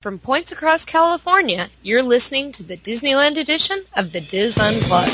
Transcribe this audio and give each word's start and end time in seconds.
From 0.00 0.20
points 0.20 0.52
across 0.52 0.84
California, 0.84 1.68
you're 1.82 2.04
listening 2.04 2.52
to 2.52 2.62
the 2.62 2.76
Disneyland 2.76 3.36
edition 3.36 3.82
of 3.96 4.12
the 4.12 4.20
DIS 4.20 4.56
Unplugged. 4.56 5.10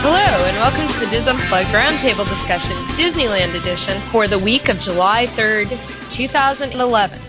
Hello, 0.00 0.46
and 0.46 0.56
welcome 0.56 0.88
to 0.88 1.00
the 1.00 1.10
DIS 1.10 1.26
Unplugged 1.26 1.68
Roundtable 1.68 2.26
Discussion 2.26 2.74
Disneyland 2.96 3.54
edition 3.60 4.00
for 4.10 4.28
the 4.28 4.38
week 4.38 4.70
of 4.70 4.80
July 4.80 5.26
3rd, 5.26 5.68
2011. 6.10 7.20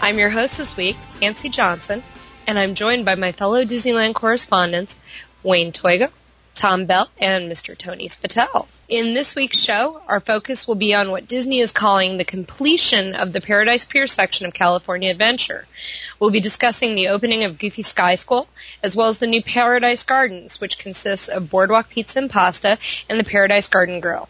I'm 0.00 0.18
your 0.18 0.30
host 0.30 0.58
this 0.58 0.76
week, 0.76 0.96
Nancy 1.22 1.50
Johnson, 1.50 2.02
and 2.48 2.58
I'm 2.58 2.74
joined 2.74 3.04
by 3.04 3.14
my 3.14 3.30
fellow 3.30 3.64
Disneyland 3.64 4.14
correspondents, 4.14 4.98
Wayne 5.44 5.70
Toigo, 5.70 6.10
Tom 6.56 6.86
Bell, 6.86 7.08
and 7.18 7.50
Mr. 7.50 7.76
Tony 7.76 8.08
Spatel. 8.08 8.66
In 8.88 9.14
this 9.14 9.34
week's 9.34 9.58
show, 9.58 10.00
our 10.08 10.20
focus 10.20 10.66
will 10.66 10.74
be 10.74 10.94
on 10.94 11.10
what 11.10 11.28
Disney 11.28 11.60
is 11.60 11.70
calling 11.70 12.16
the 12.16 12.24
completion 12.24 13.14
of 13.14 13.32
the 13.32 13.40
Paradise 13.40 13.84
Pier 13.84 14.06
section 14.06 14.46
of 14.46 14.54
California 14.54 15.10
Adventure. 15.10 15.66
We'll 16.18 16.30
be 16.30 16.40
discussing 16.40 16.94
the 16.94 17.08
opening 17.08 17.44
of 17.44 17.58
Goofy 17.58 17.82
Sky 17.82 18.14
School, 18.14 18.48
as 18.82 18.96
well 18.96 19.08
as 19.08 19.18
the 19.18 19.26
new 19.26 19.42
Paradise 19.42 20.02
Gardens, 20.02 20.60
which 20.60 20.78
consists 20.78 21.28
of 21.28 21.50
Boardwalk 21.50 21.90
Pizza 21.90 22.18
and 22.20 22.30
Pasta 22.30 22.78
and 23.08 23.20
the 23.20 23.24
Paradise 23.24 23.68
Garden 23.68 24.00
Grill. 24.00 24.28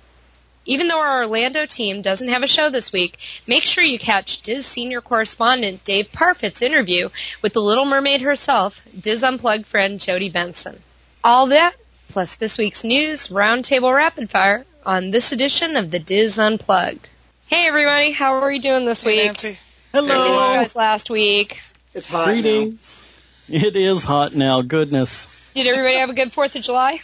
Even 0.65 0.89
though 0.89 1.01
our 1.01 1.23
Orlando 1.23 1.65
team 1.65 2.03
doesn't 2.03 2.29
have 2.29 2.43
a 2.43 2.49
show 2.49 2.71
this 2.71 2.93
week, 2.93 3.19
make 3.47 3.63
sure 3.63 3.85
you 3.85 4.01
catch 4.01 4.41
DIS 4.41 4.67
senior 4.67 5.01
correspondent 5.01 5.85
Dave 5.85 6.11
Parfitt's 6.11 6.61
interview 6.61 7.09
with 7.41 7.53
the 7.53 7.63
Little 7.63 7.85
Mermaid 7.85 8.21
herself, 8.23 8.83
DIS 9.01 9.23
Unplugged 9.23 9.67
friend 9.67 10.01
Jodi 10.01 10.29
Benson. 10.29 10.83
All 11.23 11.47
that 11.49 11.75
plus 12.17 12.37
this 12.37 12.57
week's 12.57 12.83
news 12.83 13.29
roundtable 13.29 13.95
rapid 13.95 14.31
fire 14.31 14.65
on 14.87 15.11
this 15.11 15.33
edition 15.33 15.77
of 15.77 15.91
the 15.91 15.99
DIS 15.99 16.39
Unplugged. 16.39 17.11
Hey 17.47 17.67
everybody, 17.67 18.11
how 18.11 18.37
are 18.37 18.51
you 18.51 18.59
doing 18.59 18.87
this 18.87 19.03
Hey, 19.03 19.09
week? 19.19 19.27
Nancy. 19.27 19.49
Missed 19.49 19.61
you 19.93 20.03
Hello. 20.15 20.55
guys 20.57 20.75
last 20.75 21.11
week. 21.11 21.61
It's 21.93 22.09
hot. 22.09 22.25
Greetings. 22.29 22.97
It 23.51 23.77
is 23.77 24.03
hot 24.03 24.35
now. 24.35 24.63
Goodness. 24.63 25.27
Did 25.53 25.67
everybody 25.67 25.97
have 25.99 26.09
a 26.09 26.15
good 26.15 26.33
Fourth 26.33 26.57
of 26.57 26.63
July? 26.63 27.01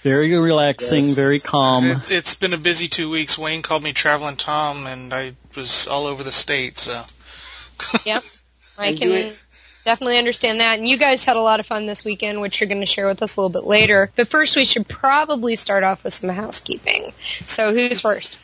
Very 0.00 0.34
relaxing. 0.38 1.08
Yes. 1.08 1.14
Very 1.14 1.38
calm. 1.38 1.84
It, 1.90 2.10
it's 2.10 2.34
been 2.34 2.54
a 2.54 2.58
busy 2.58 2.88
two 2.88 3.10
weeks. 3.10 3.36
Wayne 3.36 3.60
called 3.60 3.82
me 3.82 3.92
traveling 3.92 4.36
Tom, 4.36 4.86
and 4.86 5.12
I 5.12 5.34
was 5.54 5.86
all 5.86 6.06
over 6.06 6.22
the 6.22 6.32
state. 6.32 6.78
So 6.78 6.98
Yep. 8.06 8.22
I 8.78 8.94
can 8.94 9.08
do 9.08 9.12
it- 9.12 9.38
definitely 9.88 10.18
understand 10.18 10.60
that. 10.60 10.78
And 10.78 10.86
you 10.86 10.98
guys 10.98 11.24
had 11.24 11.36
a 11.36 11.40
lot 11.40 11.60
of 11.60 11.66
fun 11.66 11.86
this 11.86 12.04
weekend, 12.04 12.42
which 12.42 12.60
you're 12.60 12.68
going 12.68 12.82
to 12.82 12.86
share 12.86 13.06
with 13.06 13.22
us 13.22 13.36
a 13.36 13.40
little 13.40 13.48
bit 13.48 13.66
later. 13.66 14.10
But 14.16 14.28
first, 14.28 14.54
we 14.54 14.66
should 14.66 14.86
probably 14.86 15.56
start 15.56 15.82
off 15.82 16.04
with 16.04 16.12
some 16.12 16.28
housekeeping. 16.28 17.14
So 17.46 17.72
who's 17.72 18.02
first? 18.02 18.38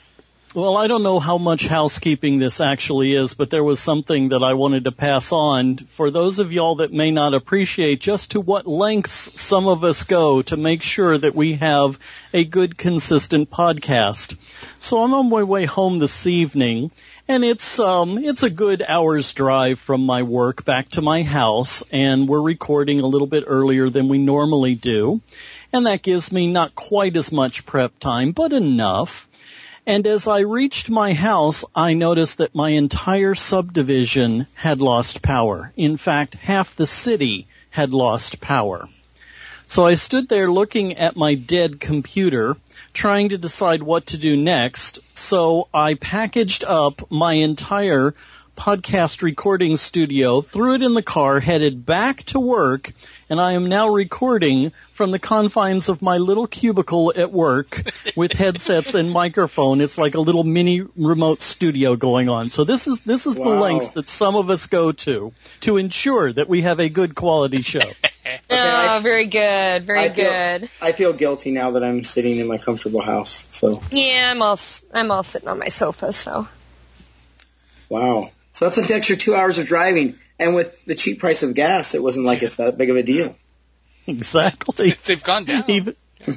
Well, 0.55 0.79
I 0.79 0.87
don't 0.87 1.03
know 1.03 1.19
how 1.19 1.37
much 1.37 1.67
housekeeping 1.67 2.39
this 2.39 2.63
actually 2.63 3.13
is, 3.13 3.35
but 3.35 3.51
there 3.51 3.63
was 3.63 3.79
something 3.79 4.31
that 4.31 4.43
I 4.43 4.55
wanted 4.55 4.85
to 4.85 4.93
pass 4.93 5.33
on 5.33 5.77
for 5.77 6.11
those 6.11 6.39
of 6.39 6.51
y'all 6.51 6.77
that 6.77 6.93
may 6.95 7.11
not 7.11 7.35
appreciate 7.35 8.01
just 8.01 8.31
to 8.31 8.41
what 8.41 8.67
lengths 8.67 9.39
some 9.39 9.69
of 9.69 9.85
us 9.85 10.05
go 10.05 10.41
to 10.43 10.57
make 10.57 10.83
sure 10.83 11.19
that 11.19 11.35
we 11.35 11.55
have 11.55 11.99
a 12.33 12.45
good, 12.45 12.79
consistent 12.79 13.51
podcast. 13.51 14.37
So 14.81 15.03
I'm 15.03 15.13
on 15.13 15.29
my 15.29 15.43
way 15.43 15.67
home 15.67 15.99
this 15.99 16.27
evening, 16.27 16.91
and 17.27 17.45
it's 17.45 17.79
um 17.79 18.19
it's 18.19 18.43
a 18.43 18.51
good 18.51 18.85
hour's 18.87 19.33
drive 19.33 19.79
from 19.79 20.05
my 20.05 20.23
work 20.23 20.65
back 20.65 20.89
to 20.91 21.03
my 21.03 21.23
house, 21.23 21.83
and 21.91 22.29
we're 22.29 22.43
recording 22.43 23.01
a 23.01 23.07
little 23.07 23.27
bit 23.27 23.45
earlier 23.47 23.89
than 23.89 24.09
we 24.09 24.19
normally 24.19 24.75
do, 24.75 25.21
and 25.73 25.87
that 25.87 26.03
gives 26.03 26.31
me 26.33 26.47
not 26.47 26.75
quite 26.75 27.17
as 27.17 27.33
much 27.33 27.65
prep 27.67 27.99
time, 27.99 28.33
but 28.33 28.53
enough. 28.53 29.29
And 29.87 30.07
as 30.07 30.27
I 30.27 30.41
reached 30.41 30.89
my 30.89 31.13
house, 31.13 31.65
I 31.75 31.93
noticed 31.93 32.39
that 32.39 32.55
my 32.55 32.71
entire 32.71 33.35
subdivision 33.35 34.47
had 34.55 34.81
lost 34.81 35.21
power. 35.21 35.73
In 35.77 35.99
fact, 35.99 36.35
half 36.35 36.75
the 36.77 36.87
city 36.87 37.47
had 37.69 37.93
lost 37.93 38.41
power. 38.41 38.89
So 39.67 39.87
I 39.87 39.95
stood 39.95 40.29
there 40.29 40.51
looking 40.51 40.99
at 40.99 41.17
my 41.17 41.35
dead 41.35 41.81
computer, 41.81 42.57
trying 42.93 43.31
to 43.31 43.39
decide 43.39 43.83
what 43.83 44.07
to 44.09 44.19
do 44.19 44.37
next. 44.37 44.99
So 45.15 45.69
I 45.73 45.95
packaged 45.95 46.65
up 46.65 47.11
my 47.11 47.35
entire 47.35 48.15
podcast 48.57 49.23
recording 49.23 49.77
studio, 49.77 50.41
threw 50.41 50.75
it 50.75 50.83
in 50.83 50.95
the 50.95 51.03
car, 51.03 51.41
headed 51.41 51.85
back 51.85 52.23
to 52.25 52.39
work, 52.39 52.93
and 53.29 53.41
I 53.41 53.53
am 53.53 53.69
now 53.69 53.89
recording 53.89 54.71
from 54.93 55.11
the 55.11 55.19
confines 55.19 55.89
of 55.89 56.03
my 56.03 56.19
little 56.19 56.47
cubicle 56.47 57.13
at 57.17 57.33
work 57.33 57.83
with 58.17 58.33
headsets 58.33 58.95
and 58.95 59.11
microphone. 59.11 59.81
It's 59.81 59.99
like 59.99 60.15
a 60.15 60.21
little 60.21 60.45
mini 60.45 60.83
remote 60.97 61.41
studio 61.41 61.97
going 61.97 62.29
on. 62.29 62.51
So 62.51 62.65
this 62.65 62.87
is 62.87 63.01
this 63.01 63.27
is 63.27 63.35
the 63.35 63.43
lengths 63.43 63.89
that 63.91 64.09
some 64.09 64.37
of 64.37 64.51
us 64.51 64.67
go 64.67 64.93
to 64.93 65.33
to 65.63 65.77
ensure 65.79 66.33
that 66.33 66.49
we 66.49 66.63
have 66.63 66.79
a 66.79 66.89
good 66.89 67.15
quality 67.15 67.63
show. 67.63 67.81
oh, 68.51 68.57
I- 68.57 69.01
very 69.01 69.27
good, 69.27 69.85
very 69.85 69.99
I 70.01 70.09
feel- 70.11 70.25
good. 70.31 70.71
I 70.81 70.93
feel 70.93 71.13
guilty 71.13 71.51
now 71.53 71.73
that 71.73 71.85
I'm 71.85 72.05
sitting 72.05 72.39
in 72.39 72.47
my 72.47 72.59
comfortable 72.59 73.01
house. 73.03 73.47
So, 73.51 73.83
Yeah, 73.91 74.31
I'm 74.31 74.41
all 74.43 74.53
s- 74.55 74.85
I'm 74.93 75.11
all 75.11 75.23
sitting 75.23 75.49
on 75.49 75.59
my 75.59 75.69
sofa. 75.69 76.13
So 76.13 76.49
wow. 77.89 78.31
So 78.53 78.65
that's 78.67 78.79
an 78.79 78.91
extra 78.93 79.17
two 79.17 79.35
hours 79.35 79.59
of 79.59 79.67
driving. 79.67 80.17
And 80.39 80.55
with 80.55 80.85
the 80.85 80.95
cheap 80.95 81.19
price 81.21 81.43
of 81.43 81.55
gas, 81.55 81.95
it 81.95 82.03
wasn't 82.03 82.27
like 82.27 82.43
it's 82.43 82.57
that 82.57 82.77
big 82.79 82.91
of 82.91 82.97
a 82.97 83.03
deal. 83.03 83.37
exactly. 84.07 84.91
they've 85.05 85.23
gone 85.23 85.45
down. 85.45 85.65
Even 85.69 85.95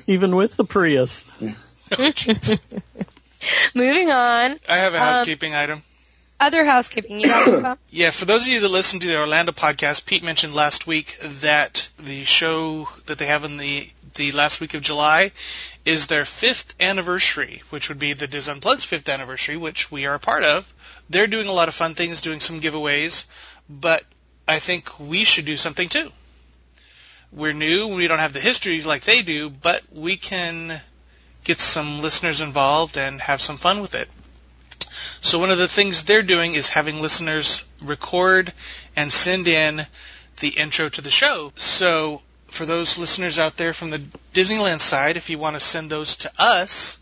even 0.08 0.36
with 0.36 0.56
the 0.58 0.66
Prius. 0.66 1.26
moving 3.74 4.10
on. 4.12 4.60
I 4.70 4.76
have 4.78 4.94
a 4.94 4.98
Um, 4.98 5.04
housekeeping 5.04 5.56
item. 5.56 5.82
Other 6.40 6.66
housekeeping. 6.66 7.20
You? 7.20 7.78
Yeah, 7.90 8.12
for 8.12 8.26
those 8.26 8.44
of 8.44 8.48
you 8.48 8.60
that 8.60 8.70
listen 8.70 9.00
to 9.00 9.08
the 9.08 9.20
Orlando 9.20 9.52
podcast, 9.52 10.06
Pete 10.06 10.24
mentioned 10.24 10.54
last 10.54 10.86
week 10.86 11.18
that 11.20 11.90
the 11.98 12.26
show 12.26 12.88
that 13.08 13.18
they 13.18 13.26
have 13.26 13.44
in 13.44 13.58
the 13.58 13.90
the 14.16 14.32
last 14.32 14.60
week 14.60 14.74
of 14.74 14.82
July 14.82 15.32
is 15.86 16.08
their 16.08 16.26
fifth 16.26 16.76
anniversary, 16.80 17.62
which 17.70 17.88
would 17.88 18.00
be 18.00 18.14
the 18.14 18.28
DIS 18.28 18.50
Unplugged's 18.50 18.84
fifth 18.84 19.08
anniversary, 19.10 19.58
which 19.58 19.92
we 19.92 20.06
are 20.06 20.16
a 20.16 20.20
part 20.20 20.44
of. 20.44 20.72
They're 21.10 21.28
doing 21.28 21.48
a 21.48 21.54
lot 21.54 21.68
of 21.70 21.76
fun 21.76 21.96
things, 21.96 22.22
doing 22.22 22.40
some 22.40 22.60
giveaways, 22.60 23.26
but 23.70 24.04
I 24.48 24.60
think 24.60 25.00
we 25.00 25.24
should 25.24 25.46
do 25.46 25.56
something 25.56 25.88
too. 25.88 26.12
We're 27.32 27.54
new, 27.54 27.88
we 27.88 28.08
don't 28.08 28.20
have 28.20 28.34
the 28.34 28.40
history 28.40 28.82
like 28.82 29.04
they 29.04 29.22
do, 29.22 29.50
but 29.50 29.84
we 29.92 30.18
can 30.18 30.82
get 31.44 31.60
some 31.60 32.02
listeners 32.02 32.42
involved 32.42 32.98
and 32.98 33.22
have 33.22 33.42
some 33.42 33.58
fun 33.58 33.82
with 33.82 33.96
it. 33.96 34.10
So 35.22 35.40
one 35.40 35.52
of 35.52 35.58
the 35.58 35.68
things 35.68 36.04
they're 36.04 36.24
doing 36.24 36.54
is 36.56 36.70
having 36.70 37.02
listeners 37.02 37.66
record 37.82 38.54
and 38.96 39.12
send 39.12 39.48
in 39.48 39.86
the 40.40 40.50
intro 40.50 40.90
to 40.90 41.02
the 41.02 41.10
show. 41.10 41.52
So 41.56 42.22
for 42.48 42.66
those 42.66 42.98
listeners 42.98 43.40
out 43.40 43.58
there 43.58 43.74
from 43.74 43.90
the 43.90 44.02
Disneyland 44.34 44.80
side, 44.80 45.18
if 45.18 45.30
you 45.30 45.38
want 45.40 45.56
to 45.56 45.60
send 45.60 45.90
those 45.90 46.18
to 46.18 46.32
us, 46.38 47.00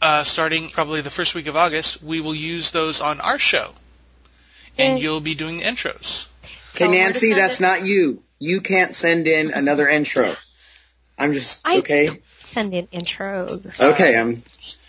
uh, 0.00 0.24
starting 0.24 0.68
probably 0.70 1.00
the 1.00 1.10
first 1.10 1.34
week 1.34 1.46
of 1.46 1.56
August, 1.56 2.02
we 2.02 2.20
will 2.20 2.34
use 2.34 2.70
those 2.70 3.00
on 3.00 3.20
our 3.20 3.38
show. 3.38 3.72
And 4.78 4.98
Yay. 4.98 5.04
you'll 5.04 5.20
be 5.20 5.34
doing 5.34 5.58
the 5.58 5.64
intros. 5.64 6.26
Okay, 6.44 6.50
Tell 6.74 6.86
'em 6.88 6.90
where 6.92 7.00
to 7.00 7.04
Nancy, 7.12 7.32
that's 7.34 7.60
it. 7.60 7.62
not 7.62 7.82
you. 7.84 8.22
You 8.38 8.60
can't 8.60 8.94
send 8.94 9.26
in 9.26 9.50
another 9.52 9.88
intro. 9.88 10.36
I'm 11.18 11.32
just, 11.32 11.62
I 11.66 11.78
okay? 11.78 12.20
send 12.40 12.74
in 12.74 12.86
intros. 12.88 13.80
Okay, 13.80 14.18
I'm 14.18 14.42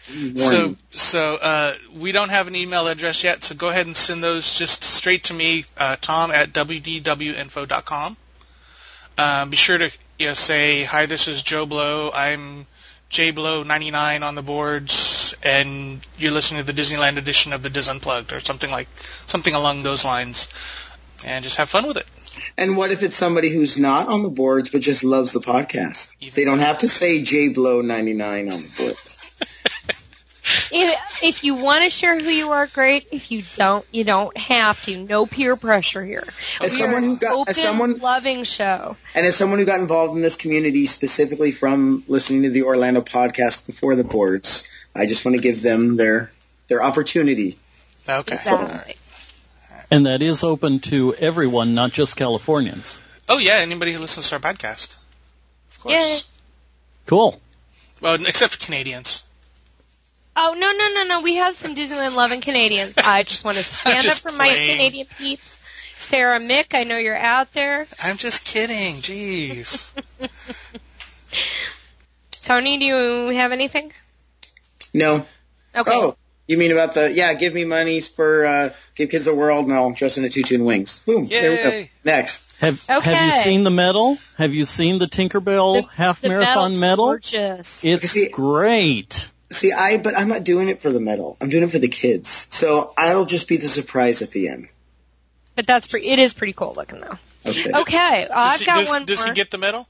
So, 0.08 0.76
so 0.92 1.36
uh, 1.36 1.74
we 1.94 2.14
don't 2.14 2.30
have 2.30 2.48
an 2.48 2.56
email 2.56 2.88
address 2.88 3.24
yet, 3.24 3.44
so 3.44 3.56
go 3.56 3.68
ahead 3.68 3.88
and 3.88 3.96
send 3.96 4.24
those 4.24 4.54
just 4.54 4.84
straight 4.84 5.26
to 5.26 5.34
me, 5.34 5.66
uh, 5.78 5.98
Tom 6.00 6.32
at 6.32 6.54
wdwinfo.com. 6.54 8.18
Um, 9.18 9.50
be 9.50 9.58
sure 9.58 9.78
to 9.78 9.92
you 10.18 10.28
know, 10.28 10.34
say 10.34 10.84
hi. 10.84 11.08
This 11.08 11.28
is 11.28 11.44
Joe 11.44 11.66
Blow. 11.66 12.12
I'm 12.14 12.66
JBlow99 13.12 14.24
on 14.24 14.36
the 14.36 14.42
boards, 14.42 15.36
and 15.44 16.06
you're 16.18 16.32
listening 16.32 16.64
to 16.64 16.72
the 16.72 16.80
Disneyland 16.80 17.18
edition 17.18 17.52
of 17.52 17.64
the 17.64 17.70
DIS 17.70 17.90
Unplugged, 17.90 18.32
or 18.32 18.40
something 18.40 18.70
like 18.70 18.88
something 19.26 19.54
along 19.54 19.84
those 19.84 20.06
lines, 20.06 20.50
and 21.26 21.44
just 21.44 21.58
have 21.58 21.70
fun 21.70 21.88
with 21.88 21.98
it. 21.98 22.06
And 22.58 22.78
what 22.78 22.92
if 22.92 23.04
it's 23.04 23.16
somebody 23.16 23.50
who's 23.50 23.78
not 23.78 24.08
on 24.08 24.24
the 24.24 24.30
boards 24.30 24.70
but 24.70 24.82
just 24.82 25.04
loves 25.04 25.34
the 25.34 25.42
podcast? 25.42 26.16
They 26.34 26.46
don't 26.46 26.60
have 26.60 26.80
to 26.80 26.90
say 26.90 27.22
JBlow99 27.22 28.54
on 28.54 28.62
the 28.62 28.74
boards. 28.78 29.27
If, 30.72 31.24
if 31.24 31.44
you 31.44 31.56
want 31.56 31.84
to 31.84 31.90
share 31.90 32.18
who 32.20 32.30
you 32.30 32.52
are, 32.52 32.68
great. 32.68 33.08
If 33.12 33.32
you 33.32 33.44
don't, 33.56 33.86
you 33.92 34.04
don't 34.04 34.36
have 34.38 34.82
to. 34.86 34.98
No 34.98 35.26
peer 35.26 35.56
pressure 35.56 36.04
here. 36.06 36.24
As 36.62 36.74
we 36.74 36.80
someone 36.80 37.04
are 37.04 37.08
who 37.08 37.18
got- 37.18 37.34
open, 37.36 37.50
as 37.50 37.62
someone- 37.62 37.98
loving 38.00 38.44
show. 38.44 38.96
And 39.14 39.26
as 39.26 39.36
someone 39.36 39.60
who 39.60 39.66
got 39.66 39.80
involved 39.80 40.16
in 40.16 40.22
this 40.22 40.36
community 40.38 40.86
specifically 40.88 41.52
from 41.52 42.04
listening 42.08 42.44
to 42.44 42.50
the 42.50 42.64
Orlando 42.64 43.02
podcast 43.02 43.66
before 43.66 43.96
the 43.96 44.04
boards, 44.04 44.68
I 44.96 45.06
just 45.06 45.26
want 45.26 45.36
to 45.36 45.42
give 45.42 45.62
them 45.62 45.96
their 45.98 46.32
their 46.68 46.82
opportunity. 46.84 47.58
Okay. 48.08 48.36
Exactly. 48.36 48.96
And 49.90 50.06
that 50.06 50.22
is 50.22 50.44
open 50.44 50.80
to 50.92 51.14
everyone, 51.16 51.76
not 51.76 51.92
just 51.92 52.16
Californians. 52.18 53.00
Oh 53.30 53.38
yeah, 53.38 53.56
anybody 53.56 53.94
who 53.94 54.00
listens 54.00 54.30
to 54.30 54.36
our 54.36 54.42
podcast, 54.42 54.96
of 55.72 55.80
course. 55.82 55.94
Yeah. 55.94 56.20
Cool. 57.06 57.40
Well, 58.02 58.16
except 58.26 58.56
for 58.56 58.66
Canadians. 58.66 59.24
Oh 60.40 60.54
no 60.54 60.72
no 60.72 60.94
no 60.94 61.04
no! 61.08 61.22
We 61.22 61.36
have 61.38 61.56
some 61.56 61.74
Disneyland 61.74 62.16
loving 62.16 62.42
Canadians. 62.42 62.94
I 63.04 63.24
just 63.24 63.44
want 63.44 63.58
to 63.58 63.64
stand 63.64 63.98
up 63.98 64.04
just 64.04 64.22
for 64.22 64.32
my 64.32 64.50
playing. 64.50 64.78
Canadian 64.78 65.08
peeps. 65.18 65.60
Sarah 65.96 66.40
Mick, 66.40 66.76
I 66.76 66.84
know 66.84 66.98
you're 66.98 67.18
out 67.18 67.52
there. 67.54 67.88
I'm 68.02 68.18
just 68.18 68.46
kidding. 68.46 68.98
Jeez. 68.98 69.92
Tony, 72.44 72.78
do 72.78 72.86
you 72.86 73.28
have 73.30 73.52
anything? 73.52 73.92
No. 74.94 75.26
Okay. 75.76 75.92
Oh, 75.92 76.16
you 76.46 76.58
mean 76.58 76.72
about 76.72 76.94
the 76.94 77.12
yeah? 77.12 77.34
Give 77.34 77.54
me 77.54 77.66
monies 77.66 78.08
for 78.08 78.46
uh, 78.46 78.74
give 78.94 79.10
kids 79.10 79.26
the 79.26 79.34
world. 79.34 79.68
No, 79.68 79.92
dressing 79.92 80.24
a 80.24 80.30
tutu 80.30 80.54
and 80.54 80.66
wings. 80.66 81.00
Boom. 81.00 81.26
There 81.26 81.50
we 81.52 81.58
go. 81.58 81.70
Yay. 81.70 81.92
Next. 82.04 82.54
Have 82.62 82.84
Okay. 82.88 83.14
Have 83.14 83.26
you 83.26 83.42
seen 83.44 83.64
the 83.64 83.72
medal? 83.72 84.18
Have 84.38 84.54
you 84.54 84.66
seen 84.66 85.00
the 85.00 85.08
Tinkerbell 85.08 85.82
The- 85.82 85.88
half 85.96 86.22
the 86.22 86.30
marathon 86.30 86.56
medal's 86.56 86.80
medal? 86.80 87.06
Gorgeous. 87.08 87.84
It's 87.84 88.12
See- 88.12 88.30
great. 88.30 89.32
See, 89.50 89.72
I 89.72 89.98
but 89.98 90.18
I'm 90.18 90.28
not 90.28 90.44
doing 90.44 90.68
it 90.70 90.82
for 90.82 90.92
the 90.92 91.00
medal. 91.00 91.38
I'm 91.40 91.50
doing 91.50 91.64
it 91.64 91.70
for 91.72 91.80
the 91.80 91.88
kids. 91.88 92.48
So 92.52 92.94
I'll 92.98 93.26
just 93.26 93.48
be 93.48 93.58
the 93.58 93.68
surprise 93.68 94.22
at 94.22 94.32
the 94.32 94.50
end. 94.50 94.68
But 95.56 95.66
that's 95.68 95.88
pretty. 95.88 96.08
It 96.10 96.20
is 96.20 96.34
pretty 96.34 96.54
cool 96.54 96.74
looking 96.76 97.00
though. 97.00 97.18
Okay. 97.46 97.72
Okay, 97.74 98.26
Does, 98.28 98.32
I've 98.36 98.60
he, 98.60 98.66
got 98.66 98.76
does, 98.80 98.90
one 98.90 99.06
does 99.06 99.20
more. 99.20 99.28
he 99.28 99.34
get 99.34 99.50
the 99.52 99.58
medal? 99.58 99.88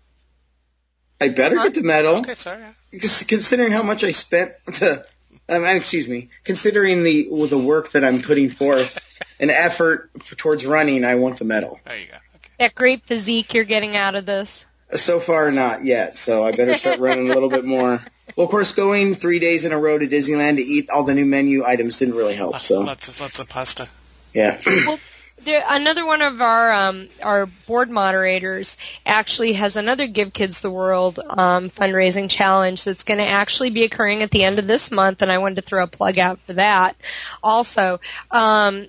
I 1.20 1.30
better 1.30 1.58
Huh? 1.58 1.64
get 1.64 1.74
the 1.74 1.84
medal. 1.84 2.18
Okay, 2.18 2.36
sorry. 2.36 2.62
Considering 2.92 3.72
how 3.72 3.82
much 3.82 4.04
I 4.04 4.12
spent 4.12 4.54
to, 4.76 5.04
um, 5.50 5.66
excuse 5.66 6.08
me, 6.08 6.30
considering 6.44 7.02
the 7.04 7.28
well, 7.32 7.48
the 7.48 7.58
work 7.58 7.92
that 7.92 8.04
I'm 8.04 8.22
putting 8.22 8.50
forth, 8.52 9.04
an 9.40 9.50
effort 9.50 10.12
towards 10.38 10.66
running, 10.66 11.04
I 11.04 11.16
want 11.16 11.40
the 11.40 11.46
medal. 11.46 11.80
There 11.86 11.98
you 11.98 12.06
go. 12.06 12.14
Okay. 12.36 12.50
that 12.60 12.76
great 12.76 13.04
physique 13.06 13.56
you're 13.56 13.64
getting 13.64 13.98
out 13.98 14.14
of 14.14 14.26
this. 14.28 14.66
So 14.96 15.20
far, 15.20 15.52
not 15.52 15.84
yet. 15.84 16.16
So 16.16 16.46
I 16.46 16.52
better 16.52 16.76
start 16.78 17.00
running 17.00 17.30
a 17.30 17.34
little 17.34 17.50
bit 17.50 17.66
more. 17.66 18.02
Well, 18.36 18.46
of 18.46 18.52
course, 18.52 18.74
going 18.74 19.16
three 19.16 19.40
days 19.40 19.66
in 19.66 19.72
a 19.74 19.80
row 19.80 19.98
to 19.98 20.08
Disneyland 20.08 20.58
to 20.58 20.64
eat 20.64 20.90
all 20.90 21.04
the 21.04 21.14
new 21.14 21.26
menu 21.26 21.66
items 21.66 22.00
didn't 22.00 22.16
really 22.16 22.36
help. 22.36 22.58
So 22.60 22.82
Lots 22.82 23.10
of, 23.10 23.20
lots 23.20 23.40
of 23.40 23.50
pasta. 23.50 23.88
yeah. 24.34 24.60
There, 25.44 25.64
another 25.70 26.04
one 26.04 26.24
of 26.24 26.42
our 26.42 26.74
um, 26.74 27.10
our 27.22 27.46
board 27.46 27.92
moderators 27.92 28.76
actually 29.06 29.54
has 29.54 29.76
another 29.76 30.08
Give 30.08 30.34
Kids 30.34 30.62
the 30.62 30.72
World 30.72 31.20
um, 31.20 31.70
fundraising 31.70 32.28
challenge 32.28 32.84
that's 32.84 33.04
going 33.04 33.20
to 33.20 33.28
actually 33.28 33.70
be 33.70 33.84
occurring 33.84 34.24
at 34.24 34.32
the 34.32 34.44
end 34.44 34.58
of 34.58 34.66
this 34.66 34.90
month, 34.90 35.22
and 35.22 35.32
I 35.32 35.38
wanted 35.38 35.56
to 35.58 35.62
throw 35.62 35.84
a 35.84 35.88
plug 35.88 36.18
out 36.18 36.40
for 36.48 36.54
that. 36.54 36.98
Also, 37.44 38.00
um, 38.32 38.88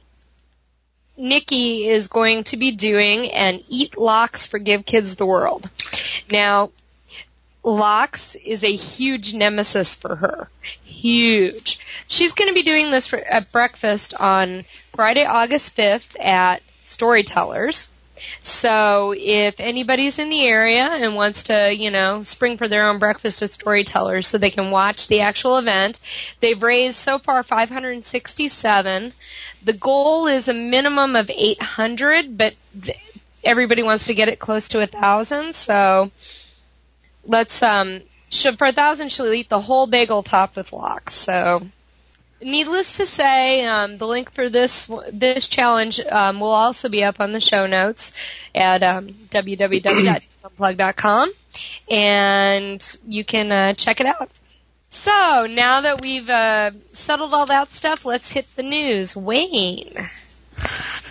Nikki 1.18 1.88
is 1.88 2.06
going 2.06 2.44
to 2.44 2.56
be 2.56 2.70
doing 2.70 3.30
an 3.32 3.60
Eat 3.68 3.98
Lox 3.98 4.46
for 4.46 4.58
Give 4.58 4.86
Kids 4.86 5.16
the 5.16 5.26
World. 5.26 5.68
Now, 6.30 6.70
Lox 7.64 8.34
is 8.36 8.62
a 8.64 8.74
huge 8.74 9.34
nemesis 9.34 9.94
for 9.94 10.14
her. 10.14 10.48
Huge. 10.84 11.80
She's 12.06 12.32
going 12.32 12.48
to 12.48 12.54
be 12.54 12.62
doing 12.62 12.90
this 12.90 13.08
for, 13.08 13.18
at 13.18 13.50
breakfast 13.52 14.14
on 14.14 14.64
Friday, 14.94 15.24
August 15.24 15.76
5th 15.76 16.18
at 16.24 16.62
Storytellers. 16.84 17.88
So 18.42 19.14
if 19.16 19.60
anybody's 19.60 20.18
in 20.18 20.30
the 20.30 20.46
area 20.46 20.84
and 20.84 21.14
wants 21.14 21.44
to, 21.44 21.74
you 21.74 21.90
know, 21.90 22.22
spring 22.22 22.56
for 22.56 22.68
their 22.68 22.88
own 22.88 22.98
breakfast 22.98 23.40
with 23.40 23.52
Storytellers 23.52 24.28
so 24.28 24.38
they 24.38 24.50
can 24.50 24.70
watch 24.70 25.08
the 25.08 25.20
actual 25.20 25.58
event, 25.58 26.00
they've 26.40 26.62
raised 26.62 26.98
so 26.98 27.18
far 27.18 27.42
567. 27.42 29.12
The 29.64 29.72
goal 29.72 30.26
is 30.26 30.48
a 30.48 30.54
minimum 30.54 31.16
of 31.16 31.30
800, 31.30 32.36
but 32.38 32.54
th- 32.80 32.98
everybody 33.44 33.82
wants 33.82 34.06
to 34.06 34.14
get 34.14 34.28
it 34.28 34.38
close 34.38 34.68
to 34.68 34.80
a 34.80 34.86
thousand, 34.86 35.54
so 35.54 36.10
let's 37.24 37.62
um 37.62 38.00
she, 38.30 38.54
for 38.56 38.66
a 38.66 38.72
thousand 38.72 39.12
she'll 39.12 39.32
eat 39.32 39.48
the 39.48 39.60
whole 39.60 39.86
bagel 39.86 40.22
topped 40.22 40.56
with 40.56 40.72
lox 40.72 41.14
so 41.14 41.66
needless 42.40 42.99
to 42.99 43.06
say 43.06 43.67
um, 43.67 43.99
the 43.99 44.06
link 44.06 44.31
for 44.32 44.49
this 44.49 44.88
this 45.12 45.49
challenge 45.49 45.99
um, 46.00 46.38
will 46.40 46.52
also 46.52 46.88
be 46.88 47.05
up 47.05 47.20
on 47.20 47.32
the 47.32 47.40
show 47.40 47.67
notes 47.67 48.12
at 48.55 48.82
um, 48.82 49.08
www.unplug.com 49.08 51.32
and 51.90 52.96
you 53.06 53.25
can 53.25 53.52
uh, 53.52 53.73
check 53.75 54.00
it 54.00 54.06
out. 54.06 54.31
So 54.90 55.46
now 55.50 55.82
that 55.82 56.00
we've 56.00 56.29
uh, 56.29 56.73
settled 56.93 57.35
all 57.35 57.46
that 57.46 57.70
stuff 57.70 58.05
let's 58.05 58.31
hit 58.31 58.46
the 58.56 58.62
news. 58.62 59.17
Wayne. 59.17 59.94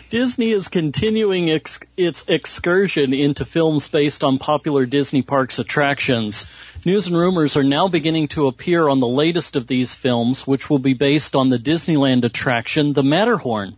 Disney 0.09 0.51
is 0.51 0.69
continuing 0.69 1.49
ex- 1.49 1.79
its 1.97 2.23
excursion 2.27 3.13
into 3.13 3.43
films 3.43 3.89
based 3.89 4.23
on 4.23 4.39
popular 4.39 4.85
Disney 4.85 5.21
parks 5.21 5.59
attractions. 5.59 6.45
News 6.87 7.07
and 7.07 7.17
rumors 7.17 7.57
are 7.57 7.65
now 7.65 7.89
beginning 7.89 8.29
to 8.29 8.47
appear 8.47 8.87
on 8.87 9.01
the 9.01 9.09
latest 9.09 9.57
of 9.57 9.67
these 9.67 9.93
films, 9.93 10.47
which 10.47 10.69
will 10.69 10.79
be 10.79 10.93
based 10.93 11.35
on 11.35 11.49
the 11.49 11.59
Disneyland 11.59 12.23
attraction, 12.23 12.93
The 12.93 13.03
Matterhorn. 13.03 13.75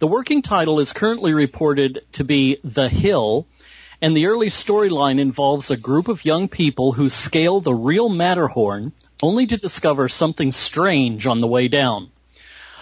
The 0.00 0.06
working 0.06 0.42
title 0.42 0.78
is 0.78 0.92
currently 0.92 1.32
reported 1.32 2.04
to 2.12 2.24
be 2.24 2.58
The 2.62 2.90
Hill, 2.90 3.46
and 4.02 4.14
the 4.14 4.26
early 4.26 4.48
storyline 4.48 5.18
involves 5.18 5.70
a 5.70 5.78
group 5.78 6.08
of 6.08 6.26
young 6.26 6.48
people 6.48 6.92
who 6.92 7.08
scale 7.08 7.60
the 7.60 7.72
real 7.72 8.10
Matterhorn, 8.10 8.92
only 9.22 9.46
to 9.46 9.56
discover 9.56 10.06
something 10.10 10.52
strange 10.52 11.26
on 11.26 11.40
the 11.40 11.46
way 11.46 11.68
down. 11.68 12.10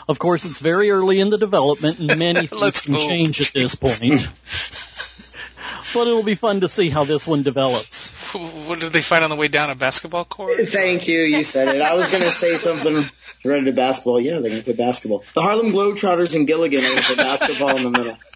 Of 0.09 0.19
course, 0.19 0.45
it's 0.47 0.59
very 0.59 0.91
early 0.91 1.21
in 1.21 1.31
the 1.31 1.39
development, 1.39 2.01
and 2.01 2.19
many 2.19 2.47
things 2.49 2.81
can 2.81 2.97
change 2.97 3.41
at 3.41 3.55
this 3.55 3.77
point. 3.77 4.29
but 5.95 6.09
it'll 6.09 6.25
be 6.25 6.35
fun 6.35 6.63
to 6.63 6.69
see 6.69 6.91
how 6.91 7.05
this 7.05 7.25
one 7.25 7.45
develops. 7.45 8.14
What 8.69 8.81
did 8.81 8.93
they 8.93 9.03
find 9.03 9.23
on 9.23 9.31
the 9.31 9.37
way 9.37 9.49
down? 9.49 9.71
A 9.71 9.75
basketball 9.75 10.25
court? 10.25 10.57
Thank 10.59 11.09
you. 11.09 11.21
You 11.21 11.45
said 11.45 11.69
it. 11.75 11.81
I 11.81 11.95
was 11.95 12.11
going 12.11 12.23
to 12.23 12.31
say 12.31 12.57
something 12.57 13.05
related 13.45 13.67
to 13.67 13.73
basketball. 13.73 14.21
Yeah, 14.21 14.41
they're 14.41 14.51
going 14.51 14.63
to 14.63 14.65
play 14.65 14.75
basketball. 14.75 15.25
The 15.35 15.43
Harlem 15.43 15.73
Globetrotters 15.73 16.35
and 16.35 16.47
Gilligan 16.47 16.81
are 16.81 17.15
the 17.15 17.17
basketball 17.17 17.77
in 17.77 17.85
the 17.85 17.91
middle. 17.91 18.19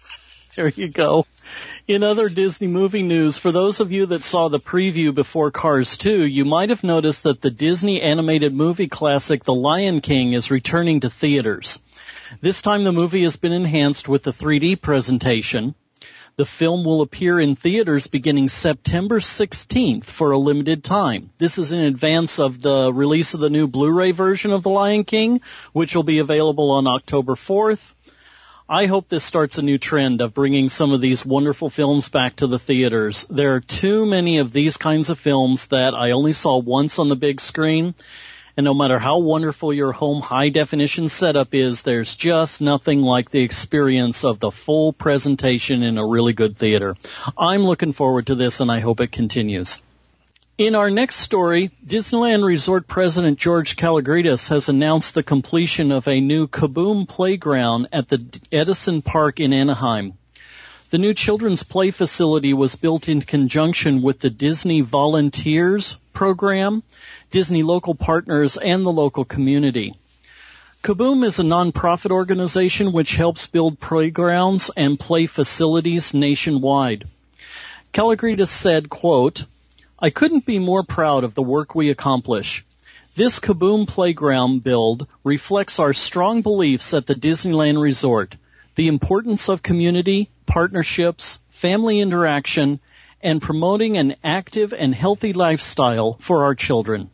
There 0.55 0.67
you 0.67 0.89
go. 0.89 1.25
In 1.87 2.03
other 2.03 2.27
Disney 2.27 2.67
movie 2.67 3.03
news, 3.03 3.37
for 3.37 3.51
those 3.51 3.79
of 3.79 3.93
you 3.93 4.07
that 4.07 4.23
saw 4.23 4.49
the 4.49 4.59
preview 4.59 5.13
before 5.15 5.51
Cars 5.51 5.95
2, 5.95 6.25
you 6.25 6.43
might 6.43 6.69
have 6.69 6.83
noticed 6.83 7.23
that 7.23 7.39
the 7.39 7.49
Disney 7.49 8.01
animated 8.01 8.53
movie 8.53 8.89
classic 8.89 9.43
The 9.43 9.53
Lion 9.53 10.01
King 10.01 10.33
is 10.33 10.51
returning 10.51 10.99
to 10.99 11.09
theaters. 11.09 11.79
This 12.41 12.61
time 12.61 12.83
the 12.83 12.91
movie 12.91 13.23
has 13.23 13.37
been 13.37 13.53
enhanced 13.53 14.09
with 14.09 14.23
the 14.23 14.31
3D 14.31 14.81
presentation. 14.81 15.75
The 16.39 16.45
film 16.45 16.85
will 16.85 17.01
appear 17.01 17.37
in 17.37 17.57
theaters 17.57 18.07
beginning 18.07 18.47
September 18.47 19.19
16th 19.19 20.05
for 20.05 20.31
a 20.31 20.37
limited 20.37 20.85
time. 20.85 21.31
This 21.37 21.57
is 21.57 21.73
in 21.73 21.79
advance 21.79 22.39
of 22.39 22.61
the 22.61 22.93
release 22.93 23.33
of 23.33 23.41
the 23.41 23.49
new 23.49 23.67
Blu-ray 23.67 24.11
version 24.11 24.53
of 24.53 24.63
The 24.63 24.69
Lion 24.69 25.03
King, 25.03 25.41
which 25.73 25.93
will 25.93 26.03
be 26.03 26.19
available 26.19 26.71
on 26.71 26.87
October 26.87 27.35
4th. 27.35 27.91
I 28.69 28.85
hope 28.85 29.09
this 29.09 29.25
starts 29.25 29.57
a 29.57 29.61
new 29.61 29.77
trend 29.77 30.21
of 30.21 30.33
bringing 30.33 30.69
some 30.69 30.93
of 30.93 31.01
these 31.01 31.25
wonderful 31.25 31.69
films 31.69 32.07
back 32.07 32.37
to 32.37 32.47
the 32.47 32.57
theaters. 32.57 33.27
There 33.29 33.55
are 33.55 33.59
too 33.59 34.05
many 34.05 34.37
of 34.37 34.53
these 34.53 34.77
kinds 34.77 35.09
of 35.09 35.19
films 35.19 35.67
that 35.67 35.93
I 35.93 36.11
only 36.11 36.31
saw 36.31 36.57
once 36.57 36.99
on 36.99 37.09
the 37.09 37.17
big 37.17 37.41
screen. 37.41 37.95
And 38.59 38.65
no 38.65 38.73
matter 38.73 38.99
how 38.99 39.19
wonderful 39.19 39.71
your 39.71 39.93
home 39.93 40.19
high 40.19 40.49
definition 40.49 41.07
setup 41.07 41.53
is, 41.53 41.83
there's 41.83 42.17
just 42.17 42.59
nothing 42.59 43.01
like 43.01 43.31
the 43.31 43.41
experience 43.41 44.25
of 44.25 44.41
the 44.41 44.51
full 44.51 44.91
presentation 44.91 45.81
in 45.81 45.97
a 45.97 46.05
really 46.05 46.33
good 46.33 46.57
theater. 46.57 46.97
I'm 47.37 47.63
looking 47.63 47.93
forward 47.93 48.27
to 48.27 48.35
this 48.35 48.59
and 48.59 48.69
I 48.69 48.81
hope 48.81 48.99
it 48.99 49.13
continues. 49.13 49.81
In 50.57 50.75
our 50.75 50.89
next 50.89 51.19
story, 51.19 51.71
Disneyland 51.87 52.43
Resort 52.43 52.85
President 52.85 53.39
George 53.39 53.77
Kalogridis 53.77 54.49
has 54.49 54.67
announced 54.67 55.15
the 55.15 55.23
completion 55.23 55.93
of 55.93 56.09
a 56.09 56.19
new 56.19 56.45
Kaboom 56.45 57.07
playground 57.07 57.87
at 57.93 58.09
the 58.09 58.25
Edison 58.51 59.01
Park 59.01 59.39
in 59.39 59.53
Anaheim. 59.53 60.15
The 60.89 60.97
new 60.97 61.13
children's 61.13 61.63
play 61.63 61.91
facility 61.91 62.53
was 62.53 62.75
built 62.75 63.07
in 63.07 63.21
conjunction 63.21 64.01
with 64.01 64.19
the 64.19 64.29
Disney 64.29 64.81
Volunteers 64.81 65.95
program, 66.19 66.83
Disney 67.31 67.63
local 67.63 67.95
partners, 67.95 68.57
and 68.57 68.85
the 68.85 68.91
local 68.91 69.23
community. 69.23 69.93
Kaboom 70.83 71.23
is 71.23 71.39
a 71.39 71.43
nonprofit 71.43 72.11
organization 72.11 72.91
which 72.91 73.15
helps 73.15 73.47
build 73.47 73.79
playgrounds 73.79 74.69
and 74.75 74.99
play 74.99 75.27
facilities 75.27 76.13
nationwide. 76.13 77.07
Kalogridis 77.93 78.49
said, 78.49 78.89
quote, 78.89 79.45
I 79.97 80.09
couldn't 80.09 80.45
be 80.45 80.59
more 80.59 80.83
proud 80.83 81.23
of 81.23 81.35
the 81.35 81.41
work 81.55 81.73
we 81.73 81.89
accomplish. 81.89 82.65
This 83.15 83.39
Kaboom 83.39 83.87
playground 83.87 84.61
build 84.61 85.07
reflects 85.23 85.79
our 85.79 85.93
strong 85.93 86.41
beliefs 86.41 86.93
at 86.93 87.05
the 87.05 87.15
Disneyland 87.15 87.81
Resort, 87.81 88.35
the 88.75 88.89
importance 88.89 89.47
of 89.47 89.63
community, 89.63 90.29
partnerships, 90.45 91.39
family 91.49 92.01
interaction, 92.01 92.81
and 93.21 93.41
promoting 93.41 93.97
an 93.97 94.15
active 94.23 94.73
and 94.73 94.93
healthy 94.95 95.33
lifestyle 95.33 96.13
for 96.19 96.43
our 96.43 96.55
children. 96.55 97.09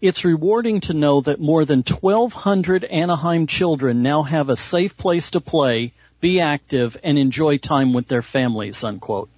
It's 0.00 0.24
rewarding 0.24 0.80
to 0.82 0.94
know 0.94 1.20
that 1.22 1.40
more 1.40 1.64
than 1.64 1.82
1,200 1.82 2.84
Anaheim 2.84 3.46
children 3.46 4.02
now 4.02 4.22
have 4.22 4.48
a 4.48 4.56
safe 4.56 4.96
place 4.96 5.30
to 5.30 5.40
play, 5.40 5.92
be 6.20 6.40
active, 6.40 6.96
and 7.02 7.18
enjoy 7.18 7.58
time 7.58 7.92
with 7.92 8.08
their 8.08 8.22
families, 8.22 8.84
unquote. 8.84 9.28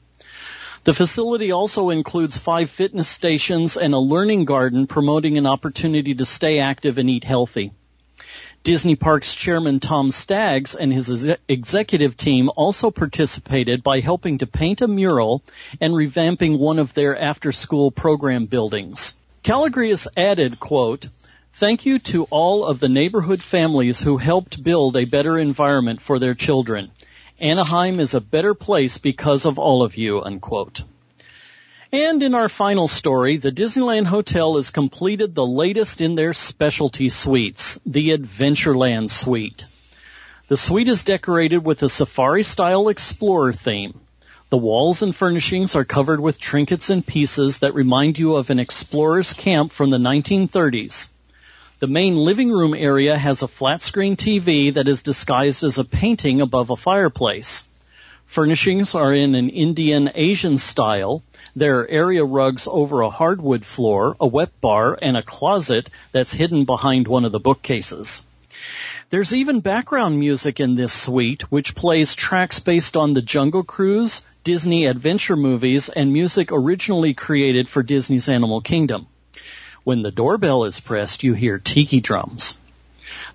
The 0.84 0.94
facility 0.94 1.52
also 1.52 1.90
includes 1.90 2.38
five 2.38 2.70
fitness 2.70 3.08
stations 3.08 3.76
and 3.76 3.92
a 3.92 3.98
learning 3.98 4.46
garden 4.46 4.86
promoting 4.86 5.36
an 5.36 5.46
opportunity 5.46 6.14
to 6.14 6.24
stay 6.24 6.58
active 6.58 6.96
and 6.96 7.10
eat 7.10 7.24
healthy. 7.24 7.72
Disney 8.62 8.94
Parks 8.94 9.34
chairman 9.34 9.80
Tom 9.80 10.10
Staggs 10.10 10.74
and 10.74 10.92
his 10.92 11.26
executive 11.48 12.14
team 12.18 12.50
also 12.54 12.90
participated 12.90 13.82
by 13.82 14.00
helping 14.00 14.36
to 14.38 14.46
paint 14.46 14.82
a 14.82 14.88
mural 14.88 15.42
and 15.80 15.94
revamping 15.94 16.58
one 16.58 16.78
of 16.78 16.92
their 16.92 17.18
after-school 17.18 17.90
program 17.90 18.44
buildings. 18.44 19.16
Kalogridis 19.42 20.06
added, 20.14 20.60
quote, 20.60 21.08
Thank 21.54 21.86
you 21.86 21.98
to 22.00 22.24
all 22.24 22.66
of 22.66 22.80
the 22.80 22.90
neighborhood 22.90 23.40
families 23.40 24.02
who 24.02 24.18
helped 24.18 24.62
build 24.62 24.94
a 24.94 25.06
better 25.06 25.38
environment 25.38 26.02
for 26.02 26.18
their 26.18 26.34
children. 26.34 26.90
Anaheim 27.40 27.98
is 27.98 28.12
a 28.12 28.20
better 28.20 28.52
place 28.52 28.98
because 28.98 29.46
of 29.46 29.58
all 29.58 29.82
of 29.82 29.96
you, 29.96 30.22
unquote. 30.22 30.82
And 31.92 32.22
in 32.22 32.36
our 32.36 32.48
final 32.48 32.86
story, 32.86 33.36
the 33.36 33.50
Disneyland 33.50 34.06
Hotel 34.06 34.54
has 34.54 34.70
completed 34.70 35.34
the 35.34 35.44
latest 35.44 36.00
in 36.00 36.14
their 36.14 36.32
specialty 36.32 37.08
suites, 37.08 37.80
the 37.84 38.10
Adventureland 38.10 39.10
Suite. 39.10 39.64
The 40.46 40.56
suite 40.56 40.86
is 40.86 41.02
decorated 41.02 41.64
with 41.64 41.82
a 41.82 41.88
safari-style 41.88 42.88
explorer 42.90 43.52
theme. 43.52 43.98
The 44.50 44.56
walls 44.56 45.02
and 45.02 45.14
furnishings 45.14 45.74
are 45.74 45.84
covered 45.84 46.20
with 46.20 46.38
trinkets 46.38 46.90
and 46.90 47.04
pieces 47.04 47.58
that 47.58 47.74
remind 47.74 48.20
you 48.20 48.36
of 48.36 48.50
an 48.50 48.60
explorer's 48.60 49.32
camp 49.32 49.72
from 49.72 49.90
the 49.90 49.98
1930s. 49.98 51.08
The 51.80 51.88
main 51.88 52.14
living 52.14 52.52
room 52.52 52.74
area 52.74 53.18
has 53.18 53.42
a 53.42 53.48
flat 53.48 53.82
screen 53.82 54.14
TV 54.14 54.74
that 54.74 54.86
is 54.86 55.02
disguised 55.02 55.64
as 55.64 55.78
a 55.78 55.84
painting 55.84 56.40
above 56.40 56.70
a 56.70 56.76
fireplace. 56.76 57.66
Furnishings 58.30 58.94
are 58.94 59.12
in 59.12 59.34
an 59.34 59.48
Indian 59.48 60.08
Asian 60.14 60.56
style. 60.56 61.24
There 61.56 61.80
are 61.80 61.88
area 61.88 62.24
rugs 62.24 62.68
over 62.70 63.00
a 63.00 63.10
hardwood 63.10 63.64
floor, 63.64 64.16
a 64.20 64.26
wet 64.28 64.52
bar, 64.60 64.96
and 65.02 65.16
a 65.16 65.22
closet 65.24 65.90
that's 66.12 66.32
hidden 66.32 66.64
behind 66.64 67.08
one 67.08 67.24
of 67.24 67.32
the 67.32 67.40
bookcases. 67.40 68.24
There's 69.10 69.34
even 69.34 69.58
background 69.58 70.20
music 70.20 70.60
in 70.60 70.76
this 70.76 70.92
suite, 70.92 71.50
which 71.50 71.74
plays 71.74 72.14
tracks 72.14 72.60
based 72.60 72.96
on 72.96 73.14
the 73.14 73.20
Jungle 73.20 73.64
Cruise, 73.64 74.24
Disney 74.44 74.86
adventure 74.86 75.34
movies, 75.34 75.88
and 75.88 76.12
music 76.12 76.52
originally 76.52 77.14
created 77.14 77.68
for 77.68 77.82
Disney's 77.82 78.28
Animal 78.28 78.60
Kingdom. 78.60 79.08
When 79.82 80.02
the 80.02 80.12
doorbell 80.12 80.62
is 80.62 80.78
pressed, 80.78 81.24
you 81.24 81.34
hear 81.34 81.58
tiki 81.58 82.00
drums. 82.00 82.56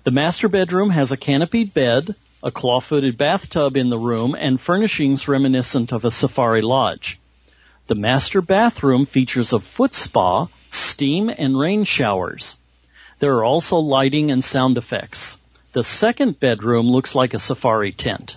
The 0.04 0.10
master 0.10 0.48
bedroom 0.48 0.88
has 0.88 1.12
a 1.12 1.18
canopied 1.18 1.74
bed, 1.74 2.14
a 2.42 2.50
claw-footed 2.50 3.16
bathtub 3.16 3.76
in 3.76 3.90
the 3.90 3.98
room, 3.98 4.34
and 4.38 4.60
furnishings 4.60 5.28
reminiscent 5.28 5.92
of 5.92 6.04
a 6.04 6.10
safari 6.10 6.62
lodge. 6.62 7.18
The 7.86 7.94
master 7.94 8.42
bathroom 8.42 9.06
features 9.06 9.52
a 9.52 9.60
foot 9.60 9.94
spa, 9.94 10.48
steam, 10.70 11.30
and 11.30 11.58
rain 11.58 11.84
showers. 11.84 12.56
There 13.18 13.36
are 13.38 13.44
also 13.44 13.78
lighting 13.78 14.30
and 14.30 14.42
sound 14.42 14.76
effects. 14.76 15.40
The 15.72 15.84
second 15.84 16.40
bedroom 16.40 16.90
looks 16.90 17.14
like 17.14 17.32
a 17.32 17.38
safari 17.38 17.92
tent. 17.92 18.36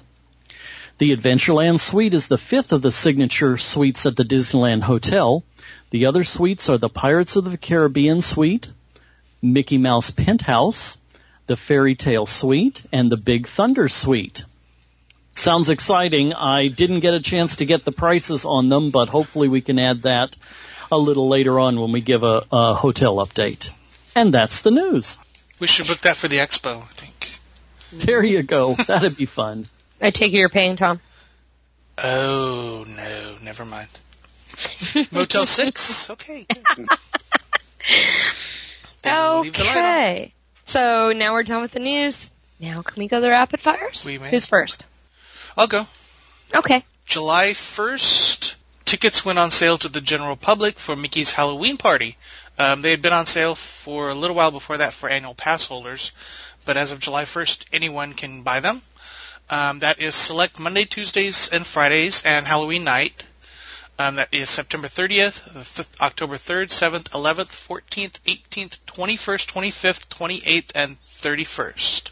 The 0.99 1.15
Adventureland 1.15 1.79
Suite 1.79 2.13
is 2.13 2.27
the 2.27 2.37
fifth 2.37 2.73
of 2.73 2.81
the 2.81 2.91
signature 2.91 3.57
suites 3.57 4.05
at 4.05 4.15
the 4.15 4.25
Disneyland 4.25 4.83
Hotel. 4.83 5.43
The 5.91 6.05
other 6.05 6.23
suites 6.23 6.69
are 6.69 6.77
the 6.77 6.89
Pirates 6.89 7.35
of 7.35 7.49
the 7.49 7.57
Caribbean 7.57 8.21
Suite, 8.21 8.69
Mickey 9.41 9.77
Mouse 9.77 10.11
Penthouse, 10.11 10.98
the 11.49 11.57
Fairy 11.57 11.95
Tale 11.95 12.27
Suite, 12.27 12.83
and 12.91 13.11
the 13.11 13.17
Big 13.17 13.47
Thunder 13.47 13.89
Suite. 13.89 14.45
Sounds 15.33 15.71
exciting. 15.71 16.35
I 16.35 16.67
didn't 16.67 16.99
get 16.99 17.15
a 17.15 17.19
chance 17.19 17.55
to 17.55 17.65
get 17.65 17.83
the 17.83 17.91
prices 17.91 18.45
on 18.45 18.69
them, 18.69 18.91
but 18.91 19.09
hopefully 19.09 19.47
we 19.47 19.61
can 19.61 19.79
add 19.79 20.03
that 20.03 20.37
a 20.91 20.97
little 20.97 21.27
later 21.27 21.59
on 21.59 21.81
when 21.81 21.91
we 21.91 22.01
give 22.01 22.21
a, 22.21 22.43
a 22.51 22.75
hotel 22.75 23.15
update. 23.15 23.73
And 24.15 24.31
that's 24.31 24.61
the 24.61 24.69
news. 24.69 25.17
We 25.59 25.65
should 25.65 25.87
book 25.87 26.01
that 26.01 26.17
for 26.17 26.27
the 26.27 26.37
expo, 26.37 26.83
I 26.83 26.85
think. 26.85 27.31
There 27.91 28.23
you 28.23 28.43
go. 28.43 28.75
That'd 28.75 29.17
be 29.17 29.25
fun. 29.25 29.65
I 30.01 30.11
take 30.11 30.33
it 30.33 30.37
you're 30.37 30.49
paying, 30.49 30.75
Tom. 30.75 30.99
Oh, 31.97 32.85
no, 32.87 33.37
never 33.41 33.65
mind. 33.65 33.89
Motel 35.11 35.47
6? 35.47 36.09
Okay. 36.11 36.45
okay. 39.05 40.33
So 40.69 41.13
now 41.13 41.33
we're 41.33 41.41
done 41.41 41.63
with 41.63 41.71
the 41.71 41.79
news. 41.79 42.29
Now 42.59 42.83
can 42.83 43.01
we 43.01 43.07
go 43.07 43.17
to 43.17 43.21
the 43.21 43.31
rapid 43.31 43.59
fires? 43.59 44.05
We 44.05 44.19
may. 44.19 44.29
Who's 44.29 44.45
first? 44.45 44.85
I'll 45.57 45.65
go. 45.65 45.87
Okay. 46.53 46.85
July 47.07 47.49
1st, 47.53 48.53
tickets 48.85 49.25
went 49.25 49.39
on 49.39 49.49
sale 49.49 49.79
to 49.79 49.89
the 49.89 49.99
general 49.99 50.35
public 50.35 50.77
for 50.77 50.95
Mickey's 50.95 51.31
Halloween 51.31 51.77
party. 51.77 52.17
Um, 52.59 52.83
they 52.83 52.91
had 52.91 53.01
been 53.01 53.13
on 53.13 53.25
sale 53.25 53.55
for 53.55 54.09
a 54.09 54.13
little 54.13 54.35
while 54.35 54.51
before 54.51 54.77
that 54.77 54.93
for 54.93 55.09
annual 55.09 55.33
pass 55.33 55.65
holders, 55.65 56.11
but 56.65 56.77
as 56.77 56.91
of 56.91 56.99
July 56.99 57.23
1st, 57.23 57.65
anyone 57.73 58.13
can 58.13 58.43
buy 58.43 58.59
them. 58.59 58.79
Um, 59.49 59.79
that 59.79 59.99
is 59.99 60.13
select 60.13 60.59
Monday, 60.59 60.85
Tuesdays, 60.85 61.49
and 61.49 61.65
Fridays, 61.65 62.21
and 62.23 62.45
Halloween 62.45 62.83
night. 62.83 63.25
Um, 63.99 64.15
that 64.15 64.29
is 64.31 64.49
September 64.49 64.87
30th, 64.87 65.75
th- 65.75 65.87
October 65.99 66.37
3rd, 66.37 66.69
7th, 66.69 67.09
11th, 67.09 67.51
14th, 67.51 68.13
18th, 68.21 68.79
21st, 68.87 69.45
25th, 69.45 70.07
28th, 70.07 70.71
and 70.73 70.95
31st. 71.17 72.09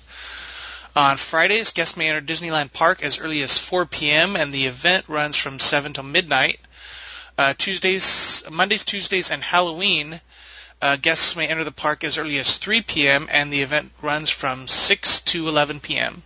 On 0.98 1.16
Fridays, 1.16 1.72
guests 1.72 1.96
may 1.96 2.10
enter 2.10 2.20
Disneyland 2.20 2.74
Park 2.74 3.04
as 3.04 3.20
early 3.20 3.42
as 3.42 3.58
4 3.58 3.86
p.m. 3.86 4.36
and 4.36 4.54
the 4.54 4.66
event 4.66 5.06
runs 5.08 5.38
from 5.38 5.60
7 5.60 5.94
till 5.94 6.04
midnight. 6.04 6.60
Uh, 7.38 7.54
Tuesdays, 7.58 8.44
Mondays, 8.52 8.84
Tuesdays, 8.84 9.32
and 9.32 9.42
Halloween, 9.42 10.20
uh, 10.82 10.98
guests 10.98 11.38
may 11.38 11.48
enter 11.48 11.64
the 11.64 11.72
park 11.72 12.04
as 12.04 12.18
early 12.18 12.38
as 12.38 12.58
3 12.58 12.82
p.m. 12.82 13.30
and 13.32 13.54
the 13.54 13.62
event 13.62 13.94
runs 14.02 14.30
from 14.30 14.68
6 14.68 15.22
to 15.22 15.48
11 15.48 15.80
p.m. 15.80 16.22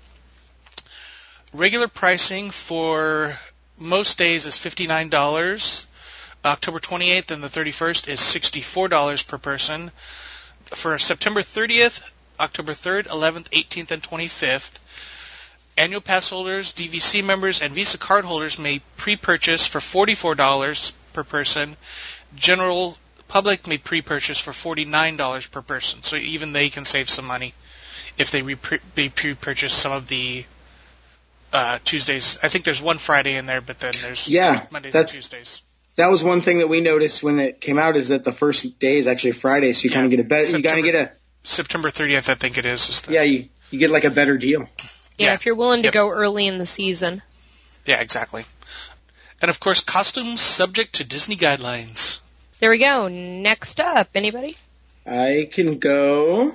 Regular 1.54 1.88
pricing 1.88 2.50
for 2.50 3.38
most 3.82 4.18
days 4.18 4.46
is 4.46 4.56
$59. 4.56 5.86
October 6.46 6.80
28th 6.80 7.32
and 7.32 7.44
the 7.44 7.48
31st 7.48 8.08
is 8.08 8.20
$64 8.20 9.28
per 9.28 9.38
person. 9.38 9.92
For 10.66 10.98
September 10.98 11.42
30th, 11.42 12.02
October 12.40 12.74
3rd, 12.74 13.08
11th, 13.08 13.50
18th, 13.50 13.92
and 13.92 14.02
25th, 14.02 14.72
annual 15.78 16.02
pass 16.02 16.30
holders, 16.30 16.74
DVC 16.74 17.24
members, 17.24 17.62
and 17.62 17.74
Visa 17.74 17.98
card 17.98 18.26
holders 18.26 18.58
may 18.60 18.82
pre-purchase 18.98 19.68
for 19.68 19.80
$44 19.80 20.94
per 21.14 21.24
person. 21.24 21.76
General 22.36 22.98
public 23.28 23.68
may 23.68 23.78
pre-purchase 23.78 24.40
for 24.40 24.52
$49 24.52 25.52
per 25.52 25.62
person. 25.62 26.04
So 26.04 26.16
even 26.16 26.54
they 26.54 26.70
can 26.70 26.86
save 26.86 27.10
some 27.10 27.26
money 27.26 27.54
if 28.18 28.32
they, 28.32 28.42
re- 28.42 28.58
they 28.96 29.10
pre-purchase 29.10 29.74
some 29.74 29.92
of 29.92 30.08
the 30.08 30.46
uh, 31.54 31.80
Tuesdays. 31.84 32.38
I 32.44 32.50
think 32.50 32.66
there's 32.66 32.82
one 32.82 32.98
Friday 32.98 33.36
in 33.36 33.46
there, 33.46 33.62
but 33.62 33.80
then 33.80 33.94
there's 34.02 34.28
Yeah, 34.28 34.66
Mondays 34.72 34.96
and 34.96 35.08
Tuesdays. 35.08 35.62
That 35.96 36.08
was 36.08 36.24
one 36.24 36.42
thing 36.42 36.60
that 36.60 36.68
we 36.70 36.80
noticed 36.82 37.22
when 37.22 37.40
it 37.40 37.60
came 37.60 37.78
out 37.78 37.96
is 37.98 38.08
that 38.10 38.24
the 38.24 38.32
first 38.32 38.80
day 38.80 38.98
is 38.98 39.08
actually 39.08 39.34
Friday, 39.34 39.74
so 39.74 39.84
you 39.84 39.92
kind 39.92 40.06
of 40.06 40.12
get 40.12 40.20
a 40.22 40.24
better, 40.24 40.46
you 40.58 40.64
kind 40.64 40.80
of 40.80 40.86
get 40.86 40.96
a, 40.96 41.12
September 41.44 41.90
30th, 41.90 42.30
I 42.30 42.36
think 42.36 42.58
it 42.58 42.66
is. 42.66 42.88
is 42.90 43.02
the- 43.02 43.14
yeah, 43.14 43.24
you, 43.24 43.50
you 43.72 43.80
get 43.80 43.90
like 43.92 44.06
a 44.06 44.10
better 44.12 44.38
deal. 44.38 44.62
Yeah, 45.18 45.28
Yeah. 45.28 45.34
if 45.34 45.46
you're 45.46 45.56
willing 45.56 45.82
to 45.82 45.88
Yep. 45.88 45.94
go 45.94 46.10
early 46.10 46.48
in 46.48 46.58
the 46.60 46.66
season. 46.66 47.22
Yeah, 47.86 48.00
exactly. 48.00 48.46
And 49.42 49.50
of 49.50 49.60
course, 49.60 49.82
costumes 49.82 50.40
subject 50.40 50.96
to 50.96 51.04
Disney 51.04 51.36
guidelines. 51.36 52.20
There 52.60 52.70
we 52.70 52.78
go. 52.78 53.08
Next 53.08 53.80
up, 53.80 54.10
anybody? 54.16 54.56
I 55.06 55.50
can 55.52 55.80
go. 55.80 56.54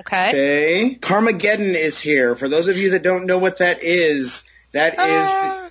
Okay. 0.00 0.28
Okay. 0.28 0.94
Carmageddon 1.00 1.74
is 1.74 1.98
here. 1.98 2.36
For 2.36 2.48
those 2.48 2.68
of 2.68 2.76
you 2.76 2.90
that 2.90 3.02
don't 3.02 3.26
know 3.26 3.38
what 3.38 3.58
that 3.58 3.82
is, 3.82 4.44
that 4.72 4.92
is, 4.94 4.98
Ah. 5.00 5.68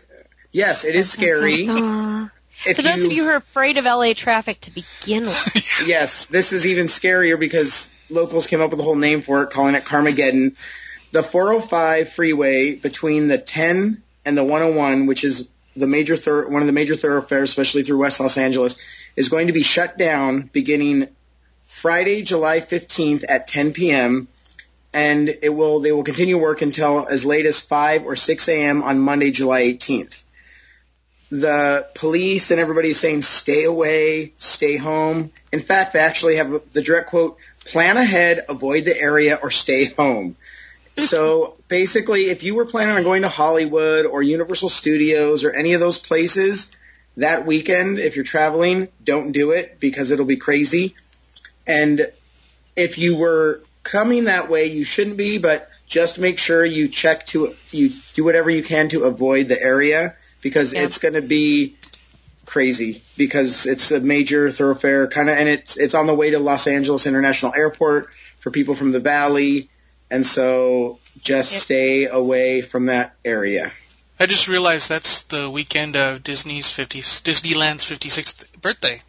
yes, 0.51 0.83
it 0.85 0.95
is 0.95 1.11
scary. 1.11 1.67
Uh, 2.65 2.69
If 2.69 2.77
to 2.77 2.83
those 2.83 3.03
of 3.03 3.11
you 3.11 3.25
who 3.25 3.29
are 3.29 3.35
afraid 3.35 3.77
of 3.77 3.85
LA 3.85 4.13
traffic 4.13 4.61
to 4.61 4.71
begin 4.71 5.25
with, 5.25 5.83
Yes, 5.87 6.25
this 6.25 6.53
is 6.53 6.65
even 6.65 6.87
scarier 6.87 7.37
because 7.39 7.91
locals 8.09 8.47
came 8.47 8.61
up 8.61 8.71
with 8.71 8.79
a 8.79 8.83
whole 8.83 8.95
name 8.95 9.21
for 9.21 9.43
it, 9.43 9.49
calling 9.51 9.75
it 9.75 9.83
Carmageddon. 9.83 10.55
The 11.11 11.21
405 11.21 12.09
freeway 12.09 12.73
between 12.75 13.27
the 13.27 13.37
10 13.37 14.01
and 14.23 14.37
the 14.37 14.43
101, 14.43 15.05
which 15.05 15.23
is 15.23 15.49
the 15.75 15.85
major 15.85 16.15
thor- 16.15 16.47
one 16.47 16.61
of 16.61 16.65
the 16.65 16.71
major 16.73 16.95
thoroughfares, 16.95 17.49
especially 17.49 17.83
through 17.83 17.99
West 17.99 18.19
Los 18.19 18.37
Angeles, 18.37 18.79
is 19.15 19.29
going 19.29 19.47
to 19.47 19.53
be 19.53 19.61
shut 19.61 19.97
down 19.97 20.49
beginning 20.51 21.09
Friday, 21.85 22.23
July 22.23 22.61
15th 22.61 23.25
at 23.29 23.45
10 23.47 23.71
p.m. 23.73 24.27
And 24.91 25.29
it 25.29 25.49
will 25.49 25.81
they 25.81 25.91
will 25.91 26.03
continue 26.03 26.35
work 26.35 26.63
until 26.63 27.05
as 27.05 27.27
late 27.27 27.45
as 27.45 27.59
5 27.59 28.07
or 28.07 28.15
6 28.15 28.49
a.m. 28.49 28.81
on 28.81 28.97
Monday, 28.97 29.29
July 29.29 29.65
18th 29.65 30.23
the 31.29 31.87
police 31.93 32.49
and 32.51 32.59
everybody 32.59 32.89
is 32.89 32.99
saying 32.99 33.21
stay 33.21 33.65
away, 33.65 34.33
stay 34.37 34.77
home. 34.77 35.31
In 35.51 35.61
fact, 35.61 35.93
they 35.93 35.99
actually 35.99 36.37
have 36.37 36.71
the 36.71 36.81
direct 36.81 37.09
quote, 37.09 37.37
plan 37.65 37.97
ahead, 37.97 38.45
avoid 38.49 38.85
the 38.85 38.99
area, 38.99 39.37
or 39.41 39.51
stay 39.51 39.85
home. 39.85 40.35
so 40.97 41.55
basically, 41.67 42.29
if 42.29 42.41
you 42.41 42.55
were 42.55 42.65
planning 42.65 42.95
on 42.95 43.03
going 43.03 43.23
to 43.23 43.29
Hollywood 43.29 44.05
or 44.05 44.23
Universal 44.23 44.69
Studios 44.69 45.43
or 45.43 45.51
any 45.51 45.73
of 45.73 45.79
those 45.79 45.99
places, 45.99 46.71
that 47.17 47.45
weekend, 47.45 47.99
if 47.99 48.15
you're 48.15 48.25
traveling, 48.25 48.87
don't 49.03 49.31
do 49.31 49.51
it 49.51 49.79
because 49.79 50.11
it'll 50.11 50.25
be 50.25 50.37
crazy. 50.37 50.95
And 51.67 52.11
if 52.75 52.97
you 52.97 53.15
were 53.15 53.61
coming 53.83 54.25
that 54.25 54.49
way, 54.49 54.65
you 54.65 54.83
shouldn't 54.83 55.17
be, 55.17 55.37
but 55.37 55.69
just 55.87 56.17
make 56.19 56.39
sure 56.39 56.65
you 56.65 56.87
check 56.87 57.25
to, 57.27 57.53
you 57.71 57.91
do 58.15 58.23
whatever 58.23 58.49
you 58.49 58.63
can 58.63 58.89
to 58.89 59.03
avoid 59.03 59.47
the 59.47 59.61
area 59.61 60.15
because 60.41 60.73
Yeah. 60.73 60.83
it's 60.83 60.97
going 60.97 61.13
to 61.13 61.21
be 61.21 61.75
crazy 62.45 63.01
because 63.17 63.65
it's 63.65 63.91
a 63.91 63.99
major 63.99 64.49
thoroughfare 64.51 65.07
kind 65.07 65.29
of, 65.29 65.37
and 65.37 65.47
it's, 65.49 65.77
it's 65.77 65.93
on 65.93 66.07
the 66.07 66.13
way 66.13 66.31
to 66.31 66.39
Los 66.39 66.67
Angeles 66.67 67.07
International 67.07 67.53
Airport 67.55 68.09
for 68.39 68.51
people 68.51 68.75
from 68.75 68.91
the 68.91 68.99
valley. 68.99 69.69
And 70.11 70.25
so 70.25 70.99
just 71.23 71.53
Yep. 71.53 71.61
stay 71.61 72.05
away 72.05 72.61
from 72.61 72.87
that 72.87 73.15
area. 73.23 73.71
I 74.19 74.27
just 74.27 74.47
realized 74.47 74.87
that's 74.89 75.23
the 75.23 75.49
weekend 75.49 75.95
of 75.95 76.23
Disney's 76.23 76.69
50, 76.69 77.01
Disneyland's 77.01 77.83
56th 77.83 78.45
birthday. 78.61 79.01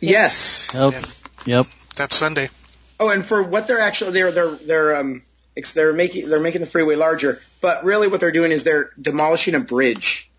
Yes. 0.00 0.68
Yep. 0.72 1.04
Yep. 1.44 1.66
That's 1.96 2.16
Sunday. 2.16 2.50
Oh, 2.98 3.10
and 3.10 3.24
for 3.24 3.42
what 3.42 3.66
they're 3.66 3.80
actually 3.80 4.12
they're 4.12 4.32
they're 4.32 4.54
they're 4.54 4.96
um 4.96 5.22
ex- 5.56 5.74
they're 5.74 5.92
making 5.92 6.28
they're 6.28 6.40
making 6.40 6.60
the 6.60 6.66
freeway 6.66 6.96
larger, 6.96 7.40
but 7.60 7.84
really 7.84 8.08
what 8.08 8.20
they're 8.20 8.32
doing 8.32 8.52
is 8.52 8.64
they're 8.64 8.90
demolishing 9.00 9.54
a 9.54 9.60
bridge. 9.60 10.30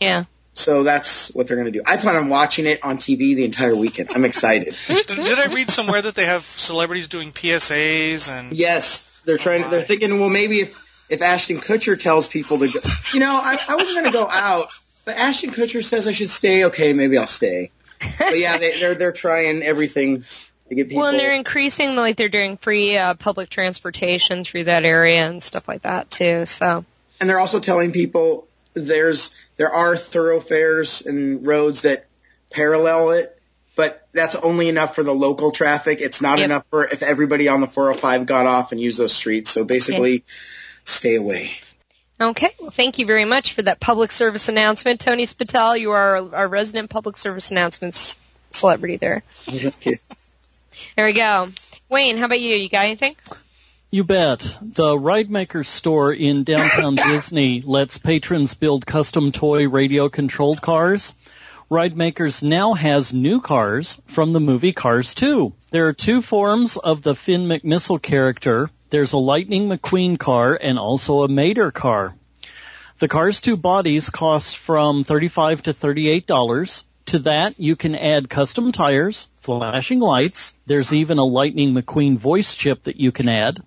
Yeah. 0.00 0.24
So 0.56 0.84
that's 0.84 1.34
what 1.34 1.48
they're 1.48 1.56
going 1.56 1.72
to 1.72 1.76
do. 1.76 1.82
I 1.84 1.96
plan 1.96 2.14
on 2.14 2.28
watching 2.28 2.66
it 2.66 2.84
on 2.84 2.98
TV 2.98 3.34
the 3.34 3.44
entire 3.44 3.74
weekend. 3.74 4.10
I'm 4.14 4.24
excited. 4.24 4.76
did, 4.86 5.06
did 5.08 5.38
I 5.38 5.52
read 5.52 5.68
somewhere 5.68 6.00
that 6.00 6.14
they 6.14 6.26
have 6.26 6.42
celebrities 6.42 7.08
doing 7.08 7.32
PSAs 7.32 8.30
and 8.30 8.52
yes, 8.52 9.12
they're 9.24 9.38
trying. 9.38 9.68
They're 9.68 9.82
thinking, 9.82 10.20
well, 10.20 10.28
maybe 10.28 10.60
if 10.60 11.06
if 11.08 11.22
Ashton 11.22 11.60
Kutcher 11.60 11.98
tells 11.98 12.28
people 12.28 12.58
to 12.58 12.68
go, 12.68 12.80
you 13.12 13.20
know, 13.20 13.32
I, 13.32 13.58
I 13.68 13.74
wasn't 13.74 13.96
going 13.96 14.06
to 14.06 14.12
go 14.12 14.28
out, 14.28 14.68
but 15.04 15.16
Ashton 15.16 15.50
Kutcher 15.50 15.84
says 15.84 16.06
I 16.06 16.12
should 16.12 16.30
stay. 16.30 16.64
Okay, 16.66 16.92
maybe 16.92 17.18
I'll 17.18 17.26
stay. 17.26 17.72
But 18.18 18.38
yeah, 18.38 18.58
they, 18.58 18.78
they're 18.78 18.94
they're 18.94 19.12
trying 19.12 19.62
everything 19.62 20.24
to 20.68 20.74
get 20.74 20.88
people. 20.88 21.02
Well, 21.02 21.10
and 21.10 21.18
they're 21.18 21.34
increasing, 21.34 21.96
like 21.96 22.16
they're 22.16 22.28
doing 22.28 22.56
free 22.56 22.96
uh, 22.96 23.14
public 23.14 23.50
transportation 23.50 24.44
through 24.44 24.64
that 24.64 24.84
area 24.84 25.26
and 25.28 25.42
stuff 25.42 25.68
like 25.68 25.82
that 25.82 26.10
too. 26.10 26.46
So 26.46 26.84
and 27.20 27.28
they're 27.28 27.40
also 27.40 27.60
telling 27.60 27.92
people 27.92 28.48
there's 28.74 29.34
there 29.56 29.70
are 29.70 29.96
thoroughfares 29.96 31.06
and 31.06 31.46
roads 31.46 31.82
that 31.82 32.06
parallel 32.50 33.10
it, 33.12 33.40
but 33.76 34.06
that's 34.12 34.34
only 34.36 34.68
enough 34.68 34.94
for 34.94 35.02
the 35.02 35.14
local 35.14 35.50
traffic. 35.50 36.00
It's 36.00 36.20
not 36.20 36.38
Yep. 36.38 36.44
enough 36.44 36.64
for 36.70 36.86
if 36.86 37.02
everybody 37.02 37.48
on 37.48 37.60
the 37.60 37.66
405 37.66 38.26
got 38.26 38.46
off 38.46 38.72
and 38.72 38.80
used 38.80 38.98
those 38.98 39.12
streets. 39.12 39.50
So 39.50 39.64
basically, 39.64 40.24
stay 40.84 41.16
away. 41.16 41.50
Okay. 42.20 42.50
Well, 42.60 42.70
thank 42.70 42.98
you 42.98 43.06
very 43.06 43.24
much 43.24 43.54
for 43.54 43.62
that 43.62 43.80
public 43.80 44.12
service 44.12 44.48
announcement. 44.48 45.00
Tony 45.00 45.26
Spital. 45.26 45.76
you 45.76 45.90
are 45.90 46.16
our, 46.18 46.34
our 46.34 46.48
resident 46.48 46.90
public 46.90 47.16
service 47.16 47.50
announcements 47.50 48.18
celebrity 48.52 48.96
there. 48.96 49.24
There 50.96 51.06
we 51.06 51.12
go. 51.12 51.48
Wayne, 51.88 52.16
how 52.16 52.26
about 52.26 52.40
you? 52.40 52.54
You 52.54 52.68
got 52.68 52.84
anything? 52.84 53.16
You 53.90 54.02
bet. 54.02 54.56
The 54.60 54.98
Ride 54.98 55.30
Maker 55.30 55.62
store 55.62 56.12
in 56.12 56.44
downtown 56.44 56.94
Disney 57.10 57.60
lets 57.60 57.98
patrons 57.98 58.54
build 58.54 58.86
custom 58.86 59.30
toy 59.30 59.68
radio 59.68 60.08
controlled 60.08 60.60
cars. 60.60 61.12
Ridemakerz 61.70 62.42
now 62.42 62.74
has 62.74 63.14
new 63.14 63.40
cars 63.40 64.00
from 64.06 64.32
the 64.32 64.40
movie 64.40 64.72
Cars 64.72 65.14
2. 65.14 65.52
There 65.70 65.88
are 65.88 65.92
two 65.92 66.20
forms 66.22 66.76
of 66.76 67.02
the 67.02 67.14
Finn 67.14 67.46
McMissile 67.48 68.02
character. 68.02 68.70
There's 68.90 69.12
a 69.12 69.18
Lightning 69.18 69.68
McQueen 69.68 70.18
car 70.18 70.58
and 70.60 70.78
also 70.78 71.22
a 71.22 71.28
Mater 71.28 71.70
car. 71.70 72.14
The 72.98 73.08
Cars 73.08 73.40
2 73.40 73.56
bodies 73.56 74.10
cost 74.10 74.58
from 74.58 75.04
35 75.04 75.62
to 75.62 75.74
$38. 75.74 76.84
To 77.14 77.20
that, 77.20 77.60
you 77.60 77.76
can 77.76 77.94
add 77.94 78.28
custom 78.28 78.72
tires, 78.72 79.28
flashing 79.36 80.00
lights. 80.00 80.52
There's 80.66 80.92
even 80.92 81.18
a 81.18 81.24
Lightning 81.24 81.72
McQueen 81.72 82.16
voice 82.16 82.56
chip 82.56 82.82
that 82.82 82.96
you 82.96 83.12
can 83.12 83.28
add. 83.28 83.62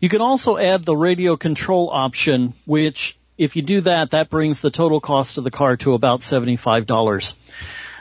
You 0.00 0.08
can 0.08 0.22
also 0.22 0.56
add 0.56 0.82
the 0.82 0.96
radio 0.96 1.36
control 1.36 1.90
option, 1.90 2.54
which 2.64 3.18
if 3.36 3.56
you 3.56 3.62
do 3.62 3.82
that, 3.82 4.12
that 4.12 4.30
brings 4.30 4.62
the 4.62 4.70
total 4.70 5.00
cost 5.00 5.36
of 5.36 5.44
the 5.44 5.50
car 5.50 5.76
to 5.76 5.92
about 5.92 6.20
$75. 6.20 7.34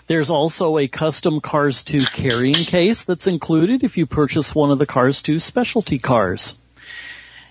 There's 0.08 0.30
also 0.30 0.78
a 0.78 0.88
custom 0.88 1.42
Cars 1.42 1.84
2 1.84 2.00
carrying 2.06 2.54
case 2.54 3.04
that's 3.04 3.28
included 3.28 3.84
if 3.84 3.98
you 3.98 4.06
purchase 4.06 4.56
one 4.56 4.72
of 4.72 4.80
the 4.80 4.86
Cars 4.86 5.22
2 5.22 5.40
specialty 5.40 6.00
cars. 6.00 6.58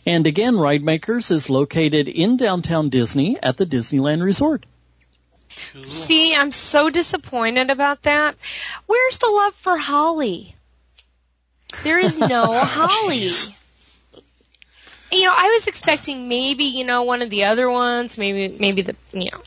And 0.06 0.26
again, 0.26 0.54
Ridemakerz 0.54 1.30
is 1.30 1.50
located 1.50 2.08
in 2.08 2.38
downtown 2.38 2.88
Disney 2.88 3.36
at 3.42 3.58
the 3.58 3.66
Disneyland 3.66 4.24
Resort. 4.24 4.64
Cool. 5.72 5.84
See, 5.84 6.34
I'm 6.34 6.50
so 6.52 6.90
disappointed 6.90 7.70
about 7.70 8.02
that. 8.02 8.36
Where's 8.86 9.18
the 9.18 9.30
love 9.30 9.54
for 9.54 9.76
Holley? 9.76 10.54
There 11.82 11.98
is 11.98 12.18
no 12.18 12.46
Holley. 12.64 13.20
Jeez. 13.20 13.54
You 15.12 15.22
know, 15.24 15.34
I 15.36 15.54
was 15.54 15.66
expecting 15.66 16.28
maybe, 16.28 16.64
you 16.64 16.84
know, 16.84 17.02
one 17.02 17.22
of 17.22 17.30
the 17.30 17.44
other 17.44 17.68
ones, 17.68 18.16
maybe, 18.16 18.56
maybe 18.58 18.82
the, 18.82 18.96
you 19.12 19.30
know, 19.30 19.42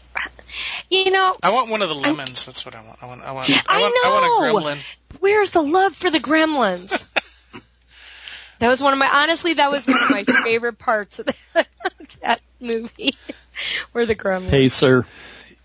you 0.90 1.12
know, 1.12 1.36
I 1.42 1.50
want 1.50 1.70
one 1.70 1.82
of 1.82 1.90
the 1.90 1.96
lemons. 1.96 2.46
That's 2.46 2.66
what 2.66 2.76
I 2.76 2.84
want. 2.86 3.02
I 3.02 3.08
want. 3.08 3.22
I 3.22 3.32
want. 3.32 3.50
I 3.50 3.62
I 3.68 3.82
want, 3.82 3.96
I 4.04 4.10
know. 4.10 4.54
want 4.54 4.68
a 4.68 4.72
gremlin. 4.72 4.84
where's 5.20 5.52
the 5.52 5.62
love 5.62 5.96
for 5.96 6.10
the 6.10 6.20
gremlins? 6.20 6.90
that 8.60 8.68
was 8.68 8.82
one 8.82 8.94
of 8.94 9.00
my, 9.00 9.10
honestly, 9.10 9.54
that 9.54 9.72
was 9.72 9.88
one 9.88 10.04
of 10.04 10.10
my 10.12 10.24
favorite 10.44 10.78
parts 10.78 11.20
of 11.20 11.28
that, 11.54 11.68
that 12.22 12.42
movie, 12.60 13.16
where 13.94 14.06
the 14.06 14.16
gremlins. 14.16 14.50
Hey, 14.50 14.68
sir. 14.68 15.06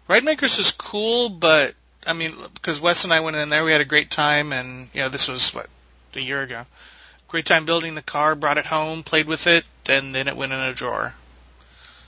Ridemakerz 0.09 0.59
is 0.59 0.71
cool, 0.73 1.29
but 1.29 1.75
I 2.07 2.13
mean, 2.15 2.35
because 2.55 2.81
Wes 2.81 3.05
and 3.05 3.13
I 3.13 3.21
went 3.21 3.37
in 3.37 3.49
there, 3.51 3.65
we 3.65 3.73
had 3.73 3.81
a 3.81 3.85
great 3.87 4.11
time, 4.11 4.53
and 4.53 4.89
you 4.95 5.03
know, 5.03 5.09
this 5.09 5.29
was 5.29 5.55
what 5.55 5.69
a 6.15 6.21
year 6.21 6.43
ago. 6.43 6.65
Great 7.29 7.45
time 7.45 7.67
building 7.67 7.95
the 7.95 8.03
car, 8.03 8.35
brought 8.35 8.57
it 8.57 8.65
home, 8.65 9.03
played 9.03 9.27
with 9.27 9.47
it, 9.47 9.65
and 9.89 10.15
then 10.15 10.29
it 10.29 10.37
went 10.37 10.53
in 10.53 10.59
a 10.59 10.73
drawer. 10.73 11.15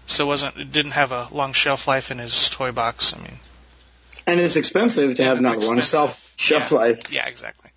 So 0.07 0.25
it 0.25 0.29
wasn't, 0.29 0.57
it 0.57 0.73
didn't 0.73 0.93
have 0.93 1.13
a 1.13 1.29
long 1.31 1.53
shelf 1.53 1.87
life 1.87 2.11
in 2.11 2.19
his 2.19 2.49
toy 2.49 2.73
box. 2.73 3.15
I 3.15 3.19
mean, 3.19 3.39
And 4.27 4.41
it's 4.41 4.57
expensive 4.57 5.17
to 5.17 5.25
have 5.25 5.37
It's 5.39 5.41
another 5.41 5.57
one. 5.69 5.79
expensive. 5.79 5.85
Self 5.91 6.35
shelf 6.37 6.71
Yeah. 6.73 6.77
life. 6.79 7.13
yeah, 7.13 7.29
exactly. 7.29 7.71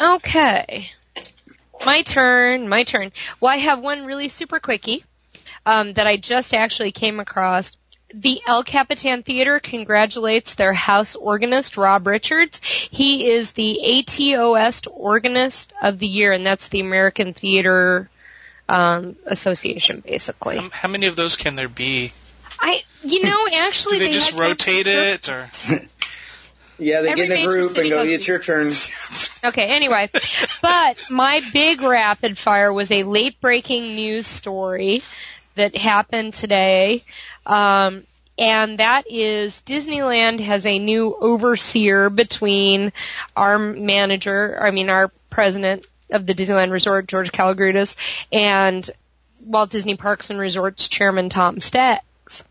Okay. 0.00 0.90
My 1.84 2.02
turn, 2.02 2.68
my 2.68 2.84
turn. 2.84 3.10
Well, 3.40 3.52
I 3.52 3.56
have 3.56 3.80
one 3.80 4.04
really 4.04 4.28
super 4.28 4.60
quickie 4.60 5.04
um, 5.66 5.94
that 5.94 6.06
I 6.06 6.16
just 6.16 6.54
actually 6.54 6.92
came 6.92 7.18
across. 7.20 7.72
The 8.12 8.40
El 8.46 8.64
Capitan 8.64 9.22
Theater 9.22 9.60
congratulates 9.60 10.54
their 10.54 10.72
house 10.72 11.14
organist, 11.14 11.76
Rob 11.76 12.06
Richards. 12.06 12.60
He 12.62 13.30
is 13.30 13.52
the 13.52 13.78
ATOS 13.84 14.88
Organist 14.90 15.72
of 15.80 15.98
the 15.98 16.08
Year, 16.08 16.32
and 16.32 16.44
that's 16.44 16.68
the 16.68 16.80
American 16.80 17.34
Theater 17.34 18.08
um, 18.68 19.16
Association, 19.26 20.00
basically. 20.00 20.58
How, 20.58 20.70
how 20.72 20.88
many 20.88 21.06
of 21.06 21.16
those 21.16 21.36
can 21.36 21.54
there 21.54 21.68
be? 21.68 22.12
I, 22.58 22.82
you 23.04 23.22
know, 23.24 23.46
Do 23.48 23.56
actually, 23.56 23.98
they 24.00 24.12
just 24.12 24.32
rotate 24.32 24.86
it, 24.86 25.28
or 25.28 25.48
Yeah, 26.80 27.02
they 27.02 27.10
Every 27.10 27.26
get 27.26 27.38
in 27.38 27.44
a 27.44 27.46
group 27.46 27.76
and 27.76 27.90
go, 27.90 28.02
goes 28.02 28.08
it's 28.08 28.26
your 28.26 28.38
turn. 28.38 28.70
Okay, 29.42 29.74
anyway. 29.74 30.10
but 30.60 30.98
my 31.08 31.40
big 31.54 31.80
rapid 31.80 32.36
fire 32.36 32.70
was 32.70 32.90
a 32.90 33.04
late 33.04 33.40
breaking 33.40 33.94
news 33.94 34.26
story 34.26 35.02
that 35.54 35.74
happened 35.76 36.34
today. 36.34 37.04
Um, 37.46 38.04
and 38.38 38.78
that 38.78 39.04
is 39.10 39.62
Disneyland 39.66 40.40
has 40.40 40.64
a 40.64 40.78
new 40.78 41.14
overseer 41.14 42.08
between 42.08 42.92
our 43.36 43.58
manager, 43.58 44.58
I 44.60 44.70
mean 44.70 44.88
our 44.88 45.12
president 45.28 45.86
of 46.10 46.26
the 46.26 46.34
Disneyland 46.34 46.70
Resort, 46.70 47.06
George 47.06 47.32
Kalogridis, 47.32 47.96
and 48.32 48.88
Walt 49.44 49.70
Disney 49.70 49.96
Parks 49.96 50.30
and 50.30 50.38
Resorts 50.38 50.88
chairman 50.88 51.28
Tom 51.28 51.60
Staggs. 51.60 52.44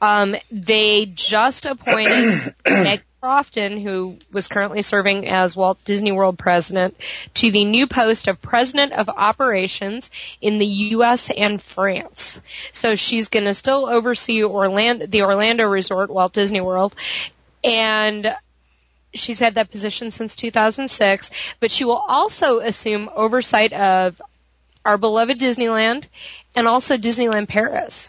Um, 0.00 0.36
they 0.50 1.06
just 1.06 1.66
appointed 1.66 2.54
Meg 2.68 3.02
Crofton, 3.26 3.82
who 3.82 4.16
was 4.30 4.46
currently 4.46 4.82
serving 4.82 5.26
as 5.28 5.56
Walt 5.56 5.84
Disney 5.84 6.12
World 6.12 6.38
president, 6.38 6.96
to 7.34 7.50
the 7.50 7.64
new 7.64 7.88
post 7.88 8.28
of 8.28 8.40
president 8.40 8.92
of 8.92 9.08
operations 9.08 10.12
in 10.40 10.58
the 10.58 10.66
U.S. 10.94 11.28
and 11.28 11.60
France. 11.60 12.40
So 12.70 12.94
she's 12.94 13.26
going 13.26 13.46
to 13.46 13.54
still 13.54 13.88
oversee 13.88 14.44
Orlando, 14.44 15.06
the 15.06 15.22
Orlando 15.22 15.64
Resort, 15.68 16.08
Walt 16.08 16.34
Disney 16.34 16.60
World, 16.60 16.94
and 17.64 18.32
she's 19.12 19.40
had 19.40 19.56
that 19.56 19.72
position 19.72 20.12
since 20.12 20.36
2006, 20.36 21.32
but 21.58 21.72
she 21.72 21.84
will 21.84 22.04
also 22.06 22.60
assume 22.60 23.10
oversight 23.12 23.72
of 23.72 24.22
our 24.84 24.98
beloved 24.98 25.40
Disneyland 25.40 26.04
and 26.54 26.68
also 26.68 26.96
Disneyland 26.96 27.48
Paris. 27.48 28.08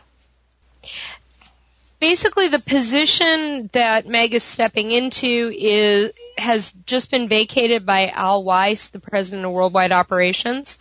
Basically, 1.99 2.47
the 2.47 2.59
position 2.59 3.69
that 3.73 4.05
Meg 4.05 4.35
is 4.35 4.43
stepping 4.43 4.91
into 4.91 5.51
is 5.55 6.11
has 6.37 6.71
just 6.85 7.09
been 7.09 7.27
vacated 7.27 7.85
by 7.85 8.09
Al 8.09 8.43
Weiss, 8.43 8.89
the 8.89 8.99
president 8.99 9.45
of 9.45 9.51
Worldwide 9.51 9.91
Operations, 9.91 10.77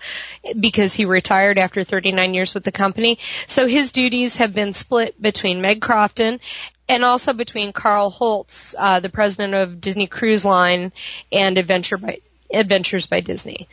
because 0.59 0.93
he 0.93 1.07
retired 1.07 1.57
after 1.57 1.85
39 1.85 2.35
years 2.35 2.53
with 2.53 2.65
the 2.65 2.73
company. 2.73 3.19
So 3.47 3.67
his 3.67 3.93
duties 3.93 4.37
have 4.37 4.55
been 4.55 4.75
split 4.75 5.21
between 5.21 5.63
Meg 5.63 5.81
Crofton 5.81 6.41
and 6.89 7.05
also 7.05 7.33
between 7.33 7.73
Karl 7.73 8.11
Holz, 8.11 8.75
uh, 8.79 9.01
the 9.01 9.09
president 9.09 9.55
of 9.55 9.81
Disney 9.81 10.07
Cruise 10.07 10.45
Line, 10.45 10.93
and 11.33 11.59
Adventure 11.59 11.97
by 11.97 12.21
Adventures 12.53 13.07
by 13.07 13.21
Disney. 13.21 13.69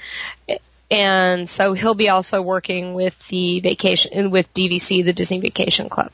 And 0.90 1.50
so 1.50 1.74
he'll 1.74 1.94
be 1.94 2.10
also 2.10 2.42
working 2.42 2.94
with 2.94 3.16
the 3.28 3.60
vacation 3.60 4.32
with 4.32 4.54
DVC, 4.54 5.04
the 5.04 5.14
Disney 5.14 5.40
Vacation 5.40 5.90
Club. 5.90 6.12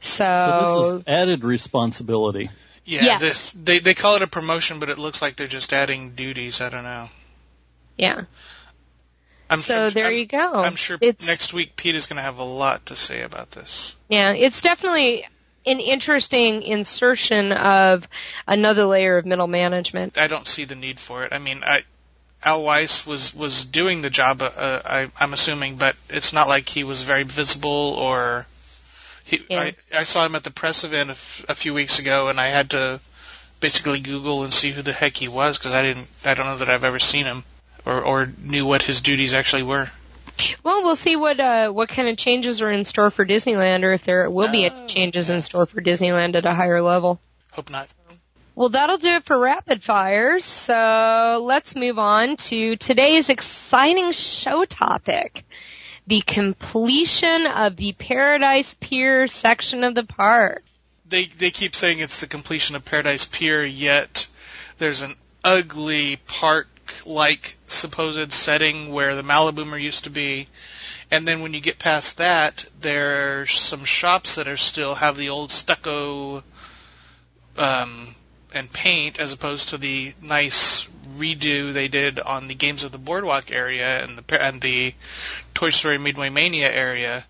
So, 0.00 0.24
So 0.24 0.82
this 0.92 0.92
is 1.00 1.08
added 1.08 1.44
responsibility. 1.44 2.50
Yeah, 2.84 3.04
Yes. 3.04 3.20
this, 3.20 3.52
they 3.52 3.78
they 3.78 3.94
call 3.94 4.16
it 4.16 4.22
a 4.22 4.26
promotion, 4.26 4.80
but 4.80 4.88
it 4.88 4.98
looks 4.98 5.22
like 5.22 5.36
they're 5.36 5.46
just 5.46 5.72
adding 5.72 6.10
duties. 6.14 6.60
I 6.60 6.68
don't 6.70 6.84
know. 6.84 7.08
yeah. 7.98 8.24
I'm 9.48 9.58
So 9.58 9.74
sure, 9.74 9.90
there 9.90 10.06
I'm, 10.06 10.12
you 10.14 10.26
go. 10.26 10.54
I'm 10.62 10.76
sure 10.76 10.96
It's- 11.00 11.26
next 11.26 11.52
week 11.52 11.74
Pete 11.74 11.96
is 11.96 12.06
going 12.06 12.18
to 12.18 12.22
have 12.22 12.38
a 12.38 12.44
lot 12.44 12.86
to 12.86 12.96
say 12.96 13.22
about 13.22 13.50
this. 13.50 13.96
Yeah, 14.08 14.32
it's 14.32 14.60
definitely 14.60 15.26
an 15.66 15.80
interesting 15.80 16.62
insertion 16.62 17.50
of 17.52 18.08
another 18.46 18.84
layer 18.84 19.18
of 19.18 19.26
middle 19.26 19.48
management. 19.48 20.16
I 20.18 20.28
don't 20.28 20.46
see 20.46 20.64
the 20.64 20.76
need 20.76 21.00
for 21.00 21.24
it. 21.24 21.32
I 21.32 21.38
mean, 21.38 21.62
I, 21.64 21.82
Al 22.44 22.62
Weiss 22.62 23.04
was 23.04 23.34
was 23.34 23.64
doing 23.64 24.02
the 24.02 24.08
job. 24.10 24.40
Uh, 24.40 24.80
I, 24.84 25.08
I'm 25.18 25.32
assuming, 25.34 25.76
but 25.76 25.96
it's 26.08 26.32
not 26.32 26.46
like 26.48 26.68
he 26.68 26.84
was 26.84 27.02
very 27.02 27.24
visible 27.24 27.94
or. 27.98 28.46
He, 29.24 29.44
Yeah. 29.48 29.60
I, 29.60 29.74
I 29.94 30.02
saw 30.04 30.24
him 30.26 30.34
at 30.34 30.44
the 30.44 30.50
press 30.50 30.84
event 30.84 31.10
a, 31.10 31.12
f- 31.12 31.44
a 31.48 31.54
few 31.54 31.74
weeks 31.74 31.98
ago, 31.98 32.28
and 32.28 32.40
I 32.40 32.48
had 32.48 32.70
to 32.70 33.00
basically 33.60 34.00
Google 34.00 34.42
and 34.42 34.52
see 34.52 34.70
who 34.70 34.82
the 34.82 34.92
heck 34.92 35.16
he 35.16 35.28
was 35.28 35.58
because 35.58 35.72
I 35.72 35.82
didn't. 35.82 36.08
I 36.24 36.34
don't 36.34 36.46
know 36.46 36.56
that 36.58 36.70
I've 36.70 36.84
ever 36.84 36.98
seen 36.98 37.26
him 37.26 37.44
or 37.84 38.00
or 38.02 38.32
knew 38.42 38.66
what 38.66 38.82
his 38.82 39.00
duties 39.00 39.34
actually 39.34 39.62
were. 39.62 39.88
Well, 40.62 40.82
we'll 40.82 40.96
see 40.96 41.16
what 41.16 41.38
uh, 41.38 41.70
what 41.70 41.88
kind 41.90 42.08
of 42.08 42.16
changes 42.16 42.62
are 42.62 42.70
in 42.70 42.84
store 42.84 43.10
for 43.10 43.26
Disneyland, 43.26 43.84
or 43.84 43.92
if 43.92 44.04
there 44.04 44.28
will 44.30 44.48
be 44.48 44.64
any 44.64 44.74
Oh, 44.74 44.86
changes 44.86 45.28
in 45.30 45.42
store 45.42 45.66
for 45.66 45.80
Disneyland 45.82 46.34
at 46.34 46.46
a 46.46 46.54
higher 46.54 46.80
level. 46.80 47.20
Hope 47.52 47.70
not. 47.70 47.88
Well, 48.54 48.70
that'll 48.70 48.98
do 48.98 49.08
it 49.10 49.24
for 49.24 49.38
rapid 49.38 49.82
fires. 49.82 50.44
So 50.44 51.42
let's 51.44 51.74
move 51.76 51.98
on 51.98 52.36
to 52.36 52.76
today's 52.76 53.28
exciting 53.28 54.12
show 54.12 54.64
topic. 54.64 55.44
The 56.10 56.22
completion 56.22 57.46
of 57.46 57.76
the 57.76 57.92
Paradise 57.92 58.74
Pier 58.80 59.28
section 59.28 59.84
of 59.84 59.94
the 59.94 60.02
park. 60.02 60.64
they 61.08 61.26
they 61.26 61.52
keep 61.52 61.76
saying 61.76 62.00
it's 62.00 62.20
the 62.20 62.26
completion 62.26 62.74
of 62.74 62.84
Paradise 62.84 63.26
Pier, 63.26 63.64
yet 63.64 64.26
there's 64.78 65.02
an 65.02 65.14
ugly 65.44 66.16
park 66.26 66.66
like 67.06 67.56
supposed 67.68 68.32
setting 68.32 68.88
where 68.88 69.14
the 69.14 69.22
Maliboomer 69.22 69.80
used 69.80 70.02
to 70.02 70.10
be. 70.10 70.48
And 71.12 71.28
then 71.28 71.42
when 71.42 71.54
you 71.54 71.60
get 71.60 71.78
past 71.78 72.18
that, 72.18 72.64
there's 72.80 73.52
some 73.52 73.84
shops 73.84 74.34
that 74.34 74.48
are 74.48 74.56
still 74.56 74.96
have 74.96 75.16
the 75.16 75.28
old 75.28 75.52
stucco 75.52 76.42
um, 77.56 78.16
and 78.52 78.72
paint 78.72 79.20
as 79.20 79.32
opposed 79.32 79.68
to 79.68 79.78
the 79.78 80.12
nice 80.20 80.88
redo 81.18 81.72
they 81.72 81.88
did 81.88 82.18
on 82.20 82.48
the 82.48 82.54
Games 82.54 82.84
of 82.84 82.92
the 82.92 82.98
Boardwalk 82.98 83.50
area 83.50 84.02
and 84.02 84.18
the 84.18 84.42
and 84.42 84.60
the 84.60 84.94
Toy 85.54 85.70
Story 85.70 85.98
Midway 85.98 86.28
Mania 86.28 86.70
area. 86.70 87.24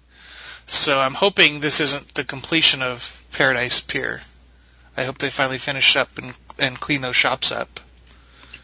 So 0.66 0.98
I'm 0.98 1.14
hoping 1.14 1.60
this 1.60 1.80
isn't 1.80 2.14
the 2.14 2.24
completion 2.24 2.82
of 2.82 3.24
Paradise 3.32 3.80
Pier. 3.80 4.20
I 4.96 5.04
hope 5.04 5.18
they 5.18 5.30
finally 5.30 5.58
finish 5.58 5.96
up 5.96 6.18
and 6.18 6.36
and 6.58 6.78
clean 6.78 7.00
those 7.00 7.16
shops 7.16 7.52
up. 7.52 7.80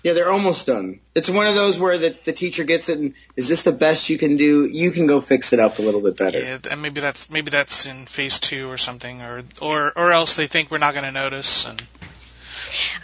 Yeah, 0.02 0.12
they're 0.12 0.30
almost 0.30 0.68
done. 0.68 1.00
It's 1.16 1.28
one 1.28 1.48
of 1.48 1.56
those 1.56 1.80
where 1.80 1.98
the, 1.98 2.10
the 2.10 2.32
teacher 2.32 2.62
gets 2.62 2.88
it 2.88 2.98
and 2.98 3.14
is 3.34 3.48
this 3.48 3.62
the 3.62 3.72
best 3.72 4.08
you 4.08 4.18
can 4.18 4.36
do? 4.36 4.64
You 4.64 4.92
can 4.92 5.08
go 5.08 5.20
fix 5.20 5.52
it 5.52 5.58
up 5.58 5.80
a 5.80 5.82
little 5.82 6.00
bit 6.00 6.16
better. 6.16 6.38
Yeah, 6.38 6.58
and 6.70 6.80
maybe 6.80 7.00
that's 7.00 7.28
maybe 7.28 7.50
that's 7.50 7.86
in 7.86 8.06
phase 8.06 8.38
two 8.38 8.70
or 8.70 8.78
something, 8.78 9.20
or 9.20 9.42
or 9.60 9.92
or 9.96 10.12
else 10.12 10.36
they 10.36 10.46
think 10.46 10.70
we're 10.70 10.78
not 10.78 10.94
going 10.94 11.06
to 11.06 11.10
notice. 11.10 11.66
And 11.66 11.82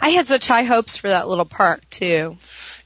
I 0.01 0.09
had 0.09 0.27
such 0.27 0.47
high 0.47 0.63
hopes 0.63 0.97
for 0.97 1.09
that 1.09 1.27
little 1.27 1.45
park 1.45 1.89
too, 1.89 2.37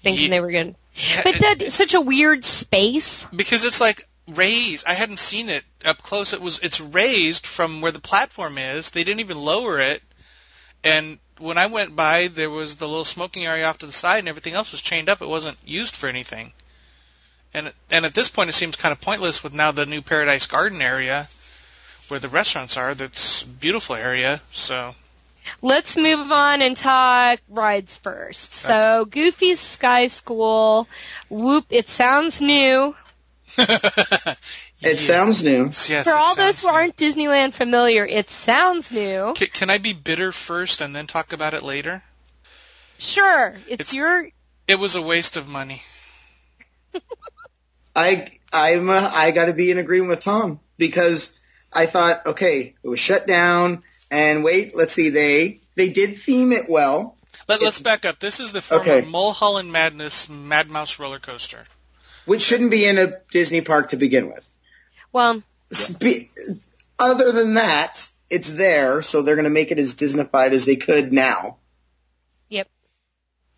thinking 0.01 0.23
Ye- 0.25 0.29
they 0.29 0.39
were 0.39 0.51
going. 0.51 0.75
Yeah, 0.95 1.21
But 1.23 1.35
that's 1.39 1.75
such 1.75 1.93
a 1.93 2.01
weird 2.01 2.43
space. 2.43 3.25
because 3.35 3.63
it's 3.65 3.79
like 3.79 4.07
raised. 4.27 4.85
I 4.87 4.93
hadn't 4.93 5.19
seen 5.19 5.49
it 5.49 5.63
up 5.85 6.01
close. 6.01 6.33
It 6.33 6.41
was 6.41 6.59
it's 6.59 6.81
raised 6.81 7.45
from 7.45 7.81
where 7.81 7.91
the 7.91 8.01
platform 8.01 8.57
is. 8.57 8.89
They 8.89 9.03
didn't 9.03 9.19
even 9.21 9.37
lower 9.37 9.79
it. 9.79 10.01
And 10.83 11.19
when 11.37 11.57
I 11.57 11.67
went 11.67 11.95
by, 11.95 12.27
there 12.29 12.49
was 12.49 12.75
the 12.75 12.87
little 12.87 13.05
smoking 13.05 13.45
area 13.45 13.67
off 13.67 13.77
to 13.79 13.85
the 13.85 13.91
side, 13.91 14.19
and 14.19 14.27
everything 14.27 14.53
else 14.53 14.71
was 14.71 14.81
chained 14.81 15.07
up. 15.09 15.21
It 15.21 15.27
wasn't 15.27 15.57
used 15.65 15.95
for 15.95 16.07
anything. 16.07 16.51
And 17.53 17.71
and 17.91 18.05
at 18.05 18.13
this 18.13 18.29
point, 18.29 18.49
it 18.49 18.53
seems 18.53 18.75
kind 18.75 18.91
of 18.91 18.99
pointless 18.99 19.43
with 19.43 19.53
now 19.53 19.71
the 19.71 19.85
new 19.85 20.01
Paradise 20.01 20.47
Garden 20.47 20.81
area, 20.81 21.27
where 22.07 22.19
the 22.19 22.27
restaurants 22.29 22.75
are. 22.75 22.93
That's 22.95 23.43
a 23.43 23.47
beautiful 23.47 23.95
area. 23.95 24.41
So 24.51 24.95
Let's 25.61 25.97
move 25.97 26.31
on 26.31 26.61
and 26.61 26.75
talk 26.77 27.39
rides 27.49 27.97
first. 27.97 28.51
So 28.53 29.05
Goofy's 29.05 29.59
Sky 29.59 30.07
School, 30.07 30.87
whoop, 31.29 31.65
it 31.69 31.89
sounds 31.89 32.41
new. 32.41 32.95
It 34.79 34.99
sounds 34.99 35.43
new. 35.43 35.65
Yes, 35.65 35.89
yes, 35.89 36.07
For 36.07 36.15
all 36.15 36.35
those 36.35 36.61
who 36.61 36.67
new. 36.67 36.73
aren't 36.73 36.95
Disneyland 36.95 37.53
familiar, 37.53 38.05
it 38.05 38.29
sounds 38.29 38.91
new. 38.91 39.33
Can, 39.35 39.47
can 39.47 39.69
I 39.71 39.79
be 39.79 39.93
bitter 39.93 40.31
first 40.31 40.81
and 40.81 40.95
then 40.95 41.07
talk 41.07 41.33
about 41.33 41.55
it 41.55 41.63
later? 41.63 42.03
Sure, 42.99 43.55
it's, 43.67 43.81
It's- 43.91 43.93
your 43.95 44.29
It 44.67 44.75
was 44.77 44.93
a 44.95 45.01
waste 45.01 45.35
of 45.35 45.47
money. 45.49 45.81
I 47.95 48.27
I'm 48.53 48.89
uh, 48.89 49.09
I 49.13 49.31
got 49.31 49.45
to 49.45 49.53
be 49.53 49.71
in 49.71 49.77
agreement 49.79 50.09
with 50.09 50.19
Tom 50.21 50.59
because 50.77 51.37
I 51.73 51.85
thought 51.87 52.25
okay 52.27 52.75
it 52.83 52.87
was 52.87 52.99
shut 52.99 53.25
down 53.27 53.81
and 54.11 54.43
wait 54.43 54.75
let's 54.75 54.93
see 54.93 55.09
they 55.09 55.61
they 55.75 55.89
did 55.89 56.17
theme 56.17 56.51
it 56.53 56.69
well 56.69 57.15
Let, 57.47 57.61
let's 57.61 57.79
back 57.79 58.05
up. 58.05 58.19
This 58.19 58.39
is 58.39 58.51
the 58.51 58.61
former 58.61 58.83
Okay. 58.83 59.07
Mulholland 59.09 59.71
Madness 59.71 60.27
Mad 60.29 60.69
Mouse 60.69 60.99
roller 60.99 61.19
coaster. 61.19 61.65
which 62.25 62.41
shouldn't 62.41 62.71
be 62.71 62.85
in 62.85 62.97
a 62.97 63.19
Disney 63.31 63.61
park 63.61 63.89
to 63.89 63.97
begin 63.97 64.27
with. 64.27 64.45
well, 65.13 65.41
Spe- 65.71 66.29
other 66.99 67.31
than 67.31 67.53
that, 67.55 68.07
it's 68.29 68.51
there, 68.51 69.01
so 69.01 69.21
they're 69.21 69.35
going 69.35 69.43
to 69.45 69.49
make 69.49 69.71
it 69.71 69.79
as 69.79 69.95
Disneyfied 69.95 70.51
as 70.51 70.65
they 70.65 70.75
could 70.77 71.11
now. 71.13 71.57
Yep. 72.49 72.67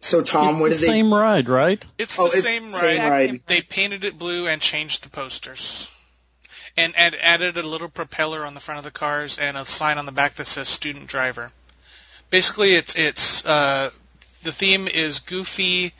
So 0.01 0.21
Tom, 0.23 0.49
it's 0.49 0.59
what 0.59 0.71
the 0.71 0.77
did 0.77 0.81
they? 0.81 0.87
same 0.87 1.13
ride, 1.13 1.47
right? 1.49 1.83
It's 1.97 2.17
Oh, 2.19 2.27
the 2.27 2.37
it's 2.37 2.43
same 2.43 2.71
same 2.73 3.01
ride. 3.01 3.09
ride. 3.31 3.41
They 3.47 3.61
painted 3.61 4.03
it 4.03 4.17
blue 4.17 4.47
and 4.47 4.61
changed 4.61 5.03
the 5.03 5.09
posters. 5.09 5.91
And, 6.79 6.95
and 6.95 7.15
added 7.15 7.57
a 7.57 7.63
little 7.63 7.89
propeller 7.89 8.45
on 8.45 8.53
the 8.53 8.59
front 8.59 8.77
of 8.77 8.83
the 8.85 8.91
cars 8.91 9.37
and 9.37 9.57
a 9.57 9.65
sign 9.65 9.97
on 9.97 10.05
the 10.05 10.11
back 10.11 10.35
that 10.35 10.47
says 10.47 10.67
student 10.69 11.07
driver. 11.07 11.51
Basically, 12.29 12.75
it's 12.75 12.95
it's 12.95 13.45
uh, 13.45 13.89
the 14.43 14.51
theme 14.51 14.87
is 14.87 15.19
Goofy 15.19 15.93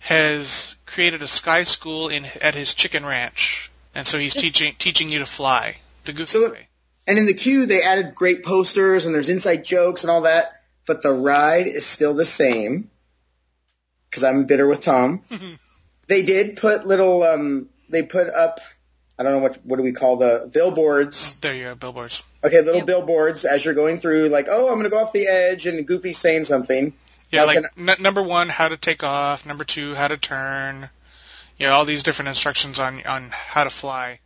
has 0.00 0.76
created 0.86 1.22
a 1.22 1.26
sky 1.28 1.62
school 1.64 2.08
in 2.08 2.24
at 2.42 2.54
his 2.54 2.74
chicken 2.74 3.06
ranch, 3.06 3.70
and 3.94 4.06
so 4.06 4.18
he's 4.18 4.34
teaching 4.34 4.74
teaching 4.78 5.08
you 5.08 5.20
to 5.20 5.26
fly 5.26 5.76
the 6.04 6.12
Goofy 6.12 6.26
So- 6.26 6.50
way. 6.52 6.68
And 7.06 7.16
in 7.16 7.24
the 7.24 7.32
queue, 7.32 7.64
they 7.64 7.80
added 7.82 8.14
great 8.14 8.44
posters 8.44 9.06
and 9.06 9.14
there's 9.14 9.30
inside 9.30 9.64
jokes 9.64 10.02
and 10.04 10.10
all 10.10 10.22
that, 10.22 10.52
but 10.86 11.02
the 11.02 11.10
ride 11.10 11.66
is 11.66 11.86
still 11.86 12.12
the 12.12 12.26
same. 12.26 12.90
Because 14.10 14.24
I'm 14.24 14.44
bitter 14.44 14.66
with 14.66 14.82
Tom. 14.82 15.22
they 16.06 16.22
did 16.22 16.58
put 16.58 16.86
little. 16.86 17.22
um 17.22 17.70
They 17.88 18.02
put 18.02 18.28
up. 18.28 18.60
I 19.18 19.24
don't 19.24 19.32
know 19.32 19.38
what 19.40 19.64
what 19.64 19.76
do 19.76 19.82
we 19.82 19.92
call 19.92 20.16
the 20.16 20.48
billboards. 20.52 21.40
There 21.40 21.54
you 21.54 21.64
go, 21.64 21.74
billboards. 21.74 22.22
Okay, 22.44 22.58
little 22.60 22.76
Yep. 22.76 22.86
billboards 22.86 23.44
as 23.44 23.64
you're 23.64 23.74
going 23.74 23.98
through, 23.98 24.28
like, 24.28 24.46
oh, 24.48 24.68
I'm 24.68 24.74
going 24.74 24.84
to 24.84 24.90
go 24.90 24.98
off 24.98 25.12
the 25.12 25.26
edge, 25.26 25.66
and 25.66 25.84
Goofy's 25.86 26.18
saying 26.18 26.44
something. 26.44 26.92
Yeah, 27.32 27.42
Like 27.44 27.56
like 27.62 27.72
n- 27.76 28.02
number 28.02 28.22
one, 28.22 28.48
how 28.48 28.68
to 28.68 28.76
take 28.76 29.02
off. 29.02 29.44
Number 29.44 29.64
two, 29.64 29.94
how 29.94 30.08
to 30.08 30.16
turn. 30.16 30.88
Yeah, 31.58 31.70
all 31.70 31.84
these 31.84 32.04
different 32.04 32.28
instructions 32.28 32.78
on 32.78 33.04
on 33.06 33.30
how 33.32 33.64
to 33.64 33.70
fly. 33.70 34.20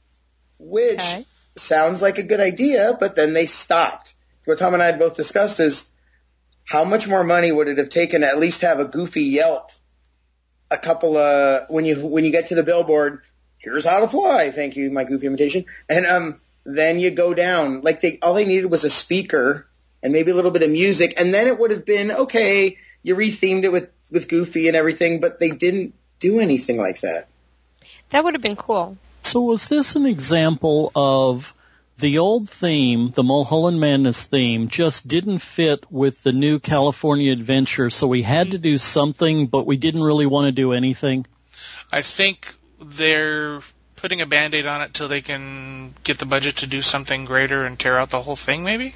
which 0.58 1.00
Okay. 1.00 1.26
sounds 1.56 2.02
like 2.02 2.18
a 2.18 2.22
good 2.22 2.40
idea, 2.40 2.96
but 3.00 3.16
then 3.16 3.32
they 3.32 3.46
stopped. 3.46 4.14
What 4.44 4.58
Tom 4.58 4.74
and 4.74 4.82
I 4.82 4.86
had 4.86 4.98
both 4.98 5.14
discussed 5.14 5.58
is 5.60 5.88
how 6.64 6.84
much 6.84 7.08
more 7.08 7.24
money 7.24 7.50
would 7.50 7.68
it 7.68 7.78
have 7.78 7.88
taken 7.88 8.20
to 8.20 8.26
at 8.28 8.38
least 8.38 8.60
have 8.60 8.78
a 8.78 8.84
goofy 8.84 9.22
Yelp, 9.24 9.70
a 10.70 10.76
couple 10.78 11.16
of 11.16 11.68
when 11.70 11.84
you 11.86 12.06
when 12.06 12.24
you 12.24 12.30
get 12.30 12.48
to 12.48 12.54
the 12.54 12.62
billboard, 12.62 13.22
here's 13.62 13.84
how 13.84 14.00
to 14.00 14.08
fly. 14.08 14.50
Thank 14.50 14.76
you, 14.76 14.90
my 14.90 15.04
goofy 15.04 15.26
imitation, 15.26 15.64
and 15.88 16.06
um 16.06 16.40
then 16.64 17.00
you 17.00 17.10
go 17.10 17.34
down 17.34 17.80
like 17.80 18.00
they 18.00 18.18
all 18.20 18.34
they 18.34 18.44
needed 18.44 18.66
was 18.66 18.84
a 18.84 18.90
speaker 18.90 19.66
and 20.02 20.12
maybe 20.12 20.30
a 20.30 20.34
little 20.34 20.50
bit 20.50 20.62
of 20.62 20.70
music, 20.70 21.14
and 21.18 21.32
then 21.32 21.46
it 21.46 21.58
would 21.58 21.70
have 21.70 21.84
been 21.84 22.10
okay. 22.10 22.76
You 23.02 23.16
rethemed 23.16 23.64
it 23.64 23.72
with 23.72 23.90
with 24.10 24.28
Goofy 24.28 24.68
and 24.68 24.76
everything, 24.76 25.20
but 25.20 25.38
they 25.38 25.50
didn't 25.50 25.94
do 26.20 26.38
anything 26.38 26.76
like 26.76 27.00
that. 27.00 27.28
that 28.10 28.22
would 28.22 28.34
have 28.34 28.42
been 28.42 28.56
cool. 28.56 28.96
So 29.22 29.40
was 29.40 29.68
this 29.68 29.96
an 29.96 30.06
example 30.06 30.92
of 30.94 31.54
the 31.98 32.18
old 32.18 32.48
theme, 32.48 33.10
the 33.10 33.22
Mulholland 33.22 33.80
Madness 33.80 34.24
theme, 34.24 34.68
just 34.68 35.06
didn't 35.06 35.38
fit 35.38 35.90
with 35.90 36.22
the 36.22 36.32
new 36.32 36.58
California 36.58 37.32
Adventure, 37.32 37.90
so 37.90 38.06
we 38.06 38.22
had 38.22 38.50
to 38.50 38.58
do 38.58 38.78
something, 38.78 39.46
but 39.46 39.66
we 39.66 39.76
didn't 39.76 40.02
really 40.02 40.26
want 40.26 40.46
to 40.46 40.52
do 40.52 40.72
anything? 40.72 41.26
I 41.92 42.02
think 42.02 42.54
they're 42.84 43.60
putting 43.96 44.20
a 44.20 44.26
band-aid 44.26 44.66
on 44.66 44.82
it 44.82 44.92
till 44.94 45.08
they 45.08 45.20
can 45.20 45.94
get 46.02 46.18
the 46.18 46.26
budget 46.26 46.56
to 46.58 46.66
do 46.66 46.82
something 46.82 47.24
greater 47.24 47.64
and 47.64 47.78
tear 47.78 47.96
out 47.98 48.10
the 48.10 48.20
whole 48.20 48.36
thing 48.36 48.64
maybe 48.64 48.94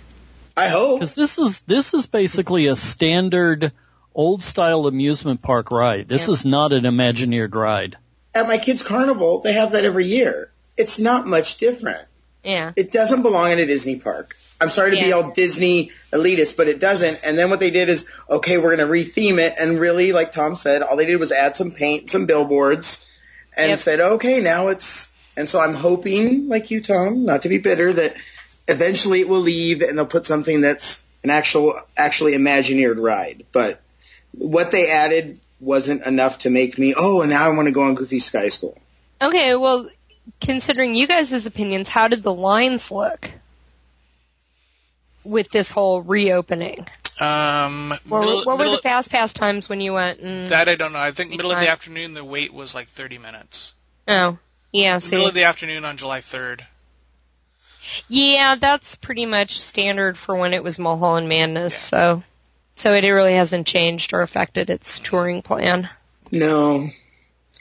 I 0.57 0.69
hope. 0.69 1.01
Because 1.01 1.15
this 1.15 1.39
is 1.39 1.61
this 1.61 1.93
is 1.93 2.07
basically 2.07 2.67
a 2.67 2.77
standard 2.77 3.73
old 4.15 4.43
style 4.43 4.87
amusement 4.87 5.43
park 5.43 5.71
ride. 5.71 6.09
This 6.09 6.29
Yeah. 6.29 6.33
is 6.33 6.45
not 6.47 6.73
an 6.73 6.85
Imagineered 6.85 7.55
ride. 7.55 7.97
At 8.35 8.47
my 8.47 8.57
kids' 8.59 8.83
carnival, 8.83 9.41
they 9.41 9.53
have 9.53 9.73
that 9.73 9.85
every 9.85 10.07
year. 10.07 10.51
It's 10.77 10.99
not 10.99 11.27
much 11.27 11.59
different. 11.59 12.01
Yeah. 12.43 12.73
It 12.75 12.91
doesn't 12.91 13.23
belong 13.23 13.51
in 13.53 13.59
a 13.59 13.67
Disney 13.67 13.97
park. 13.97 14.35
I'm 14.59 14.71
sorry 14.71 14.97
to 14.97 15.03
be 15.03 15.13
all 15.13 15.33
Disney 15.33 15.91
elitist, 16.13 16.57
but 16.57 16.69
it 16.69 16.81
doesn't. 16.81 17.21
And 17.23 17.37
then 17.37 17.51
what 17.51 17.61
they 17.61 17.71
did 17.71 17.91
is, 17.91 18.09
okay, 18.31 18.57
we're 18.57 18.75
going 18.75 18.89
to 18.89 18.93
retheme 18.93 19.39
it. 19.39 19.55
And 19.59 19.79
really, 19.79 20.13
like 20.13 20.33
Tom 20.33 20.57
said, 20.57 20.83
all 20.83 20.97
they 20.97 21.05
did 21.05 21.17
was 21.17 21.33
add 21.33 21.57
some 21.57 21.73
paint, 21.73 22.11
some 22.11 22.25
billboards, 22.25 23.06
and 23.57 23.71
Yep. 23.71 23.79
said, 23.79 24.01
okay, 24.01 24.41
now 24.41 24.69
it's. 24.69 25.13
And 25.37 25.49
so 25.49 25.61
I'm 25.61 25.75
hoping, 25.75 26.49
like 26.49 26.71
you, 26.71 26.81
Tom, 26.81 27.27
not 27.27 27.43
to 27.43 27.51
be 27.51 27.59
bitter, 27.59 27.93
that 27.93 28.17
eventually 28.67 29.21
it 29.21 29.29
will 29.29 29.41
leave 29.41 29.83
and 29.83 29.99
they'll 29.99 30.07
put 30.07 30.25
something 30.25 30.63
that's 30.63 31.05
an 31.23 31.29
actual, 31.31 31.79
actually 31.97 32.33
Imagineered 32.33 33.03
ride. 33.03 33.45
But 33.53 33.81
what 34.33 34.71
they 34.71 34.91
added 34.91 35.39
wasn't 35.61 36.05
enough 36.07 36.39
to 36.39 36.51
make 36.51 36.79
me, 36.79 36.95
oh, 36.97 37.21
and 37.21 37.31
now 37.31 37.45
I 37.45 37.55
want 37.55 37.67
to 37.67 37.73
go 37.73 37.83
on 37.83 37.95
Goofy 37.95 38.19
Sky 38.19 38.49
School. 38.49 38.79
Okay, 39.21 39.55
well, 39.55 39.91
considering 40.41 40.95
you 40.95 41.07
guys' 41.07 41.47
opinions, 41.47 41.89
how 41.89 42.09
did 42.09 42.23
the 42.23 42.33
lines 42.33 42.91
look 42.91 43.31
with 45.25 45.51
this 45.51 45.71
whole 45.71 46.01
reopening? 46.03 46.87
Um, 47.19 47.91
What, 48.09 48.21
middle, 48.21 48.37
what 48.45 48.47
were 48.47 48.57
middle- 48.59 48.77
the 48.77 48.83
fast 48.83 49.11
pass 49.11 49.33
times 49.33 49.69
when 49.69 49.81
you 49.81 49.93
went? 49.95 50.21
And, 50.21 50.47
that 50.49 50.69
I 50.69 50.75
don't 50.77 50.93
know. 50.93 50.99
I 50.99 51.13
think 51.13 51.31
middle 51.31 51.51
of 51.53 51.61
the 51.61 51.69
afternoon 51.69 52.15
the 52.15 52.25
wait 52.25 52.53
was 52.53 52.75
like 52.75 52.89
30 52.89 53.19
minutes. 53.19 53.75
oh, 54.09 54.39
yeah. 54.73 54.99
See, 54.99 55.13
Middle 55.13 55.29
of 55.29 55.35
the 55.35 55.45
afternoon 55.45 55.85
on 55.87 55.97
July 55.97 56.21
3rd. 56.21 56.61
yeah, 58.09 58.57
that's 58.57 58.95
pretty 58.97 59.25
much 59.27 59.61
standard 59.61 60.19
for 60.19 60.35
when 60.37 60.53
it 60.53 60.63
was 60.63 60.79
Mulholland 60.79 61.29
Madness. 61.29 61.75
So, 61.77 62.23
so 62.75 62.93
it 62.93 63.09
really 63.09 63.35
hasn't 63.35 63.67
changed 63.67 64.13
or 64.13 64.23
affected 64.23 64.69
its 64.71 64.99
touring 64.99 65.41
plan. 65.43 65.89
No. 66.31 66.91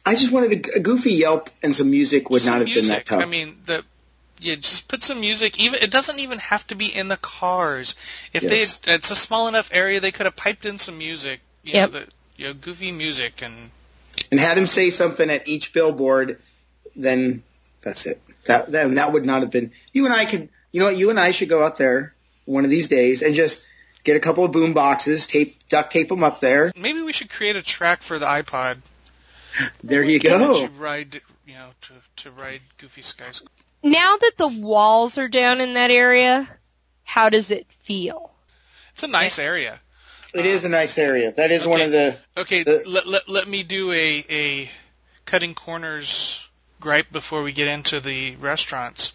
I 0.05 0.15
just 0.15 0.31
wanted 0.31 0.67
a, 0.67 0.75
a 0.75 0.79
goofy 0.79 1.13
Yelp 1.13 1.49
and 1.63 1.75
some 1.75 1.89
music 1.89 2.29
would 2.29 2.41
Some 2.41 2.51
not 2.53 2.57
have 2.59 2.65
music. 2.67 2.83
been 2.83 2.89
that 2.89 3.05
tough. 3.05 3.21
I 3.23 3.25
mean, 3.25 3.55
the 3.65 3.83
yeah, 4.39 4.55
just 4.55 4.87
put 4.87 5.03
some 5.03 5.19
music. 5.19 5.59
Even 5.59 5.81
it 5.81 5.91
doesn't 5.91 6.19
even 6.19 6.39
have 6.39 6.65
to 6.67 6.75
be 6.75 6.87
in 6.87 7.07
the 7.07 7.17
cars. 7.17 7.95
If 8.33 8.43
Yes. 8.43 8.79
they, 8.79 8.93
it's 8.93 9.11
a 9.11 9.15
small 9.15 9.47
enough 9.47 9.69
area, 9.73 9.99
they 9.99 10.11
could 10.11 10.25
have 10.25 10.35
piped 10.35 10.65
in 10.65 10.79
some 10.79 10.97
music. 10.97 11.39
You 11.63 11.73
Yep. 11.73 11.91
know, 11.91 11.99
the, 11.99 12.07
you 12.37 12.47
know, 12.47 12.53
goofy 12.53 12.91
music 12.91 13.41
and 13.41 13.71
and 14.31 14.39
had 14.39 14.57
him 14.57 14.67
say 14.67 14.89
something 14.89 15.29
at 15.29 15.47
each 15.47 15.73
billboard, 15.73 16.41
then 16.95 17.43
that's 17.81 18.05
it. 18.05 18.21
That, 18.45 18.71
that 18.71 18.95
that 18.95 19.11
would 19.13 19.25
not 19.25 19.41
have 19.41 19.51
been. 19.51 19.71
You 19.93 20.05
and 20.05 20.13
I 20.13 20.25
could, 20.25 20.49
you 20.71 20.79
know 20.79 20.87
what? 20.87 20.97
You 20.97 21.09
and 21.09 21.19
I 21.19 21.31
should 21.31 21.49
go 21.49 21.63
out 21.63 21.77
there 21.77 22.13
one 22.45 22.63
of 22.63 22.69
these 22.69 22.87
days 22.87 23.21
and 23.21 23.33
just 23.35 23.65
get 24.03 24.15
a 24.15 24.19
couple 24.19 24.43
of 24.45 24.51
boom 24.51 24.73
boxes, 24.73 25.27
tape, 25.27 25.57
duct 25.69 25.91
tape 25.91 26.09
them 26.09 26.23
up 26.23 26.39
there. 26.39 26.71
maybe 26.79 27.01
we 27.01 27.11
should 27.13 27.29
create 27.29 27.55
a 27.55 27.61
track 27.61 28.01
for 28.01 28.19
the 28.19 28.25
iPod. 28.25 28.77
There 29.83 30.03
you 30.03 30.19
go. 30.19 30.61
you 30.61 30.67
ride, 30.77 31.21
you 31.47 31.53
know, 31.53 31.69
to 31.81 31.93
to 32.23 32.31
ride 32.31 32.61
Goofy 32.77 33.01
Skies. 33.01 33.41
Now 33.85 34.17
that 34.17 34.31
the 34.37 34.47
walls 34.47 35.19
are 35.19 35.27
down 35.27 35.61
in 35.61 35.75
that 35.75 35.91
area, 35.91 36.49
how 37.03 37.29
does 37.29 37.51
it 37.51 37.67
feel? 37.83 38.31
It's 38.93 39.03
a 39.03 39.07
nice 39.07 39.37
area. 39.37 39.79
It 40.33 40.47
is 40.47 40.63
a 40.63 40.65
um, 40.65 40.71
nice 40.71 40.97
area. 40.97 41.31
That 41.31 41.51
is 41.51 41.67
one 41.67 41.81
of 41.81 41.91
the. 41.91 42.17
Okay, 42.35 42.63
The- 42.63 42.81
let, 42.87 43.05
let, 43.05 43.29
let 43.29 43.47
me 43.47 43.61
do 43.61 43.91
a, 43.91 44.25
a 44.27 44.71
cutting 45.25 45.53
corners 45.53 46.49
gripe 46.79 47.11
before 47.11 47.43
we 47.43 47.51
get 47.51 47.67
into 47.67 47.99
the 47.99 48.35
restaurants. 48.37 49.13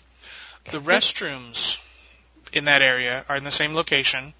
The 0.71 0.81
restrooms 0.81 1.85
in 2.53 2.67
that 2.67 2.81
area 2.81 3.25
are 3.29 3.37
in 3.37 3.43
the 3.43 3.51
same 3.51 3.75
location. 3.75 4.35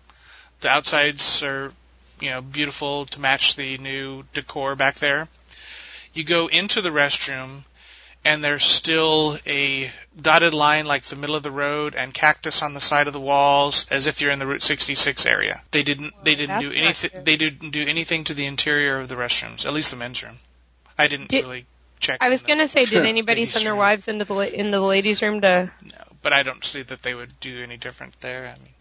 The 0.61 0.69
outsides 0.69 1.43
are, 1.43 1.73
you 2.21 2.31
know, 2.31 2.41
beautiful 2.41 3.07
to 3.07 3.21
match 3.21 3.57
the 3.57 3.79
new 3.79 4.23
decor 4.33 4.77
back 4.77 4.95
there. 5.01 5.27
You 6.15 6.23
go 6.23 6.47
into 6.47 6.83
the 6.83 6.91
restroom 6.91 7.65
and 8.25 8.45
there's 8.45 8.65
still 8.65 9.39
a 9.47 9.91
dotted 10.21 10.53
line 10.55 10.87
like 10.87 11.03
the 11.05 11.17
middle 11.17 11.35
of 11.37 11.43
the 11.43 11.51
road 11.51 11.95
and 11.95 12.13
cactus 12.13 12.63
on 12.63 12.75
the 12.75 12.81
side 12.81 13.07
of 13.07 13.13
the 13.13 13.21
walls 13.21 13.87
as 13.91 14.07
if 14.07 14.21
you're 14.21 14.31
in 14.31 14.39
the 14.39 14.47
Route 14.47 14.63
66 14.63 15.25
area. 15.27 15.63
They 15.71 15.83
didn't 15.83 16.13
they 16.25 16.35
didn't 16.35 16.49
that's 16.49 16.63
do 16.63 16.69
not 16.69 16.77
anything 16.77 17.25
they 17.25 17.37
didn't 17.37 17.71
do 17.71 17.87
anything 17.87 18.25
to 18.25 18.35
the 18.35 18.47
interior 18.47 18.99
of 19.01 19.09
the 19.09 19.15
restrooms, 19.17 19.65
at 19.67 19.73
least 19.73 19.91
the 19.91 19.97
men's 19.97 20.23
room. 20.23 20.39
I 20.99 21.09
didn't 21.09 21.29
Did- 21.29 21.45
really 21.45 21.67
check. 21.99 22.19
I 22.21 22.29
was 22.29 22.43
gonna 22.43 22.69
say, 22.69 22.85
did 22.85 23.07
anybody 23.15 23.47
send 23.47 23.65
their 23.65 23.73
room. 23.73 23.79
wives 23.79 24.09
into 24.09 24.25
the 24.25 24.35
la- 24.35 24.43
into 24.43 24.71
the 24.73 24.81
ladies' 24.81 25.23
room 25.23 25.41
to? 25.41 25.71
No, 25.85 25.95
but 26.23 26.33
I 26.33 26.43
don't 26.43 26.65
see 26.65 26.83
that 26.83 27.03
they 27.03 27.15
would 27.15 27.39
do 27.41 27.63
any 27.63 27.77
different 27.79 28.21
there. 28.21 28.45
I 28.55 28.59
mean, 28.63 28.73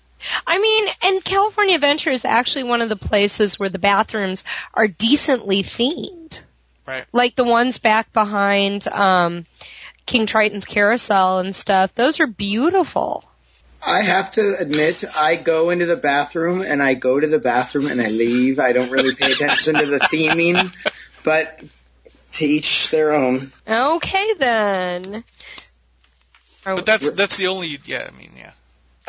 I 0.45 0.60
mean, 0.60 0.88
and 1.02 1.23
California 1.23 1.75
Adventure 1.75 2.12
is 2.12 2.25
actually 2.25 2.63
one 2.63 2.82
of 2.82 2.89
the 2.89 2.97
places 2.97 3.58
where 3.58 3.69
the 3.69 3.80
bathrooms 3.80 4.43
are 4.73 4.88
decently 4.88 5.63
themed, 5.63 6.39
right. 6.89 7.06
like 7.13 7.36
the 7.36 7.43
ones 7.43 7.78
back 7.78 8.12
behind 8.13 8.88
um, 8.88 9.45
King 10.06 10.25
Triton's 10.25 10.65
Carousel 10.65 11.39
and 11.39 11.56
stuff. 11.56 11.93
Those 11.95 12.19
are 12.19 12.28
beautiful. 12.28 13.23
I 13.82 14.02
have 14.02 14.32
to 14.32 14.56
admit, 14.60 15.06
I 15.15 15.38
go 15.38 15.69
into 15.69 15.86
the 15.86 15.95
bathroom 15.95 16.62
and 16.62 16.84
I 16.84 16.95
go 16.95 17.19
to 17.19 17.28
the 17.28 17.39
bathroom 17.39 17.88
and 17.88 18.02
I 18.02 18.10
leave. 18.10 18.60
I 18.60 18.73
don't 18.73 18.91
really 18.91 19.15
pay 19.15 19.32
attention 19.32 19.75
to 19.75 19.86
the 19.86 19.99
theming, 19.99 20.75
but 21.23 21.63
to 22.34 22.45
each 22.45 22.89
their 22.89 23.13
own. 23.13 23.52
Okay 23.67 24.34
then. 24.38 25.23
But 26.65 26.86
that's 26.86 27.10
that's 27.12 27.38
the 27.38 27.47
only. 27.47 27.80
Yeah, 27.86 28.08
I 28.12 28.17
mean, 28.17 28.32
yeah. 28.38 28.52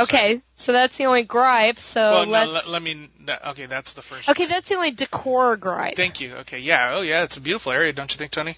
Okay, 0.00 0.40
so 0.56 0.72
that's 0.72 0.96
the 0.98 1.06
only 1.06 1.22
gripe. 1.22 1.78
So 1.80 2.00
well, 2.00 2.26
no, 2.26 2.32
let's. 2.32 2.52
let, 2.52 2.68
let 2.68 2.82
me. 2.82 3.08
Okay, 3.48 3.66
that's 3.66 3.92
the 3.92 4.02
first. 4.02 4.28
okay, 4.28 4.46
that's 4.46 4.68
the 4.68 4.76
only 4.76 4.90
decor 4.92 5.56
gripe. 5.56 5.96
Thank 5.96 6.20
you. 6.20 6.34
Okay, 6.40 6.58
yeah. 6.58 6.90
Oh, 6.94 7.02
yeah. 7.02 7.24
It's 7.24 7.36
a 7.36 7.40
beautiful 7.40 7.72
area, 7.72 7.92
don't 7.92 8.12
you 8.12 8.18
think, 8.18 8.30
Tony? 8.32 8.56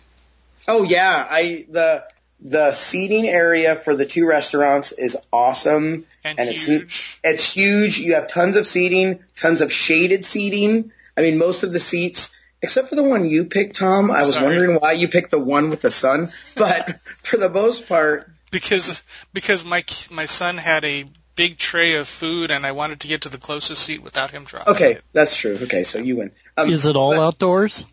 Oh 0.68 0.84
yeah, 0.84 1.26
I 1.28 1.66
the 1.68 2.04
the 2.40 2.72
seating 2.72 3.28
area 3.28 3.76
for 3.76 3.94
the 3.96 4.04
two 4.06 4.26
restaurants 4.26 4.92
is 4.92 5.16
awesome. 5.32 6.06
And, 6.24 6.38
And 6.38 6.48
it's- 6.48 6.66
huge. 6.66 7.20
It's 7.22 7.52
huge. 7.52 7.98
You 7.98 8.14
have 8.14 8.28
tons 8.28 8.56
of 8.56 8.66
seating, 8.66 9.20
tons 9.36 9.60
of 9.60 9.72
shaded 9.72 10.24
seating. 10.24 10.92
I 11.16 11.20
mean, 11.22 11.38
most 11.38 11.62
of 11.62 11.72
the 11.72 11.78
seats, 11.78 12.36
except 12.62 12.88
for 12.88 12.94
the 12.96 13.02
one 13.02 13.28
you 13.28 13.44
picked, 13.44 13.76
Tom. 13.76 14.10
I 14.10 14.24
was 14.24 14.34
Sorry. 14.34 14.46
wondering 14.46 14.76
why 14.80 14.92
you 14.92 15.08
picked 15.08 15.30
the 15.30 15.38
one 15.38 15.68
with 15.70 15.80
the 15.82 15.90
sun, 15.90 16.30
but 16.56 16.90
for 17.22 17.36
the 17.36 17.48
most 17.48 17.88
part, 17.88 18.30
because 18.50 19.02
because 19.32 19.64
my 19.64 19.84
my 20.10 20.26
son 20.26 20.56
had 20.56 20.84
a 20.84 21.04
big 21.34 21.58
tray 21.58 21.94
of 21.96 22.08
food 22.08 22.50
and 22.50 22.66
I 22.66 22.72
wanted 22.72 23.00
to 23.00 23.08
get 23.08 23.22
to 23.22 23.28
the 23.28 23.38
closest 23.38 23.82
seat 23.82 24.02
without 24.02 24.30
him 24.30 24.44
dropping 24.44 24.74
okay, 24.74 24.92
it. 24.94 25.02
that's 25.12 25.36
true. 25.36 25.58
Okay, 25.62 25.82
so 25.82 25.98
you 25.98 26.16
win. 26.16 26.32
Um, 26.56 26.70
Is 26.70 26.86
it 26.86 26.96
all 26.96 27.12
but- 27.12 27.20
outdoors? 27.20 27.84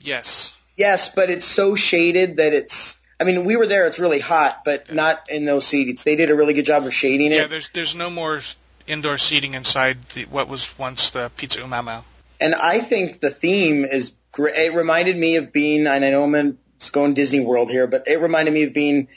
Yes. 0.00 0.54
Yes, 0.76 1.14
but 1.14 1.30
it's 1.30 1.46
so 1.46 1.74
shaded 1.74 2.36
that 2.36 2.52
it's. 2.52 3.02
I 3.18 3.24
mean, 3.24 3.46
we 3.46 3.56
were 3.56 3.66
there. 3.66 3.86
It's 3.86 3.98
really 3.98 4.20
hot, 4.20 4.60
but 4.62 4.92
not 4.92 5.30
in 5.30 5.46
those 5.46 5.66
seats. 5.66 6.04
They 6.04 6.16
did 6.16 6.30
a 6.30 6.34
really 6.34 6.52
good 6.52 6.66
job 6.66 6.84
of 6.84 6.92
shading 6.92 7.32
it. 7.32 7.36
Yeah. 7.36 7.46
There's 7.46 7.70
there's 7.70 7.94
no 7.94 8.10
more 8.10 8.40
indoor 8.86 9.16
seating 9.16 9.54
inside 9.54 9.96
the 10.10 10.26
what 10.26 10.48
was 10.48 10.78
once 10.78 11.10
the 11.10 11.30
Pizza 11.36 11.62
Oom 11.62 11.70
Mow 11.70 11.80
Mow. 11.82 12.04
And 12.40 12.54
I 12.54 12.80
think 12.80 13.20
the 13.20 13.30
theme 13.30 13.86
is 13.86 14.12
great. 14.32 14.54
It 14.56 14.74
reminded 14.74 15.16
me 15.16 15.36
of 15.36 15.50
being, 15.50 15.86
and 15.86 16.04
I 16.04 16.10
know 16.10 16.24
I'm 16.24 16.34
in, 16.34 16.58
it's 16.76 16.90
going 16.90 17.14
Disney 17.14 17.40
World 17.40 17.70
here, 17.70 17.86
but 17.86 18.06
it 18.06 18.20
reminded 18.20 18.52
me 18.52 18.64
of 18.64 18.74
being 18.74 19.08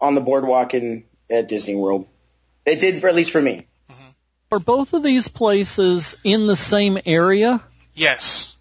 on 0.00 0.14
the 0.14 0.22
boardwalk 0.22 0.72
in 0.72 1.04
at 1.30 1.46
Disney 1.48 1.74
World. 1.74 2.08
It 2.64 2.80
did, 2.80 3.00
for, 3.00 3.08
at 3.08 3.14
least 3.14 3.30
for 3.30 3.42
me. 3.42 3.66
Are 4.52 4.60
both 4.60 4.92
of 4.92 5.02
these 5.02 5.28
places 5.28 6.16
in 6.24 6.46
the 6.46 6.56
same 6.56 6.98
area? 7.06 7.62
Yes. 7.94 8.54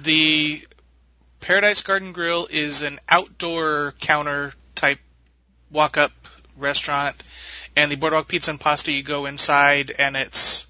The 0.00 0.62
Paradise 1.40 1.80
Garden 1.80 2.12
Grill 2.12 2.46
is 2.50 2.82
an 2.82 2.98
outdoor 3.08 3.94
counter 3.98 4.52
type 4.74 4.98
walk 5.70 5.96
up 5.96 6.12
restaurant 6.58 7.16
and 7.76 7.90
the 7.90 7.96
Boardwalk 7.96 8.28
Pizza 8.28 8.50
and 8.50 8.60
Pasta 8.60 8.92
you 8.92 9.02
go 9.02 9.26
inside 9.26 9.90
and 9.98 10.16
it's 10.16 10.66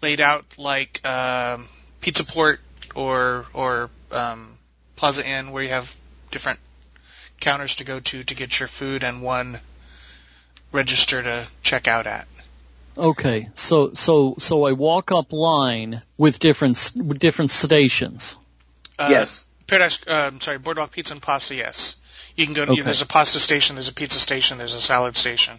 laid 0.00 0.20
out 0.20 0.44
like 0.58 1.04
um, 1.04 1.66
Pizza 2.00 2.24
Port 2.24 2.60
or 2.94 3.46
or 3.52 3.90
um, 4.10 4.58
Plaza 4.96 5.26
Inn 5.26 5.50
where 5.50 5.62
you 5.62 5.70
have 5.70 5.94
different 6.30 6.58
counters 7.40 7.76
to 7.76 7.84
go 7.84 8.00
to 8.00 8.22
to 8.22 8.34
get 8.34 8.60
your 8.60 8.68
food 8.68 9.02
and 9.02 9.22
one 9.22 9.58
register 10.72 11.22
to 11.22 11.46
check 11.62 11.86
out 11.88 12.06
at. 12.06 12.26
Okay, 12.96 13.48
so 13.54 13.92
so 13.94 14.34
so 14.38 14.64
I 14.64 14.72
walk 14.72 15.12
up 15.12 15.32
line 15.32 16.02
with 16.18 16.38
different 16.38 16.76
s- 16.76 16.94
with 16.94 17.18
different 17.18 17.50
stations. 17.50 18.36
Uh, 18.98 19.08
yes. 19.10 19.46
Paradise, 19.66 20.00
uh, 20.06 20.12
I'm 20.32 20.40
sorry, 20.40 20.58
Boardwalk 20.58 20.90
Pizza 20.92 21.14
and 21.14 21.22
Pasta, 21.22 21.54
yes. 21.54 21.96
You 22.36 22.44
can 22.44 22.54
go 22.54 22.66
to, 22.66 22.72
Okay. 22.72 22.82
there's 22.82 23.00
a 23.00 23.06
pasta 23.06 23.40
station, 23.40 23.76
there's 23.76 23.88
a 23.88 23.94
pizza 23.94 24.18
station, 24.18 24.58
there's 24.58 24.74
a 24.74 24.80
salad 24.80 25.16
station. 25.16 25.58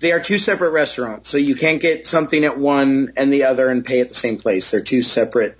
They 0.00 0.12
are 0.12 0.20
two 0.20 0.36
separate 0.38 0.70
restaurants, 0.70 1.28
so 1.30 1.38
you 1.38 1.54
can't 1.56 1.80
get 1.80 2.06
something 2.06 2.44
at 2.44 2.58
one 2.58 3.12
and 3.16 3.32
the 3.32 3.44
other 3.44 3.68
and 3.70 3.84
pay 3.84 4.00
at 4.00 4.08
the 4.08 4.14
same 4.14 4.38
place. 4.38 4.70
They're 4.70 4.80
two 4.82 5.02
separate 5.02 5.58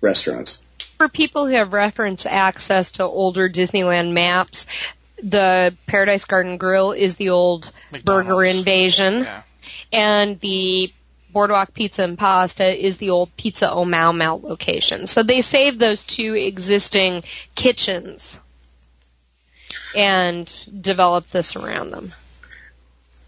restaurants. 0.00 0.60
For 0.98 1.08
people 1.08 1.46
who 1.46 1.54
have 1.54 1.72
reference 1.72 2.26
access 2.26 2.92
to 2.92 3.04
older 3.04 3.48
Disneyland 3.48 4.12
maps, 4.12 4.66
the 5.22 5.74
Paradise 5.86 6.24
Garden 6.24 6.56
Grill 6.58 6.92
is 6.92 7.16
the 7.16 7.30
old 7.30 7.70
Burger 8.04 8.44
Invasion, 8.44 9.24
Yeah. 9.24 9.42
and 9.92 10.38
the 10.40 10.92
Boardwalk 11.32 11.74
Pizza 11.74 12.04
and 12.04 12.18
Pasta 12.18 12.64
is 12.66 12.96
the 12.96 13.10
old 13.10 13.36
Pizza 13.36 13.70
Oom 13.70 13.90
Mow 13.90 14.12
Mow 14.12 14.36
location. 14.42 15.06
So 15.06 15.22
they 15.22 15.42
saved 15.42 15.78
those 15.78 16.02
two 16.04 16.34
existing 16.34 17.22
kitchens 17.54 18.38
and 19.94 20.52
developed 20.80 21.32
this 21.32 21.56
around 21.56 21.90
them. 21.90 22.12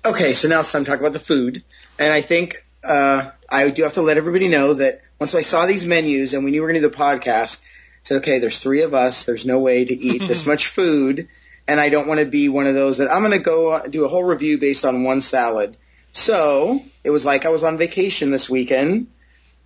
Okay, 0.05 0.33
so 0.33 0.49
now 0.49 0.61
it's 0.61 0.73
time 0.73 0.85
to 0.85 0.91
talk 0.91 1.01
about 1.01 1.13
the 1.13 1.19
food. 1.19 1.63
And 1.99 2.13
I 2.13 2.23
think 2.23 2.65
uh, 2.83 3.31
I 3.49 3.69
do 3.71 3.83
have 3.83 3.95
to 3.95 4.03
let 4.03 4.17
everybody 4.17 4.49
know 4.49 4.75
that 4.75 5.03
once 5.19 5.35
I 5.35 5.43
saw 5.43 5.67
these 5.67 5.85
menus 5.85 6.33
and 6.33 6.45
we 6.45 6.51
knew 6.51 6.59
we 6.59 6.61
were 6.63 6.73
going 6.73 6.81
to 6.81 6.89
do 6.89 6.91
the 6.91 6.97
podcast, 6.97 7.63
I 7.63 7.67
said, 8.05 8.17
okay, 8.19 8.39
there's 8.39 8.59
three 8.59 8.83
of 8.83 8.95
us. 8.95 9.27
There's 9.27 9.45
no 9.45 9.59
way 9.59 9.85
to 9.85 9.95
eat 9.95 10.23
this 10.27 10.47
much 10.53 10.69
food. 10.69 11.29
And 11.69 11.79
I 11.81 11.89
don't 11.89 12.09
want 12.09 12.21
to 12.21 12.27
be 12.27 12.49
one 12.49 12.67
of 12.67 12.75
those 12.75 12.99
that 12.99 13.11
I'm 13.11 13.21
going 13.21 13.33
to 13.33 13.39
go 13.39 13.71
uh, 13.73 13.87
do 13.87 14.05
a 14.05 14.09
whole 14.09 14.25
review 14.25 14.59
based 14.59 14.85
on 14.85 15.05
one 15.05 15.21
salad. 15.21 15.77
So 16.13 16.83
it 17.05 17.11
was 17.11 17.25
like 17.25 17.47
I 17.47 17.51
was 17.51 17.63
on 17.63 17.79
vacation 17.79 18.31
this 18.31 18.51
weekend. 18.51 19.07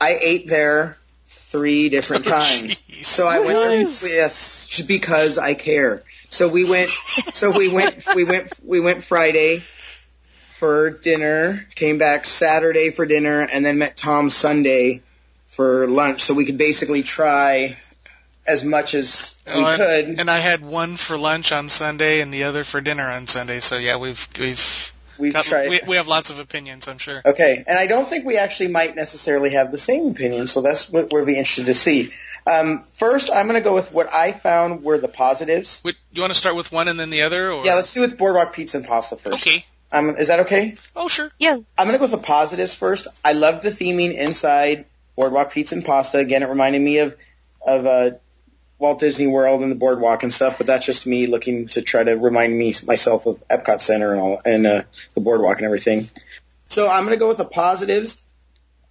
I 0.01 0.19
ate 0.21 0.47
there 0.47 0.99
three 1.29 1.89
different 1.89 2.27
Oh, 2.27 2.31
times. 2.31 2.83
jeez. 2.83 3.05
So 3.05 3.27
I 3.27 3.39
went 3.41 3.59
there, 3.59 4.15
yes, 4.15 4.83
because 4.83 5.39
I 5.39 5.55
care. 5.55 6.03
So 6.29 6.49
we 6.49 6.69
went, 6.69 6.91
so 6.91 7.57
we 7.57 7.73
went, 7.73 8.05
we 8.15 8.25
went, 8.25 8.53
we 8.65 8.81
went 8.81 9.05
Friday 9.05 9.63
for 10.59 10.91
dinner, 10.91 11.67
came 11.75 11.99
back 11.99 12.25
Saturday 12.25 12.91
for 12.91 13.07
dinner, 13.07 13.41
and 13.41 13.65
then 13.65 13.79
met 13.79 13.97
Tom 13.97 14.31
Sunday 14.31 15.03
for 15.47 15.87
lunch. 15.87 16.23
So 16.23 16.35
we 16.35 16.45
could 16.45 16.59
basically 16.59 17.03
try 17.03 17.79
as 18.47 18.65
much 18.65 18.95
as 18.95 19.39
we 19.47 19.53
Oh, 19.55 19.77
could. 19.77 20.21
And 20.21 20.31
I 20.31 20.39
had 20.39 20.65
one 20.65 20.97
for 20.97 21.17
lunch 21.17 21.53
on 21.53 21.69
Sunday 21.69 22.21
and 22.21 22.33
the 22.33 22.45
other 22.45 22.65
for 22.65 22.81
dinner 22.81 23.09
on 23.11 23.27
Sunday. 23.27 23.61
So 23.61 23.77
yeah, 23.79 23.97
we've 23.97 24.27
we've 24.39 24.93
We've 25.17 25.33
got, 25.33 25.45
tried. 25.45 25.71
we, 25.71 25.81
we 25.87 25.95
have 25.97 26.09
lots 26.09 26.31
of 26.31 26.41
opinions, 26.41 26.89
I'm 26.89 26.99
sure. 26.99 27.23
Okay, 27.25 27.63
and 27.69 27.79
I 27.79 27.87
don't 27.87 28.09
think 28.09 28.25
we 28.25 28.37
actually 28.37 28.69
might 28.69 28.97
necessarily 28.97 29.51
have 29.51 29.71
the 29.71 29.79
same 29.79 30.09
opinion, 30.09 30.49
so 30.49 30.61
that's 30.61 30.91
what 30.91 31.13
we'll 31.13 31.25
be 31.25 31.37
interested 31.37 31.67
to 31.67 31.75
see. 31.75 32.11
Um, 32.49 32.83
first, 32.95 33.31
I'm 33.31 33.47
going 33.47 33.55
to 33.55 33.61
go 33.65 33.75
with 33.75 33.93
what 33.93 34.13
I 34.13 34.33
found 34.33 34.83
were 34.83 34.99
the 34.99 35.07
positives. 35.07 35.81
Wait, 35.85 35.97
you 36.13 36.21
want 36.21 36.33
to 36.33 36.39
start 36.39 36.57
with 36.57 36.73
one 36.73 36.89
and 36.89 36.99
then 36.99 37.11
the 37.11 37.23
other, 37.23 37.53
or 37.53 37.65
Yeah, 37.65 37.75
let's 37.77 37.93
do 37.95 38.01
with 38.01 38.19
Boardwalk 38.19 38.53
Pizza 38.55 38.79
and 38.79 38.87
Pasta 38.89 39.15
first. 39.17 39.47
okay? 39.47 39.65
Um, 39.93 40.17
is 40.17 40.27
that 40.27 40.41
okay? 40.41 40.75
Oh 40.97 41.07
sure. 41.07 41.31
Yeah. 41.39 41.59
I'm 41.79 41.87
gonna 41.87 41.99
go 41.99 42.03
with 42.05 42.11
the 42.11 42.19
positives 42.19 42.75
first. 42.75 43.07
I 43.25 43.35
love 43.35 43.63
the 43.63 43.69
theming 43.71 44.15
inside 44.17 44.85
Boardwalk 45.15 45.53
Pizza 45.53 45.77
and 45.77 45.85
Pasta. 45.85 46.19
Again, 46.19 46.43
it 46.43 46.49
reminded 46.49 46.83
me 46.83 46.99
of 46.99 47.15
of 47.65 47.87
uh, 47.87 48.11
Walt 48.79 49.01
Disney 49.01 49.27
World 49.27 49.63
and 49.63 49.71
the 49.71 49.77
Boardwalk 49.77 50.23
and 50.23 50.33
stuff. 50.33 50.59
But 50.59 50.67
that's 50.67 50.87
just 50.87 51.07
me 51.07 51.27
looking 51.27 51.69
to 51.69 51.83
try 51.83 52.05
to 52.05 52.13
remind 52.13 52.57
me 52.57 52.75
myself 52.87 53.27
of 53.27 53.43
Epcot 53.49 53.81
Center 53.81 54.13
and 54.13 54.21
all 54.21 54.41
and 54.45 54.67
uh, 54.67 54.83
the 55.15 55.21
Boardwalk 55.21 55.59
and 55.59 55.67
everything. 55.67 56.09
So 56.69 56.89
I'm 56.89 57.05
gonna 57.05 57.17
go 57.17 57.29
with 57.29 57.39
the 57.39 57.45
positives. 57.45 58.23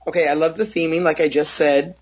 Okay, 0.08 0.28
I 0.28 0.34
love 0.34 0.58
the 0.58 0.66
theming, 0.66 1.04
like 1.04 1.20
I 1.20 1.28
just 1.28 1.54
said. 1.54 1.96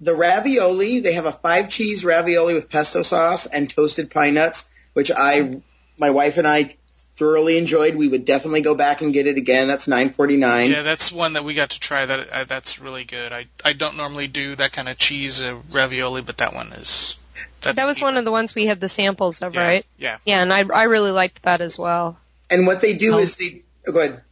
The 0.00 0.14
ravioli, 0.14 1.00
they 1.00 1.12
have 1.12 1.26
a 1.26 1.32
five 1.32 1.68
cheese 1.68 2.04
ravioli 2.04 2.54
with 2.54 2.68
pesto 2.68 3.02
sauce 3.02 3.46
and 3.46 3.70
toasted 3.70 4.10
pine 4.10 4.34
nuts, 4.34 4.68
which 4.94 5.10
I, 5.10 5.60
my 5.96 6.10
wife 6.10 6.38
and 6.38 6.46
I 6.46 6.74
thoroughly 7.16 7.58
enjoyed. 7.58 7.94
We 7.94 8.08
would 8.08 8.24
definitely 8.24 8.62
go 8.62 8.74
back 8.74 9.00
and 9.02 9.12
get 9.12 9.26
it 9.26 9.36
again. 9.36 9.68
That's 9.68 9.88
nine 9.88 10.10
forty 10.10 10.36
nine. 10.36 10.70
Yeah, 10.70 10.82
that's 10.82 11.12
one 11.12 11.34
that 11.34 11.44
we 11.44 11.54
got 11.54 11.70
to 11.70 11.80
try. 11.80 12.06
That 12.06 12.28
uh, 12.30 12.44
that's 12.44 12.80
really 12.80 13.04
good. 13.04 13.32
I 13.32 13.46
I 13.64 13.72
don't 13.72 13.96
normally 13.96 14.26
do 14.28 14.56
that 14.56 14.72
kind 14.72 14.88
of 14.88 14.98
cheese 14.98 15.42
uh, 15.42 15.58
ravioli, 15.70 16.22
but 16.22 16.38
that 16.38 16.54
one 16.54 16.72
is. 16.72 17.18
That's 17.60 17.76
That 17.76 17.86
was 17.86 18.00
one 18.00 18.16
of 18.16 18.24
the 18.24 18.30
ones 18.30 18.54
we 18.54 18.66
had 18.66 18.80
the 18.80 18.88
samples 18.88 19.40
of, 19.40 19.54
yeah, 19.54 19.64
right? 19.64 19.86
Yeah. 19.96 20.18
Yeah, 20.24 20.42
and 20.42 20.52
I 20.52 20.64
I 20.64 20.84
really 20.84 21.12
liked 21.12 21.42
that 21.44 21.60
as 21.60 21.78
well. 21.78 22.18
And 22.50 22.66
what 22.66 22.80
they 22.80 22.94
do 22.94 23.14
Oh. 23.14 23.18
is 23.18 23.36
they 23.36 23.62
oh, 23.86 23.92
go 23.92 24.00
ahead. 24.00 24.22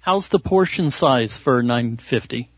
How's 0.00 0.28
the 0.28 0.38
portion 0.38 0.90
size 0.90 1.36
for 1.36 1.62
950? 1.62 2.48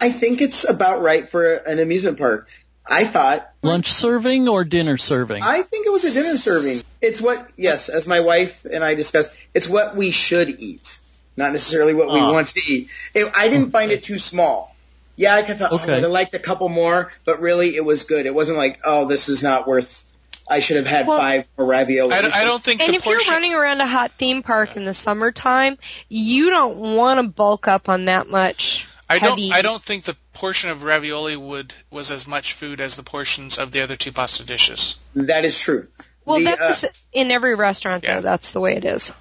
I 0.00 0.10
think 0.10 0.40
it's 0.40 0.68
about 0.68 1.02
right 1.02 1.28
for 1.28 1.54
an 1.54 1.78
amusement 1.78 2.18
park. 2.18 2.48
I 2.90 3.04
thought. 3.04 3.48
Lunch 3.62 3.92
serving 3.92 4.48
or 4.48 4.64
dinner 4.64 4.96
serving? 4.96 5.42
I 5.42 5.62
think 5.62 5.86
it 5.86 5.90
was 5.90 6.04
a 6.04 6.12
dinner 6.12 6.36
serving. 6.38 6.82
It's 7.02 7.20
what 7.20 7.48
yes, 7.56 7.88
as 7.88 8.06
my 8.06 8.20
wife 8.20 8.64
and 8.70 8.82
I 8.84 8.94
discussed, 8.94 9.32
it's 9.54 9.68
what 9.68 9.94
we 9.96 10.10
should 10.10 10.48
eat, 10.60 10.98
not 11.36 11.52
necessarily 11.52 11.94
what 11.94 12.08
we 12.12 12.18
Ah. 12.20 12.32
want 12.32 12.48
to 12.48 12.60
eat. 12.64 12.88
It, 13.14 13.30
I 13.36 13.48
didn't 13.48 13.70
find 13.70 13.90
it 13.92 14.02
too 14.04 14.18
small. 14.18 14.74
Yeah, 15.16 15.34
I 15.34 15.42
thought 15.42 15.72
Okay. 15.72 15.92
oh, 15.92 15.96
I'd 15.96 16.02
have 16.04 16.12
liked 16.12 16.34
a 16.34 16.38
couple 16.38 16.68
more, 16.68 17.12
but 17.24 17.40
really 17.40 17.74
it 17.76 17.84
was 17.84 18.04
good. 18.04 18.24
It 18.26 18.34
wasn't 18.34 18.56
like 18.56 18.80
oh 18.84 19.06
this 19.06 19.28
is 19.28 19.42
not 19.42 19.66
worth. 19.66 20.04
I 20.50 20.60
should 20.60 20.78
have 20.78 20.86
had 20.86 21.06
Well- 21.06 21.18
five 21.18 21.46
for 21.56 21.66
ravioli. 21.66 22.14
I, 22.14 22.22
don't- 22.22 22.34
I 22.34 22.44
don't 22.44 22.62
think 22.64 22.80
And 22.80 22.94
the 22.94 22.96
if 22.96 23.04
portion. 23.04 23.20
you're 23.26 23.34
running 23.34 23.52
around 23.54 23.82
a 23.82 23.86
hot 23.86 24.12
theme 24.16 24.42
park 24.42 24.76
in 24.76 24.86
the 24.86 24.94
summertime, 24.94 25.76
you 26.08 26.48
don't 26.48 26.76
want 26.96 27.20
to 27.20 27.28
bulk 27.28 27.68
up 27.68 27.90
on 27.90 28.06
that 28.06 28.30
much. 28.30 28.86
I 29.08 29.18
don't. 29.18 29.38
heavy- 29.38 29.52
I 29.52 29.62
don't 29.62 29.82
think 29.82 30.04
the 30.04 30.16
portion 30.34 30.70
of 30.70 30.82
ravioli 30.82 31.36
would 31.36 31.72
was 31.90 32.10
as 32.10 32.26
much 32.26 32.52
food 32.54 32.80
as 32.80 32.96
the 32.96 33.02
portions 33.02 33.58
of 33.58 33.72
the 33.72 33.80
other 33.82 33.96
two 33.96 34.12
pasta 34.12 34.44
dishes. 34.44 34.96
That 35.14 35.44
is 35.44 35.58
true. 35.58 35.88
Well, 36.24 36.38
The, 36.38 36.44
that's 36.44 36.84
uh, 36.84 36.88
in 37.12 37.30
every 37.30 37.54
restaurant 37.54 38.04
Yeah. 38.04 38.16
though. 38.16 38.20
That's 38.22 38.50
the 38.52 38.60
way 38.60 38.76
it 38.76 38.84
is. 38.84 39.12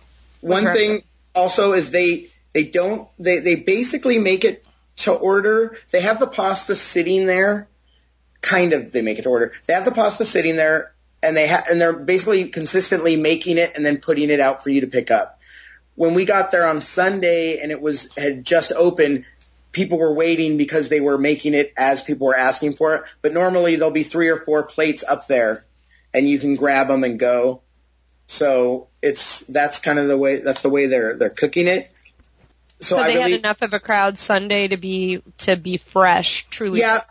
One 0.41 0.63
Correct. 0.63 0.77
thing 0.77 1.03
also 1.33 1.73
is 1.73 1.89
they 1.91 2.27
they 2.53 2.63
don't 2.63 3.07
they 3.17 3.39
they 3.39 3.55
basically 3.55 4.19
make 4.19 4.43
it 4.43 4.65
to 4.97 5.13
order. 5.13 5.77
They 5.91 6.01
have 6.01 6.19
the 6.19 6.27
pasta 6.27 6.75
sitting 6.75 7.25
there, 7.27 7.67
kind 8.41 8.73
of. 8.73 8.91
They 8.91 9.01
make 9.01 9.19
it 9.19 9.23
to 9.23 9.29
order. 9.29 9.53
They 9.67 9.73
have 9.73 9.85
the 9.85 9.91
pasta 9.91 10.25
sitting 10.25 10.55
there, 10.57 10.91
and 11.23 11.35
they 11.37 11.47
ha- 11.47 11.63
and 11.69 11.79
they're 11.79 11.93
basically 11.93 12.49
consistently 12.49 13.15
making 13.15 13.57
it 13.57 13.73
and 13.75 13.85
then 13.85 13.97
putting 13.99 14.29
it 14.29 14.39
out 14.39 14.63
for 14.63 14.69
you 14.69 14.81
to 14.81 14.87
pick 14.87 15.11
up. 15.11 15.39
When 15.95 16.13
we 16.13 16.25
got 16.25 16.51
there 16.51 16.67
on 16.67 16.81
Sunday 16.81 17.59
and 17.59 17.71
it 17.71 17.81
was 17.81 18.13
had 18.15 18.43
just 18.45 18.71
opened, 18.71 19.25
people 19.77 19.97
were 19.97 20.13
waiting 20.13 20.57
because 20.57 20.89
they 20.89 20.99
were 20.99 21.17
making 21.17 21.53
it 21.53 21.71
as 21.77 22.01
people 22.01 22.27
were 22.27 22.35
asking 22.35 22.73
for 22.75 22.95
it. 22.95 23.03
But 23.21 23.33
normally 23.33 23.77
there'll 23.77 23.91
be 23.91 24.03
three 24.03 24.29
or 24.29 24.37
four 24.37 24.63
plates 24.63 25.03
up 25.03 25.27
there, 25.27 25.65
and 26.13 26.27
you 26.27 26.39
can 26.39 26.55
grab 26.55 26.89
them 26.89 27.03
and 27.03 27.17
go. 27.17 27.61
So 28.25 28.89
it's 29.01 29.45
that's 29.47 29.79
kind 29.79 29.99
of 29.99 30.07
the 30.07 30.17
way 30.17 30.39
that's 30.39 30.61
the 30.63 30.69
way 30.69 30.87
they're 30.87 31.15
they're 31.15 31.29
cooking 31.29 31.67
it. 31.67 31.91
So, 32.79 32.97
So, 32.97 33.03
they 33.03 33.15
really 33.15 33.31
had 33.31 33.39
enough 33.39 33.61
of 33.61 33.73
a 33.73 33.79
crowd 33.79 34.17
Sunday 34.19 34.67
to 34.67 34.77
be 34.77 35.23
to 35.39 35.55
be 35.55 35.77
fresh, 35.77 36.45
truly. 36.49 36.81
yeah 36.81 37.01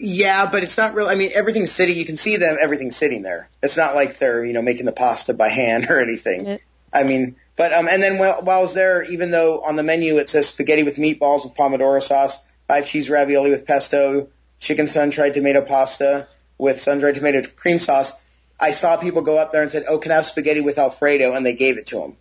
yeah, 0.00 0.48
but 0.50 0.62
it's 0.62 0.78
not 0.78 0.94
real. 0.94 1.08
I 1.08 1.16
mean, 1.16 1.32
everything's 1.34 1.72
sitting. 1.72 1.96
You 1.96 2.04
can 2.04 2.16
see 2.16 2.36
them. 2.36 2.56
Everything's 2.60 2.96
sitting 2.96 3.22
there. 3.22 3.48
It's 3.62 3.76
not 3.76 3.94
like 3.94 4.18
they're 4.18 4.44
you 4.44 4.52
know 4.52 4.62
making 4.62 4.86
the 4.86 4.92
pasta 4.92 5.34
by 5.34 5.48
hand 5.48 5.86
or 5.90 6.00
anything. 6.00 6.58
I 6.92 7.02
mean, 7.02 7.36
but 7.58 7.72
um, 7.74 7.88
and 7.88 8.02
then 8.02 8.16
while, 8.18 8.40
while 8.42 8.58
I 8.58 8.62
was 8.62 8.72
there, 8.72 9.02
even 9.02 9.30
though 9.30 9.60
on 9.62 9.76
the 9.76 9.82
menu 9.82 10.16
it 10.16 10.30
says 10.30 10.48
spaghetti 10.48 10.84
with 10.84 10.96
meatballs 10.96 11.44
with 11.44 11.54
pomodoro 11.54 12.02
sauce, 12.02 12.42
five 12.68 12.86
cheese 12.86 13.10
ravioli 13.10 13.50
with 13.50 13.66
pesto, 13.66 14.28
chicken 14.60 14.86
sun-dried 14.86 15.34
tomato 15.34 15.60
pasta 15.60 16.28
with 16.56 16.80
sun-dried 16.80 17.16
tomato 17.16 17.42
cream 17.56 17.78
sauce, 17.78 18.18
I 18.60 18.70
saw 18.72 18.96
people 18.96 19.22
go 19.22 19.36
up 19.38 19.52
there 19.52 19.62
and 19.62 19.70
said, 19.70 19.84
"Oh, 19.88 19.98
can 19.98 20.10
I 20.12 20.16
have 20.16 20.26
spaghetti 20.26 20.62
with 20.62 20.78
Alfredo?" 20.78 21.34
and 21.34 21.44
they 21.44 21.54
gave 21.54 21.76
it 21.78 21.88
to 21.88 22.00
them. 22.00 22.16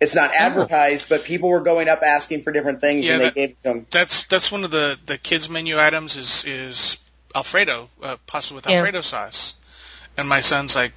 It's 0.00 0.14
not 0.14 0.32
advertised, 0.32 1.08
but 1.08 1.24
people 1.24 1.48
were 1.48 1.60
going 1.60 1.88
up 1.88 2.02
asking 2.04 2.42
for 2.44 2.52
different 2.52 2.80
things, 2.80 3.04
Yeah, 3.06 3.14
and 3.14 3.20
they 3.20 3.24
that- 3.24 3.34
gave 3.34 3.50
it 3.50 3.56
to 3.58 3.62
them. 3.64 3.86
That's 3.90 4.24
that's 4.24 4.52
one 4.52 4.62
of 4.64 4.70
the 4.70 4.96
the 5.06 5.18
kids 5.18 5.48
menu 5.48 5.78
items 5.78 6.16
is 6.16 6.44
is 6.46 6.98
Alfredo 7.34 7.88
uh, 8.02 8.16
pasta 8.26 8.54
with 8.54 8.68
Yeah. 8.68 8.76
Alfredo 8.76 9.00
sauce, 9.00 9.54
and 10.16 10.28
my 10.28 10.40
son's 10.40 10.76
like, 10.76 10.92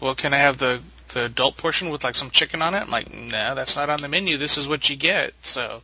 well, 0.00 0.14
can 0.14 0.34
I 0.34 0.38
have 0.38 0.58
the 0.58 0.80
the 1.08 1.24
adult 1.26 1.56
portion 1.56 1.90
with 1.90 2.04
like 2.04 2.14
some 2.14 2.30
chicken 2.30 2.62
on 2.62 2.74
it? 2.74 2.82
I'm 2.82 2.90
like, 2.90 3.12
no, 3.12 3.54
that's 3.54 3.76
not 3.76 3.90
on 3.90 3.98
the 4.00 4.08
menu. 4.08 4.36
This 4.36 4.58
is 4.58 4.68
what 4.68 4.88
you 4.88 4.96
get. 4.96 5.32
So. 5.42 5.82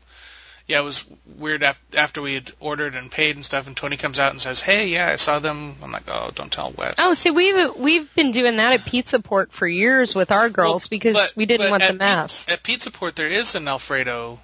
Yeah, 0.66 0.78
it 0.78 0.84
was 0.84 1.04
weird 1.36 1.64
af- 1.64 1.82
after 1.96 2.22
we 2.22 2.34
had 2.34 2.52
ordered 2.60 2.94
and 2.94 3.10
paid 3.10 3.34
and 3.34 3.44
stuff, 3.44 3.66
and 3.66 3.76
Tony 3.76 3.96
comes 3.96 4.20
out 4.20 4.30
and 4.30 4.40
says, 4.40 4.60
"Hey, 4.60 4.86
yeah, 4.86 5.08
I 5.08 5.16
saw 5.16 5.40
them." 5.40 5.74
I'm 5.82 5.90
like, 5.90 6.04
"Oh, 6.06 6.30
don't 6.32 6.52
tell 6.52 6.70
Wes." 6.70 6.94
Oh, 6.98 7.12
see, 7.12 7.30
we've 7.32 7.74
we've 7.74 8.14
been 8.14 8.30
doing 8.30 8.58
that 8.58 8.74
at 8.74 8.84
Pizza 8.84 9.18
Port 9.18 9.50
for 9.50 9.66
years 9.66 10.14
with 10.14 10.30
our 10.30 10.48
girls 10.48 10.84
Well, 10.84 10.88
because 10.90 11.16
but- 11.16 11.32
we 11.34 11.46
didn't 11.46 11.70
want 11.72 11.82
the 11.84 11.94
mess. 11.94 12.44
Pizza, 12.44 12.52
at 12.52 12.62
Pizza 12.62 12.90
Port, 12.92 13.16
there 13.16 13.26
is 13.26 13.56
an 13.56 13.66
Alfredo. 13.66 14.38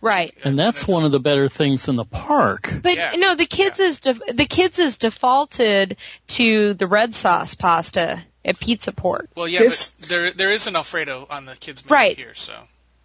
right. 0.00 0.34
And 0.42 0.58
that's 0.58 0.86
one 0.86 1.04
of 1.04 1.12
the 1.12 1.20
better 1.20 1.50
things 1.50 1.88
in 1.88 1.96
the 1.96 2.06
park. 2.06 2.72
But 2.82 2.96
Yeah. 2.96 3.12
no, 3.16 3.34
the 3.34 3.44
kids 3.46 3.78
is 3.78 4.00
def- 4.00 4.20
the 4.32 4.46
kids 4.46 4.78
is 4.78 4.96
defaulted 4.96 5.98
to 6.28 6.72
the 6.72 6.86
red 6.86 7.14
sauce 7.14 7.54
pasta 7.54 8.22
at 8.46 8.58
Pizza 8.58 8.92
Port. 8.92 9.28
Well, 9.34 9.46
yeah, 9.48 9.58
This- 9.60 9.94
but 10.00 10.08
there 10.08 10.30
there 10.32 10.52
is 10.52 10.66
an 10.66 10.76
Alfredo 10.76 11.26
on 11.28 11.44
the 11.44 11.54
kids 11.56 11.84
menu 11.84 11.94
Right. 11.94 12.16
here, 12.16 12.34
so 12.34 12.54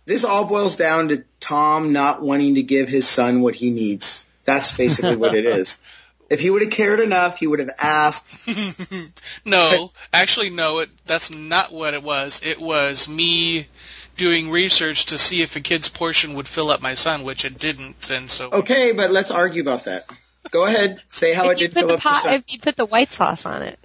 This 0.05 0.23
all 0.23 0.45
boils 0.45 0.77
down 0.77 1.09
to 1.09 1.23
Tom 1.39 1.91
not 1.93 2.21
wanting 2.21 2.55
to 2.55 2.63
give 2.63 2.87
his 2.89 3.07
son 3.07 3.41
what 3.41 3.55
he 3.55 3.69
needs. 3.71 4.25
That's 4.45 4.71
basically 4.71 5.15
what 5.17 5.35
it 5.35 5.45
is. 5.45 5.79
If 6.31 6.39
he 6.39 6.49
would 6.49 6.61
have 6.61 6.71
cared 6.71 7.01
enough, 7.01 7.39
he 7.39 7.45
would 7.45 7.59
have 7.59 7.71
asked. 7.77 8.47
no, 9.45 9.91
actually, 10.13 10.49
no. 10.49 10.79
It, 10.79 10.89
that's 11.05 11.29
not 11.29 11.73
what 11.73 11.93
it 11.93 12.03
was. 12.03 12.39
It 12.41 12.57
was 12.61 13.09
me 13.09 13.67
doing 14.15 14.49
research 14.49 15.07
to 15.07 15.17
see 15.17 15.41
if 15.41 15.57
a 15.57 15.59
kid's 15.59 15.89
portion 15.89 16.35
would 16.35 16.47
fill 16.47 16.69
up 16.69 16.81
my 16.81 16.93
son, 16.93 17.23
which 17.23 17.43
it 17.43 17.57
didn't, 17.57 18.09
and 18.09 18.31
so 18.31 18.49
Okay, 18.49 18.93
but 18.93 19.11
let's 19.11 19.29
argue 19.29 19.61
about 19.61 19.83
that. 19.85 20.09
Go 20.51 20.63
ahead, 20.65 21.01
say 21.09 21.33
how 21.33 21.49
if 21.49 21.57
it 21.57 21.59
did 21.59 21.73
put 21.73 21.79
fill 21.79 21.87
the 21.89 21.93
up 21.95 22.03
your 22.05 22.13
pot, 22.13 22.21
son. 22.23 22.33
if 22.35 22.43
you 22.47 22.59
put 22.59 22.77
the 22.77 22.85
white 22.85 23.11
sauce 23.11 23.45
on 23.45 23.61
it. 23.63 23.77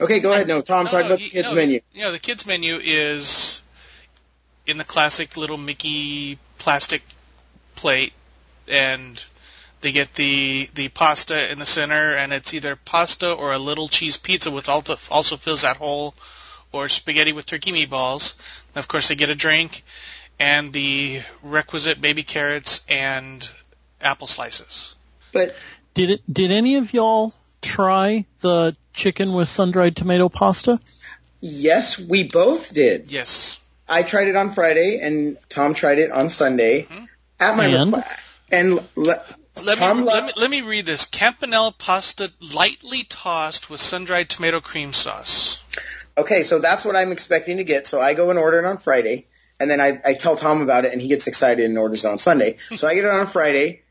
Okay, 0.00 0.20
go 0.20 0.32
ahead. 0.32 0.48
No, 0.48 0.60
Tom, 0.60 0.84
No, 0.84 0.90
talk 0.90 1.00
no, 1.00 1.06
about 1.06 1.18
the 1.18 1.28
kids' 1.30 1.48
no, 1.50 1.54
menu. 1.54 1.80
You 1.92 2.02
know, 2.02 2.12
the 2.12 2.18
kids 2.18 2.46
menu 2.46 2.78
is 2.82 3.62
in 4.66 4.78
the 4.78 4.84
classic 4.84 5.36
little 5.36 5.56
Mickey 5.56 6.38
plastic 6.58 7.02
plate, 7.76 8.12
and 8.66 9.22
they 9.80 9.92
get 9.92 10.14
the 10.14 10.68
the 10.74 10.88
pasta 10.88 11.50
in 11.50 11.58
the 11.58 11.66
center, 11.66 12.14
and 12.16 12.32
it's 12.32 12.54
either 12.54 12.76
pasta 12.76 13.32
or 13.32 13.52
a 13.52 13.58
little 13.58 13.88
cheese 13.88 14.16
pizza 14.16 14.50
which 14.50 14.68
also 14.68 14.96
also 15.10 15.36
fills 15.36 15.62
that 15.62 15.76
hole, 15.76 16.14
or 16.72 16.88
spaghetti 16.88 17.32
with 17.32 17.46
turkey 17.46 17.72
meatballs. 17.72 18.34
And 18.74 18.78
of 18.78 18.88
course, 18.88 19.08
they 19.08 19.14
get 19.14 19.30
a 19.30 19.34
drink 19.34 19.84
and 20.38 20.72
the 20.72 21.22
requisite 21.42 22.00
baby 22.00 22.22
carrots 22.22 22.84
and 22.88 23.48
apple 24.00 24.26
slices. 24.26 24.96
But 25.32 25.54
Did 25.94 26.10
it? 26.10 26.20
Did 26.32 26.50
any 26.50 26.76
of 26.76 26.92
y'all 26.92 27.32
try 27.62 28.26
the 28.40 28.76
chicken 28.94 29.32
with 29.32 29.48
sun-dried 29.48 29.96
tomato 29.96 30.28
pasta? 30.28 30.80
yes, 31.40 31.98
we 31.98 32.24
both 32.24 32.72
did. 32.72 33.10
Yes. 33.10 33.60
I 33.86 34.02
tried 34.02 34.28
it 34.28 34.36
on 34.36 34.52
Friday, 34.54 35.00
and 35.02 35.36
Tom 35.50 35.74
tried 35.74 35.98
it 35.98 36.10
on 36.10 36.30
Sunday. 36.30 36.84
Mhm. 36.84 37.06
At 37.38 37.56
my 37.56 37.66
And? 37.66 37.92
request, 37.92 38.16
and 38.50 38.80
le- 38.94 39.22
Let 39.62 39.78
Tom 39.78 39.98
me, 39.98 40.04
lo- 40.04 40.12
let 40.14 40.24
me 40.24 40.32
let 40.36 40.50
me 40.50 40.62
read 40.62 40.86
this. 40.86 41.04
Campanelle 41.06 41.76
pasta 41.76 42.32
lightly 42.54 43.04
tossed 43.04 43.68
with 43.68 43.80
sun-dried 43.80 44.28
tomato 44.30 44.60
cream 44.60 44.92
sauce. 44.94 45.62
Okay, 46.16 46.42
so 46.44 46.58
that's 46.60 46.84
what 46.84 46.96
I'm 46.96 47.12
expecting 47.12 47.58
to 47.58 47.64
get. 47.64 47.86
So 47.86 48.00
I 48.00 48.14
go 48.14 48.30
and 48.30 48.38
order 48.38 48.58
it 48.60 48.64
on 48.64 48.78
Friday, 48.78 49.26
and 49.60 49.68
then 49.70 49.80
I, 49.80 50.00
I 50.04 50.14
tell 50.14 50.36
Tom 50.36 50.62
about 50.62 50.84
it, 50.86 50.92
and 50.92 51.02
he 51.02 51.08
gets 51.08 51.26
excited 51.26 51.64
and 51.66 51.76
orders 51.76 52.04
it 52.04 52.08
on 52.08 52.18
Sunday. 52.18 52.56
So 52.76 52.88
I 52.88 52.94
get 52.94 53.04
it 53.04 53.10
on 53.10 53.26
Friday, 53.26 53.82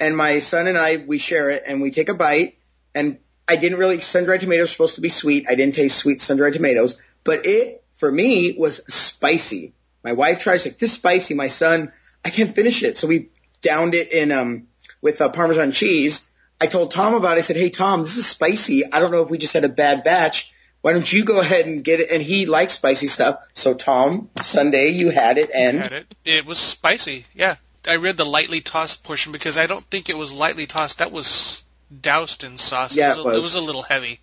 and 0.00 0.16
my 0.16 0.38
son 0.38 0.66
and 0.66 0.78
I 0.78 0.96
we 0.96 1.18
share 1.18 1.50
it, 1.50 1.64
and 1.66 1.82
we 1.82 1.90
take 1.90 2.08
a 2.08 2.14
bite. 2.14 2.56
And 2.94 3.18
I 3.48 3.56
didn't 3.56 3.78
really 3.78 4.00
sun-dried 4.00 4.40
tomatoes 4.40 4.68
are 4.68 4.72
supposed 4.72 4.94
to 4.96 5.00
be 5.00 5.08
sweet. 5.08 5.46
I 5.48 5.54
didn't 5.54 5.74
taste 5.74 5.98
sweet 5.98 6.20
sun-dried 6.20 6.54
tomatoes, 6.54 7.00
but 7.24 7.46
it 7.46 7.84
for 7.94 8.10
me 8.10 8.54
was 8.56 8.76
spicy. 8.92 9.74
My 10.04 10.12
wife 10.12 10.40
tries 10.40 10.64
like 10.64 10.78
this 10.78 10.94
spicy. 10.94 11.34
My 11.34 11.48
son, 11.48 11.92
I 12.24 12.30
can't 12.30 12.54
finish 12.54 12.82
it, 12.82 12.98
so 12.98 13.06
we 13.06 13.28
downed 13.60 13.94
it 13.94 14.12
in 14.12 14.32
um 14.32 14.68
with 15.00 15.20
uh, 15.20 15.28
Parmesan 15.28 15.72
cheese. 15.72 16.28
I 16.60 16.66
told 16.66 16.92
Tom 16.92 17.14
about 17.14 17.36
it. 17.36 17.38
I 17.38 17.42
said, 17.42 17.56
"Hey 17.56 17.70
Tom, 17.70 18.02
this 18.02 18.16
is 18.16 18.26
spicy. 18.26 18.90
I 18.90 19.00
don't 19.00 19.10
know 19.10 19.22
if 19.22 19.30
we 19.30 19.38
just 19.38 19.54
had 19.54 19.64
a 19.64 19.68
bad 19.68 20.04
batch." 20.04 20.52
why 20.82 20.92
don't 20.92 21.10
you 21.10 21.24
go 21.24 21.40
ahead 21.40 21.66
and 21.66 21.82
get 21.82 22.00
it? 22.00 22.10
And 22.10 22.20
he 22.20 22.44
likes 22.44 22.74
spicy 22.74 23.06
stuff. 23.06 23.38
So 23.54 23.72
Tom, 23.72 24.28
Sunday 24.42 24.88
you 24.88 25.10
had 25.10 25.38
it 25.38 25.50
and 25.54 25.78
Had 25.78 25.92
it. 25.92 26.14
It 26.24 26.44
was 26.44 26.58
spicy. 26.58 27.24
Yeah. 27.34 27.56
I 27.88 27.96
read 27.96 28.16
the 28.16 28.24
lightly 28.24 28.60
tossed 28.60 29.02
portion 29.02 29.32
because 29.32 29.56
I 29.56 29.66
don't 29.66 29.84
think 29.84 30.08
it 30.08 30.16
was 30.16 30.32
lightly 30.32 30.66
tossed. 30.66 30.98
That 30.98 31.10
was 31.10 31.64
doused 32.00 32.44
in 32.44 32.58
sauce. 32.58 32.96
Yeah, 32.96 33.12
it, 33.12 33.16
was 33.16 33.18
it 33.18 33.20
a, 33.20 33.24
was. 33.24 33.36
it 33.36 33.42
was 33.42 33.54
a 33.56 33.60
little 33.60 33.82
heavy. 33.82 34.20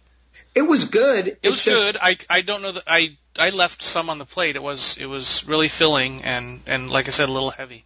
it 0.55 0.61
was 0.63 0.85
good. 0.85 1.37
It 1.41 1.49
was 1.49 1.63
good. 1.63 1.97
I 2.01 2.17
I 2.29 2.41
don't 2.41 2.61
know 2.61 2.71
that 2.71 2.83
I 2.87 3.17
I 3.37 3.51
left 3.51 3.81
some 3.81 4.09
on 4.09 4.17
the 4.17 4.25
plate. 4.25 4.55
It 4.55 4.63
was 4.63 4.97
it 4.97 5.05
was 5.05 5.45
really 5.47 5.67
filling 5.67 6.23
and 6.23 6.61
and 6.65 6.89
like 6.89 7.07
I 7.07 7.11
said, 7.11 7.29
a 7.29 7.31
little 7.31 7.51
heavy. 7.51 7.85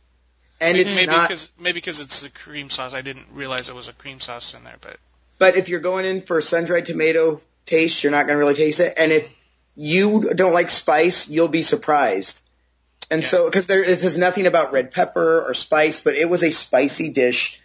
And 0.62 0.78
maybe 0.78 0.88
it's 0.88 0.96
maybe 0.96 1.12
not, 1.12 1.28
because 1.28 1.50
maybe 1.60 1.74
because 1.74 2.00
it's 2.00 2.22
the 2.22 2.30
cream 2.30 2.70
sauce. 2.70 2.94
I 2.94 3.02
didn't 3.02 3.26
realize 3.34 3.70
it 3.70 3.76
was 3.76 3.90
a 3.90 3.94
cream 3.94 4.20
sauce 4.20 4.54
in 4.54 4.64
there, 4.64 4.78
but 4.80 4.98
but 5.40 5.58
if 5.58 5.68
you're 5.68 5.82
going 5.82 6.06
in 6.06 6.22
for 6.22 6.38
a 6.38 6.42
sun-dried 6.42 6.86
tomato 6.86 7.42
taste, 7.66 8.04
you're 8.04 8.12
not 8.12 8.28
going 8.28 8.36
to 8.38 8.40
really 8.40 8.54
taste 8.56 8.80
it. 8.80 8.94
And 8.98 9.12
if 9.12 9.34
you 9.76 10.32
don't 10.34 10.54
like 10.54 10.70
spice, 10.70 11.28
you'll 11.30 11.48
be 11.50 11.64
surprised. 11.64 12.42
And 13.12 13.22
Yeah. 13.22 13.28
so, 13.28 13.46
because 13.46 13.68
there 13.68 13.84
it 13.84 14.00
says 14.00 14.18
nothing 14.18 14.46
about 14.48 14.72
red 14.72 14.92
pepper 14.92 15.42
or 15.42 15.54
spice, 15.54 16.00
but 16.00 16.16
it 16.16 16.30
was 16.30 16.44
a 16.44 16.52
spicy 16.52 17.10
dish. 17.10 17.60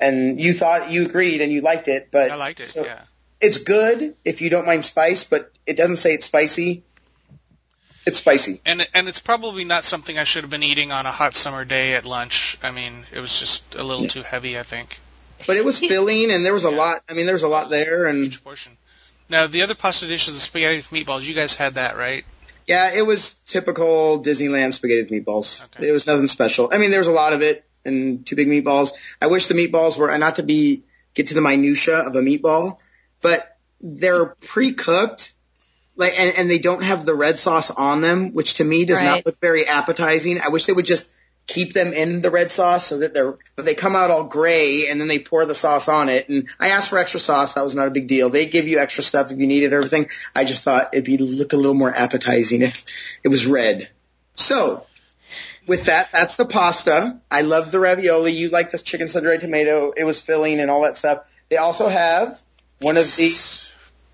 And 0.00 0.40
you 0.40 0.52
thought 0.54 0.90
you 0.90 1.06
agreed 1.06 1.40
and 1.40 1.52
you 1.52 1.60
liked 1.60 1.88
it, 1.88 2.08
but 2.10 2.30
I 2.30 2.34
liked 2.36 2.60
it. 2.60 2.70
so- 2.70 2.84
yeah. 2.84 3.02
it's 3.40 3.58
good 3.58 4.14
if 4.24 4.40
you 4.40 4.50
don't 4.50 4.66
mind 4.66 4.84
spice, 4.84 5.24
but 5.24 5.50
it 5.66 5.76
doesn't 5.76 5.96
say 5.96 6.14
it's 6.14 6.26
spicy. 6.26 6.82
It's 8.06 8.18
spicy. 8.18 8.60
And 8.66 8.86
and 8.92 9.08
it's 9.08 9.18
probably 9.18 9.64
not 9.64 9.84
something 9.84 10.18
I 10.18 10.24
should 10.24 10.42
have 10.44 10.50
been 10.50 10.62
eating 10.62 10.92
on 10.92 11.06
a 11.06 11.10
hot 11.10 11.34
summer 11.36 11.64
day 11.64 11.94
at 11.94 12.04
lunch. 12.04 12.58
I 12.62 12.70
mean, 12.70 13.06
it 13.12 13.20
was 13.20 13.38
just 13.40 13.74
a 13.76 13.82
little 13.82 14.06
too 14.08 14.22
heavy, 14.22 14.58
I 14.58 14.62
think. 14.62 14.98
But 15.46 15.56
it 15.56 15.64
was 15.64 15.80
filling, 15.80 16.30
and 16.30 16.44
there 16.44 16.52
was 16.52 16.64
a 16.66 16.70
Yeah. 16.70 16.76
lot. 16.76 17.02
I 17.08 17.14
mean, 17.14 17.24
there 17.26 17.34
was 17.34 17.42
a 17.44 17.48
lot 17.48 17.70
there, 17.70 18.06
and 18.06 18.18
Huge 18.24 18.44
portion. 18.44 18.76
Now 19.30 19.46
the 19.46 19.62
other 19.62 19.74
pasta 19.74 20.06
dish 20.06 20.28
is 20.28 20.34
the 20.34 20.40
spaghetti 20.40 20.76
with 20.76 20.90
meatballs. 20.90 21.22
You 21.24 21.34
guys 21.34 21.54
had 21.54 21.76
that, 21.76 21.96
right? 21.96 22.24
yeah, 22.66 22.92
it 22.92 23.06
was 23.06 23.34
typical 23.46 24.22
Disneyland 24.22 24.72
spaghetti 24.74 25.02
with 25.02 25.10
meatballs. 25.26 25.64
Okay. 25.76 25.88
It 25.88 25.92
was 25.92 26.06
nothing 26.06 26.28
special. 26.28 26.70
I 26.72 26.78
mean, 26.78 26.90
there 26.90 27.00
was 27.00 27.08
a 27.08 27.12
lot 27.12 27.32
of 27.32 27.40
it, 27.42 27.64
and 27.84 28.26
two 28.26 28.36
big 28.36 28.48
meatballs. 28.48 28.92
I 29.20 29.26
wish 29.26 29.46
the 29.46 29.54
meatballs 29.54 29.96
were 29.96 30.16
not 30.18 30.36
to 30.36 30.42
be 30.42 30.84
get 31.14 31.28
to 31.28 31.34
the 31.34 31.40
minutia 31.40 31.98
of 31.98 32.16
a 32.16 32.20
meatball, 32.20 32.78
but 33.20 33.56
they're 33.80 34.26
pre-cooked, 34.26 35.32
like, 35.96 36.18
and, 36.18 36.36
and 36.36 36.50
they 36.50 36.58
don't 36.58 36.82
have 36.82 37.04
the 37.04 37.14
red 37.14 37.38
sauce 37.38 37.70
on 37.70 38.00
them, 38.00 38.32
which 38.32 38.54
to 38.54 38.64
me 38.64 38.84
does 38.84 38.98
Right. 39.00 39.06
not 39.06 39.26
look 39.26 39.40
very 39.40 39.66
appetizing. 39.68 40.40
I 40.40 40.48
wish 40.48 40.66
they 40.66 40.72
would 40.72 40.86
just 40.86 41.12
keep 41.46 41.74
them 41.74 41.92
in 41.92 42.22
the 42.22 42.30
red 42.30 42.50
sauce 42.50 42.86
so 42.86 42.98
that 42.98 43.12
they're, 43.12 43.36
but 43.54 43.66
they 43.66 43.74
come 43.74 43.94
out 43.94 44.10
all 44.10 44.24
gray 44.24 44.88
and 44.88 44.98
then 44.98 45.08
they 45.08 45.18
pour 45.18 45.44
the 45.44 45.54
sauce 45.54 45.88
on 45.88 46.08
it. 46.08 46.28
And 46.28 46.48
I 46.58 46.68
asked 46.70 46.88
for 46.88 46.98
extra 46.98 47.20
sauce. 47.20 47.54
That 47.54 47.64
was 47.64 47.74
not 47.74 47.86
a 47.86 47.90
big 47.90 48.08
deal. 48.08 48.30
They 48.30 48.46
give 48.46 48.66
you 48.66 48.78
extra 48.78 49.04
stuff 49.04 49.30
if 49.30 49.38
you 49.38 49.46
need 49.46 49.62
it, 49.62 49.72
everything. 49.74 50.08
I 50.34 50.44
just 50.44 50.62
thought 50.62 50.94
it'd 50.94 51.04
be 51.04 51.18
look 51.18 51.52
a 51.52 51.56
little 51.56 51.74
more 51.74 51.94
appetizing 51.94 52.62
if 52.62 52.84
it 53.22 53.28
was 53.28 53.46
red. 53.46 53.88
So 54.34 54.86
with 55.66 55.84
that, 55.84 56.10
that's 56.12 56.36
the 56.36 56.44
pasta. 56.44 57.18
I 57.30 57.42
love 57.42 57.70
the 57.70 57.78
ravioli. 57.80 58.32
You 58.32 58.50
like 58.50 58.70
this 58.70 58.82
chicken 58.82 59.08
sun-dried 59.08 59.40
tomato. 59.40 59.92
It 59.96 60.04
was 60.04 60.20
filling 60.20 60.60
and 60.60 60.70
all 60.70 60.82
that 60.82 60.96
stuff. 60.96 61.26
They 61.48 61.56
also 61.56 61.88
have 61.88 62.40
one 62.80 62.96
of 62.96 63.04
the 63.16 63.32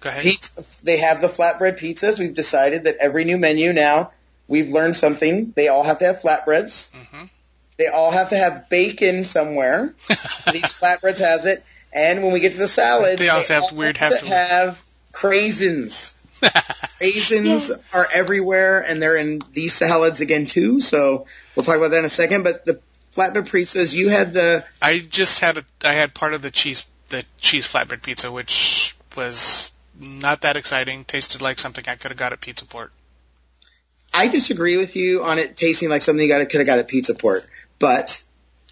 Go 0.01 0.09
ahead. 0.11 0.23
pizza. 0.23 0.65
They 0.83 0.99
have 0.99 1.21
the 1.21 1.29
flatbread 1.29 1.79
pizzas. 1.79 2.19
We've 2.19 2.35
decided 2.35 2.85
that 2.85 2.97
every 3.01 3.25
new 3.25 3.37
menu 3.39 3.73
now, 3.73 4.13
we've 4.49 4.71
learned 4.71 4.97
something. 4.97 5.53
They 5.57 5.69
all 5.69 5.83
have 5.83 5.99
to 6.01 6.07
have 6.07 6.21
flatbreads. 6.21 6.91
hmm 6.93 7.25
They 7.77 7.87
all 7.89 8.11
have 8.11 8.31
to 8.31 8.37
have 8.37 8.69
bacon 8.69 9.25
somewhere. 9.25 9.95
These 10.09 10.73
flatbreads 10.79 11.19
has 11.19 11.47
it. 11.47 11.63
And 11.93 12.23
when 12.23 12.33
we 12.33 12.41
get 12.41 12.53
to 12.53 12.59
the 12.59 12.69
salads, 12.69 13.19
They 13.19 13.29
also 13.29 13.55
have 13.55 13.65
all 13.65 13.75
weird 13.77 13.97
have 13.97 14.13
have 14.13 14.21
to- 14.21 14.27
have 14.29 14.85
craisins. 15.13 16.15
Raisins 17.01 17.71
are 17.93 18.09
everywhere, 18.13 18.81
and 18.81 19.03
they're 19.03 19.17
in 19.17 19.41
these 19.53 19.73
salads 19.73 20.21
again 20.21 20.47
too. 20.47 20.81
So 20.81 21.27
we'll 21.55 21.65
talk 21.65 21.77
about 21.77 21.93
that 21.93 21.99
in 21.99 22.05
a 22.05 22.11
second. 22.11 22.43
But 22.43 22.65
the 22.65 22.81
flatbread 23.15 23.49
pizzas, 23.49 23.95
you 23.95 24.09
had 24.09 24.33
the 24.33 24.65
I 24.81 24.99
just 24.99 25.41
had 25.41 25.59
a 25.59 25.65
I 25.83 25.95
had 25.95 26.15
part 26.15 26.35
of 26.35 26.43
the 26.43 26.51
cheese 26.51 26.87
the 27.09 27.25
cheese 27.39 27.67
flatbread 27.67 28.03
pizza, 28.03 28.31
which 28.31 28.97
was 29.17 29.73
not 29.99 30.43
that 30.43 30.57
exciting. 30.57 31.05
Tasted 31.05 31.43
like 31.43 31.59
something 31.59 31.85
I 31.87 31.97
could 31.97 32.11
have 32.11 32.19
got 32.19 32.33
at 32.33 32.41
Pizza 32.41 32.67
Port. 32.67 32.93
I 34.13 34.29
disagree 34.29 34.77
with 34.77 34.97
you 34.97 35.25
on 35.25 35.39
it 35.39 35.57
tasting 35.57 35.89
like 35.89 36.03
something 36.03 36.23
you 36.23 36.29
got 36.29 36.49
could 36.49 36.61
have 36.61 36.67
got 36.67 36.79
at 36.79 36.89
Pizza 36.89 37.15
Port, 37.15 37.47
but 37.79 38.23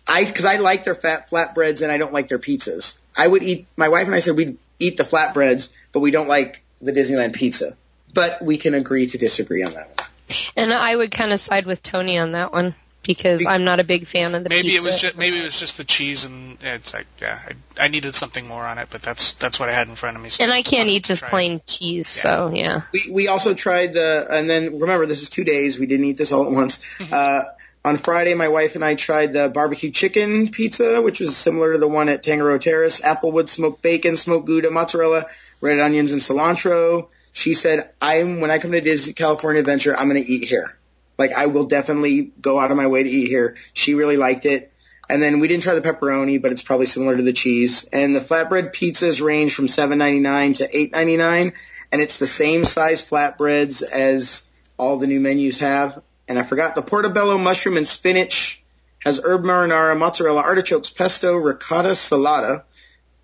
I 0.07 0.25
because 0.25 0.45
I 0.45 0.57
like 0.57 0.85
their 0.85 0.95
fat 0.95 1.31
flatbreads 1.31 1.83
and 1.83 1.93
I 1.93 1.99
don't 1.99 2.13
like 2.13 2.29
their 2.29 2.39
pizzas. 2.39 2.99
I 3.17 3.27
would 3.27 3.43
eat. 3.43 3.67
My 3.77 3.89
wife 3.89 4.07
and 4.07 4.15
I 4.15 4.21
said 4.21 4.37
we'd 4.37 4.59
eat 4.79 4.97
the 4.97 5.05
flatbreads, 5.05 5.71
but 5.93 6.01
we 6.01 6.11
don't 6.11 6.29
like 6.29 6.63
the 6.81 6.93
Disneyland 6.93 7.35
pizza. 7.35 7.77
But 8.13 8.43
we 8.43 8.59
can 8.59 8.75
agree 8.75 9.07
to 9.09 9.19
disagree 9.19 9.63
on 9.63 9.75
that 9.75 9.89
one. 9.89 10.09
And 10.57 10.73
I 10.73 10.95
would 10.95 11.11
kind 11.11 11.33
of 11.33 11.41
side 11.41 11.67
with 11.67 11.83
Tony 11.83 12.19
on 12.19 12.33
that 12.33 12.53
one 12.53 12.75
because 13.03 13.47
I'm 13.47 13.65
not 13.65 13.81
a 13.81 13.85
big 13.85 14.07
fan 14.07 14.35
of 14.35 14.45
the 14.45 14.51
Maybe 14.51 14.69
pizza. 14.69 14.83
it 14.83 14.85
was 14.85 15.01
just 15.01 15.17
maybe 15.17 15.39
it 15.39 15.45
was 15.45 15.59
just 15.59 15.79
the 15.79 15.85
cheese 15.85 16.27
and 16.27 16.59
it's 16.63 16.93
like 16.93 17.07
yeah 17.23 17.39
I, 17.79 17.85
I 17.85 17.89
needed 17.89 18.15
something 18.15 18.47
more 18.47 18.63
on 18.63 18.77
it, 18.79 18.89
but 18.91 19.03
that's 19.03 19.33
that's 19.35 19.59
what 19.59 19.69
I 19.71 19.73
had 19.73 19.89
in 19.89 19.95
front 19.95 20.17
of 20.17 20.23
me. 20.23 20.29
So 20.29 20.45
and 20.45 20.53
I 20.53 20.63
can't 20.63 20.89
eat 20.89 21.05
just 21.05 21.21
try 21.21 21.29
it. 21.29 21.31
plain 21.31 21.61
cheese, 21.67 22.09
so 22.09 22.51
yeah. 22.55 22.83
We 22.93 23.11
we 23.11 23.29
also 23.29 23.55
tried 23.55 23.95
the 23.95 24.27
and 24.31 24.49
then 24.49 24.79
remember 24.79 25.07
this 25.07 25.23
is 25.23 25.31
two 25.31 25.45
days. 25.45 25.79
We 25.79 25.87
didn't 25.87 26.05
eat 26.07 26.19
this 26.19 26.33
all 26.33 26.45
at 26.45 26.53
once. 26.53 26.83
Uh, 27.11 27.45
on 27.89 27.97
Friday, 27.97 28.35
my 28.35 28.49
wife 28.49 28.75
and 28.75 28.85
I 28.85 28.95
tried 28.95 29.33
the 29.33 29.49
barbecue 29.49 29.91
chicken 29.91 30.49
pizza, 30.49 31.01
which 31.01 31.21
was 31.21 31.35
similar 31.35 31.73
to 31.73 31.79
the 31.79 31.89
one 31.89 32.11
at 32.11 32.23
Tangaroa 32.23 32.59
Terrace. 32.59 33.01
Applewood 33.01 33.49
smoked 33.49 33.81
bacon, 33.81 34.17
smoked 34.17 34.47
Gouda, 34.47 34.71
mozzarella, 34.71 35.27
red 35.63 35.81
onions, 35.81 36.13
and 36.13 36.21
cilantro. 36.21 37.09
She 37.33 37.55
said, 37.55 37.91
"I'm 38.01 38.41
when 38.41 38.51
I 38.51 38.59
come 38.59 38.73
to 38.73 38.81
Disney 38.83 39.15
California 39.15 39.61
Adventure, 39.61 39.97
I'm 39.99 40.11
going 40.11 40.23
to 40.23 40.31
eat 40.31 40.45
here. 40.45 40.77
Like 41.17 41.33
I 41.33 41.47
will 41.47 41.65
definitely 41.65 42.31
go 42.41 42.61
out 42.61 42.71
of 42.71 42.77
my 42.77 42.89
way 42.89 43.03
to 43.03 43.09
eat 43.09 43.29
here." 43.29 43.57
She 43.73 43.95
really 43.95 44.19
liked 44.19 44.45
it. 44.45 44.71
And 45.09 45.23
then 45.23 45.41
we 45.41 45.49
didn't 45.49 45.63
try 45.63 45.75
the 45.75 45.81
pepperoni, 45.81 46.43
but 46.43 46.53
it's 46.53 46.63
probably 46.63 46.85
similar 46.85 47.17
to 47.17 47.23
the 47.23 47.33
cheese. 47.33 47.89
And 47.91 48.15
the 48.15 48.21
flatbread 48.21 48.75
pizzas 48.75 49.25
range 49.25 49.55
from 49.55 49.67
$7.99 49.67 50.57
to 50.57 50.69
$8.99, 50.69 51.55
and 51.91 52.03
it's 52.03 52.19
the 52.19 52.27
same 52.27 52.67
size 52.67 53.03
flatbreads 53.03 53.83
as 53.83 54.47
all 54.77 54.99
the 54.99 55.07
new 55.07 55.21
menus 55.21 55.57
have. 55.59 56.03
And 56.29 56.39
I 56.39 56.43
forgot 56.43 56.75
the 56.75 56.83
portobello 56.83 57.39
mushroom 57.39 57.77
and 57.77 57.89
spinach 57.89 58.63
has 59.01 59.21
herb 59.23 59.45
marinara, 59.45 59.97
mozzarella, 59.97 60.43
artichokes, 60.43 60.91
pesto, 60.91 61.35
ricotta, 61.35 61.91
salata, 61.91 62.65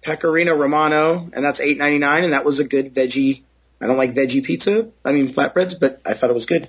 pecorino 0.03 0.55
romano, 0.55 1.29
and 1.33 1.45
that's 1.45 1.61
$8.99, 1.61 2.25
and 2.25 2.33
that 2.33 2.45
was 2.45 2.61
a 2.61 2.65
good 2.65 2.95
veggie. 2.95 3.43
I 3.81 3.87
don't 3.87 3.97
like 3.97 4.15
veggie 4.15 4.45
pizza. 4.45 4.89
I 5.05 5.13
mean 5.13 5.29
flatbreads, 5.29 5.79
but 5.79 6.01
I 6.07 6.15
thought 6.15 6.31
it 6.31 6.35
was 6.35 6.47
good. 6.47 6.69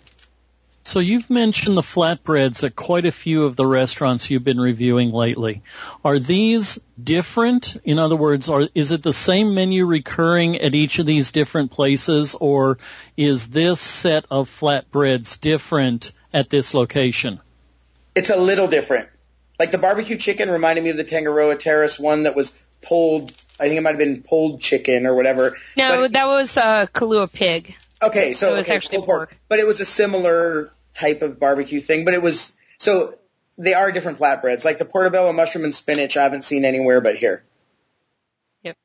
So 0.88 1.00
you've 1.00 1.32
mentioned 1.32 1.76
the 1.76 1.82
flatbreads 1.82 2.64
at 2.64 2.76
quite 2.76 3.08
a 3.08 3.12
few 3.12 3.46
of 3.46 3.56
the 3.56 3.66
restaurants 3.66 4.30
you've 4.30 4.44
been 4.44 4.60
reviewing 4.60 5.12
lately. 5.12 5.64
Are 6.04 6.20
these 6.20 6.78
different? 7.02 7.76
In 7.84 7.98
other 7.98 8.16
words, 8.16 8.50
are, 8.50 8.68
is 8.76 8.92
it 8.92 9.02
the 9.02 9.12
same 9.12 9.56
menu 9.56 9.88
recurring 9.88 10.58
at 10.58 10.76
each 10.76 11.00
of 11.00 11.08
these 11.08 11.32
different 11.32 11.72
places 11.72 12.36
or 12.40 12.78
is 13.18 13.48
this 13.48 13.82
set 13.82 14.26
of 14.30 14.48
flatbreads 14.48 15.42
different 15.42 16.12
at 16.36 16.50
this 16.50 16.74
location? 16.74 17.40
It's 18.14 18.30
a 18.30 18.36
little 18.36 18.68
different. 18.68 19.10
Like 19.58 19.72
the 19.72 19.78
barbecue 19.78 20.18
chicken 20.18 20.50
reminded 20.50 20.84
me 20.84 20.90
of 20.92 20.98
the 20.98 21.06
Tangaroa 21.06 21.56
Terrace 21.56 21.98
one 21.98 22.24
that 22.24 22.36
was 22.36 22.62
pulled. 22.82 23.32
I 23.58 23.68
think 23.68 23.78
it 23.78 23.82
might 23.82 23.92
have 23.92 23.98
been 24.00 24.22
pulled 24.22 24.60
chicken 24.62 25.06
or 25.06 25.16
whatever. 25.16 25.56
No, 25.78 26.02
But- 26.02 26.12
that 26.12 26.28
was 26.28 26.58
uh, 26.58 26.88
Kahlua 26.88 27.32
pig. 27.32 27.74
Okay, 28.02 28.34
so 28.34 28.54
It 28.54 28.58
was 28.58 28.66
okay, 28.68 28.76
actually 28.76 28.98
pork. 28.98 29.30
pork. 29.30 29.36
but 29.48 29.60
it 29.60 29.66
was 29.66 29.80
a 29.80 29.86
similar 29.86 30.72
type 30.94 31.22
of 31.22 31.40
barbecue 31.40 31.80
thing. 31.80 32.04
But 32.04 32.14
it 32.14 32.22
was 32.22 32.56
so 32.78 33.16
they 33.58 33.74
are 33.74 33.94
different 33.94 34.20
flatbreads. 34.20 34.66
Like 34.66 34.78
the 34.78 34.86
portobello 34.86 35.32
mushroom 35.32 35.64
and 35.64 35.74
spinach, 35.74 36.18
I 36.18 36.24
haven't 36.24 36.44
seen 36.44 36.66
anywhere 36.66 37.00
but 37.00 37.16
here. 37.16 37.46
Yep. 38.64 38.78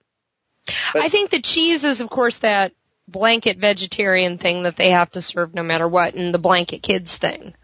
But- 0.93 1.03
I 1.03 1.09
think 1.09 1.31
the 1.31 1.41
cheese 1.43 1.85
is, 1.85 2.01
of 2.01 2.09
course, 2.09 2.39
that 2.39 2.73
blanket 3.11 3.59
vegetarian 3.59 4.39
thing 4.39 4.65
that 4.65 4.77
they 4.77 4.91
have 4.91 5.11
to 5.13 5.23
serve 5.23 5.55
no 5.55 5.63
matter 5.63 5.89
what, 5.89 6.15
and 6.15 6.33
the 6.33 6.39
blanket 6.39 6.83
kids 6.83 7.17
thing. 7.17 7.55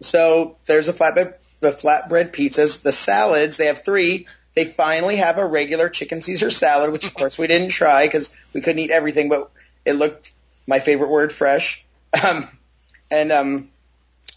So 0.00 0.56
there's 0.66 0.88
a 0.88 0.92
flatbread, 0.92 1.34
the 1.60 1.70
flatbread 1.70 2.32
pizzas, 2.32 2.82
the 2.82 2.92
salads. 2.92 3.56
They 3.56 3.66
have 3.66 3.84
three. 3.84 4.26
They 4.54 4.64
finally 4.64 5.16
have 5.16 5.38
a 5.38 5.46
regular 5.46 5.88
chicken 5.88 6.20
Caesar 6.20 6.50
salad, 6.50 6.90
which 6.92 7.04
of 7.04 7.14
course 7.14 7.38
we 7.38 7.46
didn't 7.46 7.70
try 7.70 8.06
because 8.06 8.34
we 8.52 8.60
couldn't 8.60 8.80
eat 8.80 8.90
everything, 8.90 9.28
but 9.28 9.50
it 9.84 9.92
looked 9.92 10.32
my 10.66 10.78
favorite 10.78 11.10
word, 11.10 11.32
fresh. 11.32 11.84
Um, 12.22 12.48
and 13.10 13.30
um, 13.30 13.68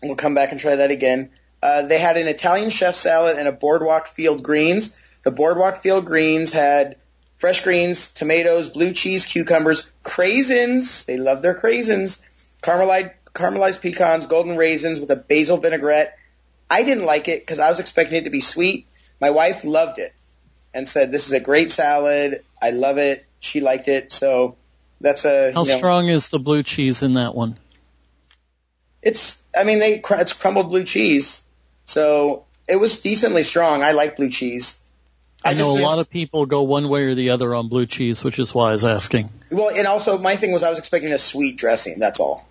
we'll 0.02 0.16
come 0.16 0.36
back 0.36 0.52
and 0.52 0.60
try 0.60 0.76
that 0.76 0.92
again. 0.92 1.32
Uh, 1.62 1.84
they 1.84 1.98
had 1.98 2.18
an 2.18 2.28
Italian 2.28 2.70
chef 2.70 2.94
salad 2.94 3.38
and 3.38 3.48
a 3.48 3.52
boardwalk 3.52 4.08
field 4.08 4.44
greens. 4.44 4.96
The 5.24 5.32
boardwalk 5.32 5.82
field 5.82 6.06
greens 6.06 6.52
had 6.52 6.98
fresh 7.44 7.62
greens, 7.62 8.14
tomatoes, 8.14 8.70
blue 8.70 8.94
cheese, 8.94 9.26
cucumbers, 9.26 9.92
craisins. 10.02 11.04
They 11.04 11.18
love 11.18 11.42
their 11.42 11.54
craisins. 11.54 12.22
Caramelized, 12.62 13.12
caramelized 13.36 13.82
pecans, 13.82 14.28
golden 14.28 14.56
raisins 14.56 14.98
with 14.98 15.12
a 15.12 15.18
basil 15.18 15.58
vinaigrette. 15.58 16.18
I 16.70 16.84
didn't 16.84 17.04
like 17.04 17.28
it 17.28 17.42
because 17.42 17.60
I 17.60 17.68
was 17.68 17.82
expecting 17.82 18.20
it 18.20 18.24
to 18.24 18.30
be 18.30 18.40
sweet. 18.40 18.88
My 19.20 19.32
wife 19.32 19.66
loved 19.66 20.00
it 20.00 20.14
and 20.74 20.88
said, 20.88 21.12
"This 21.12 21.28
is 21.28 21.34
a 21.34 21.42
great 21.42 21.70
salad. 21.70 22.46
I 22.62 22.70
love 22.70 22.98
it." 22.98 23.26
She 23.42 23.60
liked 23.60 23.90
it, 23.90 24.14
so 24.14 24.56
that's 25.02 25.26
a. 25.26 25.52
How 25.52 25.66
you 25.66 25.72
know, 25.72 25.78
strong 25.80 26.08
is 26.08 26.30
the 26.30 26.40
blue 26.40 26.64
cheese 26.64 27.04
in 27.04 27.16
that 27.16 27.36
one? 27.36 27.58
It's. 29.02 29.44
I 29.54 29.66
mean, 29.66 29.80
they 29.80 30.00
cr- 30.00 30.22
it's 30.22 30.32
crumbled 30.32 30.70
blue 30.70 30.86
cheese, 30.86 31.44
so 31.84 32.46
it 32.70 32.78
was 32.78 33.02
decently 33.02 33.44
strong. 33.44 33.84
I 33.84 33.92
like 33.92 34.16
blue 34.16 34.30
cheese. 34.30 34.82
I, 35.46 35.54
know 35.54 35.78
a 35.78 35.84
lot 35.84 36.00
of 36.00 36.10
people 36.10 36.46
go 36.46 36.64
one 36.64 36.90
way 36.90 37.06
or 37.06 37.16
the 37.16 37.32
other 37.32 37.54
on 37.54 37.68
blue 37.68 37.86
cheese, 37.86 38.24
which 38.24 38.40
is 38.40 38.54
why 38.54 38.70
I 38.70 38.72
was 38.74 38.86
asking. 38.86 39.30
Well, 39.50 39.70
and 39.70 39.88
also 39.88 40.18
my 40.18 40.36
thing 40.36 40.52
was 40.52 40.64
I 40.64 40.70
was 40.70 40.80
expecting 40.80 41.12
a 41.12 41.18
sweet 41.18 41.58
dressing. 41.58 42.00
That's 42.00 42.20
all. 42.20 42.48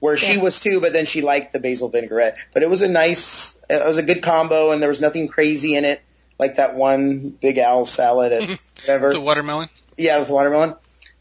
Where 0.00 0.16
she 0.16 0.36
was 0.36 0.60
too, 0.60 0.80
but 0.80 0.92
then 0.92 1.06
she 1.06 1.22
liked 1.22 1.52
the 1.52 1.58
basil 1.58 1.88
vinaigrette. 1.88 2.36
But 2.52 2.62
it 2.62 2.70
was 2.70 2.82
a 2.82 2.88
nice, 2.88 3.58
it 3.68 3.84
was 3.84 3.96
a 3.96 4.02
good 4.02 4.22
combo, 4.22 4.72
and 4.72 4.82
there 4.82 4.90
was 4.90 5.00
nothing 5.00 5.26
crazy 5.26 5.74
in 5.74 5.84
it, 5.84 6.02
like 6.38 6.56
that 6.56 6.74
one 6.74 7.30
Big 7.30 7.58
Al 7.58 7.86
salad 7.86 8.32
at 8.32 8.48
whatever. 8.80 9.12
The 9.12 9.20
watermelon. 9.20 9.68
Yeah, 9.96 10.18
with 10.18 10.28
watermelon. 10.28 10.74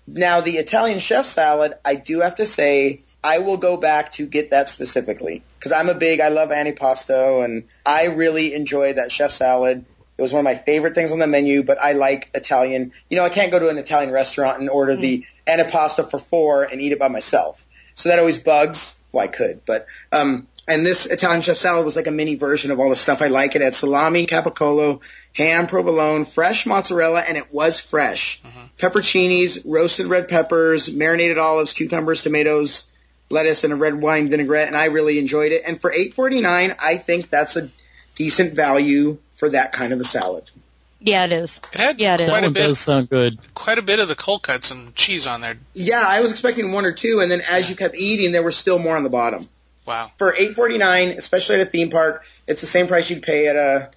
Now 0.07 0.41
the 0.41 0.57
Italian 0.57 0.99
chef 0.99 1.25
salad, 1.25 1.75
I 1.83 1.95
do 1.95 2.19
have 2.19 2.35
to 2.35 2.45
say, 2.45 3.01
I 3.23 3.39
will 3.39 3.57
go 3.57 3.75
back 3.75 4.11
to 4.13 4.27
get 4.27 4.51
that 4.51 4.69
specifically 4.69 5.41
because 5.57 5.71
I'm 5.71 5.89
a 5.89 5.95
big, 5.95 6.19
I 6.19 6.29
love 6.29 6.49
antipasto, 6.49 7.43
and 7.43 7.63
I 7.85 8.05
really 8.05 8.53
enjoyed 8.53 8.97
that 8.97 9.11
chef 9.11 9.31
salad. 9.31 9.85
It 10.17 10.21
was 10.21 10.31
one 10.31 10.39
of 10.39 10.45
my 10.45 10.55
favorite 10.55 10.95
things 10.95 11.11
on 11.11 11.19
the 11.19 11.27
menu, 11.27 11.63
but 11.63 11.79
I 11.79 11.93
like 11.93 12.29
Italian. 12.33 12.93
You 13.09 13.17
know, 13.17 13.25
I 13.25 13.29
can't 13.29 13.51
go 13.51 13.59
to 13.59 13.69
an 13.69 13.77
Italian 13.77 14.11
restaurant 14.11 14.59
and 14.59 14.69
order 14.69 14.95
the 14.95 15.25
antipasto 15.45 16.09
for 16.09 16.19
four 16.19 16.63
and 16.63 16.81
eat 16.81 16.93
it 16.93 16.99
by 16.99 17.09
myself. 17.09 17.65
So 17.95 18.09
that 18.09 18.19
always 18.19 18.37
bugs. 18.37 18.99
Well, 19.11 19.23
I 19.23 19.27
could, 19.27 19.65
but 19.65 19.87
um, 20.11 20.47
and 20.67 20.85
this 20.85 21.05
Italian 21.05 21.41
chef 21.41 21.57
salad 21.57 21.85
was 21.85 21.95
like 21.95 22.07
a 22.07 22.11
mini 22.11 22.35
version 22.35 22.71
of 22.71 22.79
all 22.79 22.89
the 22.89 22.95
stuff 22.95 23.21
I 23.21 23.27
like. 23.27 23.55
It 23.55 23.61
had 23.61 23.75
salami, 23.75 24.25
capicola, 24.25 24.99
ham, 25.33 25.67
provolone, 25.67 26.25
fresh 26.25 26.65
mozzarella, 26.65 27.21
and 27.21 27.37
it 27.37 27.53
was 27.53 27.79
fresh. 27.79 28.41
Pepperoncinis, 28.77 29.61
roasted 29.65 30.07
red 30.07 30.27
peppers, 30.27 30.91
marinated 30.91 31.37
olives, 31.37 31.73
cucumbers, 31.73 32.23
tomatoes, 32.23 32.89
lettuce, 33.29 33.63
and 33.63 33.71
a 33.71 33.75
red 33.75 33.93
wine 33.93 34.29
vinaigrette. 34.29 34.67
And 34.67 34.75
I 34.75 34.85
really 34.85 35.19
enjoyed 35.19 35.51
it. 35.51 35.63
And 35.65 35.79
for 35.79 35.91
eight 35.91 36.13
forty 36.13 36.41
nine, 36.41 36.75
I 36.79 36.97
think 36.97 37.29
that's 37.29 37.55
a 37.55 37.69
decent 38.15 38.53
value 38.53 39.17
for 39.35 39.49
that 39.49 39.71
kind 39.71 39.93
of 39.93 39.99
a 39.99 40.03
salad. 40.03 40.49
Yeah, 41.01 41.25
it 41.25 41.31
is. 41.33 41.59
It 41.73 41.79
had 41.79 41.99
Yeah, 41.99 42.15
it 42.15 42.21
is. 42.21 42.27
That 42.27 42.31
quite 42.31 42.43
a 42.43 42.47
one 42.47 42.53
bit, 42.53 42.67
does 42.67 42.79
sound 42.79 43.09
good. 43.09 43.37
quite 43.53 43.77
a 43.77 43.81
bit 43.83 43.99
of 43.99 44.07
the 44.07 44.15
cold 44.15 44.41
cuts 44.41 44.71
and 44.71 44.95
cheese 44.95 45.27
on 45.27 45.41
there. 45.41 45.57
Yeah, 45.73 46.01
I 46.05 46.21
was 46.21 46.31
expecting 46.31 46.71
one 46.71 46.85
or 46.85 46.93
two, 46.93 47.19
and 47.19 47.31
then 47.31 47.41
as 47.41 47.69
you 47.69 47.75
kept 47.75 47.95
eating, 47.95 48.31
there 48.31 48.41
was 48.43 48.55
still 48.55 48.79
more 48.79 48.95
on 48.97 49.03
the 49.03 49.09
bottom. 49.09 49.47
Wow. 49.85 50.11
For 50.17 50.33
eight 50.35 50.55
forty 50.55 50.77
nine, 50.79 51.09
especially 51.09 51.55
at 51.55 51.61
a 51.61 51.69
theme 51.69 51.91
park, 51.91 52.25
it's 52.47 52.61
the 52.61 52.67
same 52.67 52.87
price 52.87 53.09
you'd 53.11 53.21
pay 53.21 53.47
at 53.47 53.55
a, 53.55 53.91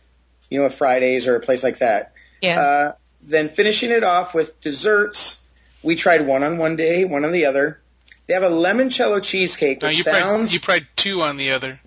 you 0.51 0.59
know, 0.61 0.67
a 0.67 0.71
Fridays 0.71 1.27
or 1.27 1.37
a 1.37 1.41
place 1.41 1.63
like 1.63 1.79
that. 1.79 2.13
Yeah. 2.43 2.61
Uh, 2.61 2.93
then 3.23 3.49
finishing 3.49 3.91
it 3.91 4.05
off 4.05 4.35
with 4.35 4.61
desserts, 4.61 5.43
we 5.83 5.97
tried 5.97 6.27
one 6.27 6.43
on 6.43 6.59
one 6.59 6.77
day, 6.77 7.05
one 7.07 7.25
on 7.25 7.33
the 7.33 7.47
other. 7.47 7.81
They 8.27 8.35
have 8.35 8.43
a 8.43 8.51
limoncello 8.51 9.23
cheesecake, 9.23 9.81
No, 9.81 9.89
which 9.89 9.99
you 9.99 10.05
tried 10.05 10.21
sounds. 10.21 10.53
you 10.53 10.59
tried 10.59 10.87
two 10.95 11.23
on 11.23 11.39
the 11.39 11.53
other. 11.53 11.81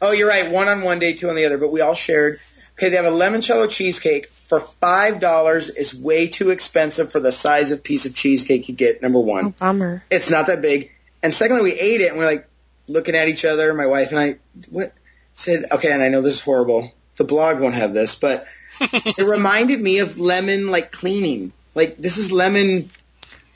oh, 0.00 0.12
you're 0.12 0.28
right, 0.28 0.48
one 0.48 0.68
on 0.68 0.82
one 0.82 1.00
day, 1.00 1.14
two 1.14 1.28
on 1.28 1.34
the 1.34 1.46
other, 1.46 1.58
but 1.58 1.72
we 1.72 1.80
all 1.80 1.94
shared. 1.94 2.38
Okay, 2.78 2.90
they 2.90 2.96
have 2.96 3.06
a 3.06 3.10
limoncello 3.10 3.68
cheesecake 3.70 4.30
for 4.48 4.60
five 4.60 5.18
dollars. 5.20 5.70
Is 5.70 5.94
way 5.94 6.28
too 6.28 6.50
expensive 6.50 7.10
for 7.10 7.20
the 7.20 7.32
size 7.32 7.70
of 7.70 7.82
piece 7.82 8.04
of 8.06 8.14
cheesecake 8.14 8.68
you 8.68 8.74
get. 8.74 9.00
Number 9.02 9.18
one. 9.18 9.46
oh, 9.46 9.54
bummer. 9.58 10.04
It's 10.10 10.30
not 10.30 10.46
that 10.48 10.60
big. 10.62 10.90
And 11.22 11.34
secondly, 11.34 11.62
we 11.62 11.72
ate 11.72 12.00
it 12.02 12.10
and 12.10 12.18
we're 12.18 12.26
like 12.26 12.46
looking 12.86 13.14
at 13.14 13.28
each 13.28 13.44
other. 13.44 13.72
My 13.74 13.86
wife 13.86 14.10
and 14.10 14.18
I 14.20 14.36
what 14.70 14.92
said, 15.34 15.66
okay, 15.72 15.90
and 15.90 16.02
I 16.02 16.08
know 16.10 16.20
this 16.22 16.34
is 16.34 16.40
horrible. 16.40 16.92
The 17.16 17.24
blog 17.24 17.60
won't 17.60 17.74
have 17.74 17.94
this, 17.94 18.14
but 18.14 18.46
it 18.80 19.26
reminded 19.26 19.80
me 19.80 19.98
of 20.00 20.20
lemon 20.20 20.68
like 20.68 20.92
cleaning. 20.92 21.52
Like 21.74 21.96
this 21.96 22.18
is 22.18 22.30
lemon. 22.30 22.90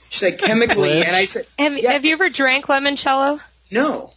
She's 0.08 0.22
like 0.22 0.38
chemically, 0.38 1.02
and 1.04 1.14
I 1.14 1.26
said 1.26 1.46
Have, 1.58 1.78
Yeah. 1.78 1.92
have 1.92 2.04
you 2.06 2.14
ever 2.14 2.30
drank 2.30 2.66
limoncello? 2.66 3.40
no. 3.70 4.12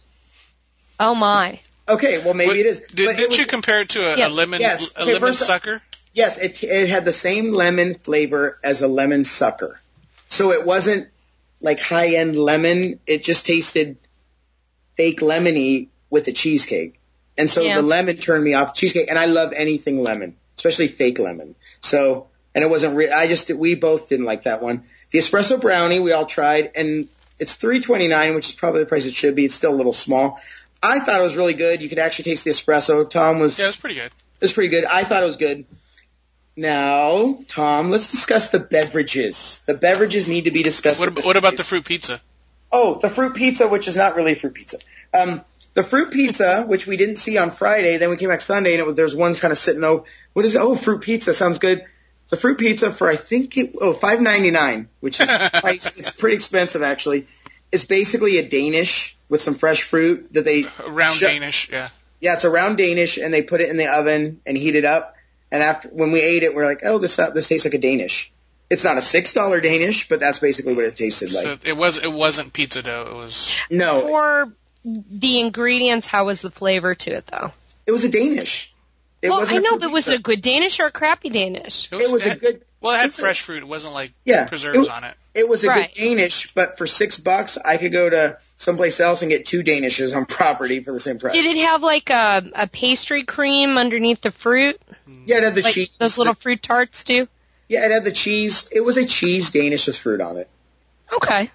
Oh 0.98 1.14
my. 1.14 1.60
Okay, 1.88 2.18
well 2.18 2.34
maybe 2.34 2.48
What- 2.48 2.56
it 2.58 2.66
is. 2.66 2.80
Did, 2.80 3.06
but 3.06 3.16
didn't 3.16 3.30
was- 3.30 3.38
you 3.38 3.46
compare 3.46 3.80
it 3.82 3.90
to 3.90 4.00
a, 4.14 4.16
Yes. 4.16 4.30
a 4.30 4.34
lemon 4.34 4.60
Yes. 4.60 4.90
a 4.96 5.02
Okay, 5.02 5.12
lemon 5.14 5.20
first- 5.32 5.40
sucker? 5.46 5.82
Yes, 6.12 6.38
it 6.38 6.62
it 6.62 6.88
had 6.88 7.04
the 7.04 7.12
same 7.12 7.52
lemon 7.52 7.94
flavor 7.96 8.58
as 8.62 8.82
a 8.82 8.88
lemon 8.88 9.24
sucker. 9.24 9.80
So 10.28 10.52
it 10.52 10.64
wasn't 10.64 11.08
like 11.60 11.80
high 11.80 12.14
end 12.16 12.36
lemon. 12.38 13.00
It 13.06 13.24
just 13.24 13.46
tasted 13.46 13.96
fake 14.96 15.20
lemony 15.20 15.88
with 16.10 16.28
a 16.28 16.32
cheesecake. 16.32 16.94
And 17.36 17.50
so 17.50 17.62
Yeah. 17.62 17.76
the 17.76 17.82
lemon 17.82 18.16
turned 18.18 18.44
me 18.44 18.54
off 18.54 18.74
cheesecake 18.74 19.08
and 19.10 19.18
I 19.18 19.26
love 19.26 19.52
anything 19.52 20.02
lemon, 20.02 20.36
especially 20.56 20.86
fake 20.88 21.18
lemon. 21.18 21.54
So 21.80 22.28
and 22.54 22.62
it 22.62 22.68
wasn't 22.70 22.94
re- 22.96 23.10
I 23.10 23.26
just 23.26 23.50
we 23.50 23.74
both 23.74 24.08
didn't 24.08 24.26
like 24.26 24.44
that 24.44 24.62
one. 24.62 24.84
The 25.10 25.18
espresso 25.18 25.60
brownie 25.60 25.98
we 25.98 26.12
all 26.12 26.26
tried 26.26 26.70
and 26.76 27.08
it's 27.40 27.54
3.29, 27.56 28.36
which 28.36 28.50
is 28.50 28.54
probably 28.54 28.80
the 28.80 28.86
price 28.86 29.06
it 29.06 29.14
should 29.14 29.34
be. 29.34 29.44
It's 29.46 29.56
still 29.56 29.74
a 29.74 29.76
little 29.76 29.92
small. 29.92 30.40
I 30.84 31.00
thought 31.00 31.20
it 31.20 31.24
was 31.24 31.36
really 31.36 31.54
good. 31.54 31.80
You 31.82 31.88
could 31.88 31.98
actually 31.98 32.24
taste 32.24 32.44
the 32.44 32.50
espresso. 32.50 33.08
Tom 33.08 33.38
was 33.38 33.58
Yeah, 33.58 33.68
it's 33.68 33.76
pretty 33.76 33.96
good. 33.96 34.06
it 34.06 34.40
was 34.40 34.52
pretty 34.52 34.68
good. 34.68 34.84
I 34.84 35.04
thought 35.04 35.22
it 35.22 35.26
was 35.26 35.36
good. 35.36 35.64
Now, 36.56 37.40
Tom, 37.48 37.90
let's 37.90 38.10
discuss 38.10 38.50
the 38.50 38.60
beverages. 38.60 39.62
The 39.66 39.74
beverages 39.74 40.28
need 40.28 40.44
to 40.44 40.50
be 40.52 40.62
discussed. 40.62 41.00
What, 41.00 41.18
at 41.18 41.24
what 41.24 41.36
about 41.36 41.56
the 41.56 41.64
fruit 41.64 41.84
pizza? 41.84 42.20
Oh, 42.70 42.94
the 42.94 43.08
fruit 43.08 43.34
pizza, 43.34 43.66
which 43.66 43.88
is 43.88 43.96
not 43.96 44.14
really 44.14 44.34
fruit 44.34 44.54
pizza. 44.54 44.78
Um, 45.12 45.42
the 45.72 45.82
fruit 45.82 46.12
pizza, 46.12 46.62
which 46.66 46.86
we 46.86 46.96
didn't 46.96 47.16
see 47.16 47.38
on 47.38 47.50
Friday, 47.50 47.96
then 47.96 48.10
we 48.10 48.16
came 48.16 48.28
back 48.28 48.40
Sunday, 48.40 48.72
and 48.74 48.80
it 48.80 48.86
was, 48.86 48.94
there's 48.94 49.16
one 49.16 49.34
kind 49.34 49.52
of 49.52 49.58
sitting. 49.58 49.82
Oh, 49.82 50.04
what 50.32 50.44
is 50.44 50.54
it? 50.54 50.60
Oh, 50.60 50.76
fruit 50.76 51.00
pizza 51.00 51.34
sounds 51.34 51.58
good. 51.58 51.84
The 52.30 52.36
fruit 52.36 52.58
pizza 52.58 52.90
for 52.90 53.08
I 53.08 53.16
think 53.16 53.56
it 53.58 53.74
oh 53.80 53.92
five 53.92 54.20
ninety 54.20 54.50
nine, 54.50 54.88
which 55.00 55.20
is 55.20 55.28
it's 55.30 56.10
pretty 56.12 56.36
expensive 56.36 56.82
actually. 56.82 57.26
It's 57.74 57.84
basically 57.84 58.38
a 58.38 58.48
Danish 58.48 59.16
with 59.28 59.42
some 59.42 59.54
fresh 59.54 59.82
fruit 59.82 60.32
that 60.32 60.44
they 60.44 60.64
A 60.78 60.90
round 60.90 61.16
Sure. 61.16 61.28
Danish, 61.28 61.68
yeah. 61.70 61.88
yeah, 62.20 62.34
it's 62.34 62.44
a 62.44 62.50
round 62.50 62.78
Danish, 62.78 63.18
and 63.18 63.34
they 63.34 63.42
put 63.42 63.60
it 63.60 63.68
in 63.68 63.76
the 63.76 63.88
oven 63.88 64.40
and 64.46 64.56
heat 64.56 64.76
it 64.76 64.84
up. 64.84 65.16
And 65.50 65.62
after 65.62 65.88
when 65.88 66.12
we 66.12 66.20
ate 66.20 66.42
it, 66.44 66.54
we're 66.54 66.66
like, 66.66 66.82
oh, 66.84 66.98
this 66.98 67.16
this 67.16 67.48
tastes 67.48 67.66
like 67.66 67.74
a 67.74 67.78
Danish. 67.78 68.32
It's 68.70 68.84
not 68.84 68.96
a 68.96 69.02
six 69.02 69.32
dollar 69.32 69.60
Danish, 69.60 70.08
but 70.08 70.20
that's 70.20 70.38
basically 70.38 70.74
what 70.74 70.84
it 70.84 70.96
tasted 70.96 71.32
like. 71.32 71.44
So 71.44 71.58
it 71.64 71.76
was 71.76 71.98
it 71.98 72.12
wasn't 72.12 72.52
pizza 72.52 72.82
dough. 72.82 73.08
It 73.10 73.14
was 73.14 73.54
no, 73.70 74.08
Or 74.08 74.52
the 74.84 75.40
ingredients, 75.40 76.06
how 76.06 76.26
was 76.26 76.42
the 76.42 76.50
flavor 76.50 76.94
to 76.94 77.10
it 77.12 77.26
though? 77.26 77.52
it 77.86 77.92
was 77.92 78.04
a 78.04 78.10
Danish. 78.10 78.72
It 79.20 79.30
well, 79.30 79.38
wasn't 79.40 79.56
I 79.56 79.58
a 79.58 79.62
know, 79.62 79.68
fruit 79.70 79.80
but 79.80 79.90
was 79.92 80.08
it 80.08 80.14
a 80.14 80.22
good 80.22 80.42
Danish 80.42 80.80
or 80.80 80.86
a 80.86 80.90
crappy 80.90 81.30
Danish? 81.30 81.88
It 81.92 82.10
was 82.10 82.24
a 82.26 82.36
good. 82.36 82.62
Well, 82.84 82.92
it 82.92 82.96
had 82.98 83.04
it 83.04 83.08
was 83.08 83.18
a- 83.18 83.20
fresh 83.22 83.40
fruit. 83.40 83.58
It 83.62 83.66
wasn't 83.66 83.94
like 83.94 84.12
Yeah, 84.24 84.44
preserves 84.44 84.86
it- 84.86 84.92
on 84.92 85.04
it. 85.04 85.14
It 85.34 85.48
was 85.48 85.64
a 85.64 85.68
Right. 85.68 85.92
good 85.94 86.00
Danish, 86.00 86.52
but 86.54 86.76
for 86.78 86.86
six 86.86 87.18
bucks, 87.18 87.56
I 87.64 87.78
could 87.78 87.92
go 87.92 88.10
to 88.10 88.36
someplace 88.58 89.00
else 89.00 89.22
and 89.22 89.30
get 89.30 89.46
two 89.46 89.62
Danishes 89.64 90.14
on 90.14 90.26
property 90.26 90.80
for 90.84 90.92
the 90.92 91.00
same 91.00 91.18
price. 91.18 91.32
Did 91.32 91.46
it 91.46 91.60
have 91.64 91.82
like 91.82 92.10
a, 92.10 92.44
a 92.54 92.66
pastry 92.66 93.24
cream 93.24 93.78
underneath 93.78 94.20
the 94.20 94.30
fruit, 94.30 94.80
yeah, 95.26 95.38
it 95.38 95.42
had 95.44 95.54
the 95.54 95.62
like 95.62 95.74
cheese. 95.74 95.88
those 95.98 96.18
little 96.18 96.34
fruit 96.34 96.62
tarts 96.62 97.04
do? 97.04 97.26
yeah, 97.68 97.86
it 97.86 97.90
had 97.90 98.04
the 98.04 98.12
cheese. 98.12 98.68
It 98.70 98.80
was 98.80 98.98
a 98.98 99.06
cheese 99.06 99.50
Danish 99.50 99.86
with 99.86 99.96
fruit 99.96 100.20
on 100.20 100.36
it. 100.36 100.48
Okay. 101.12 101.50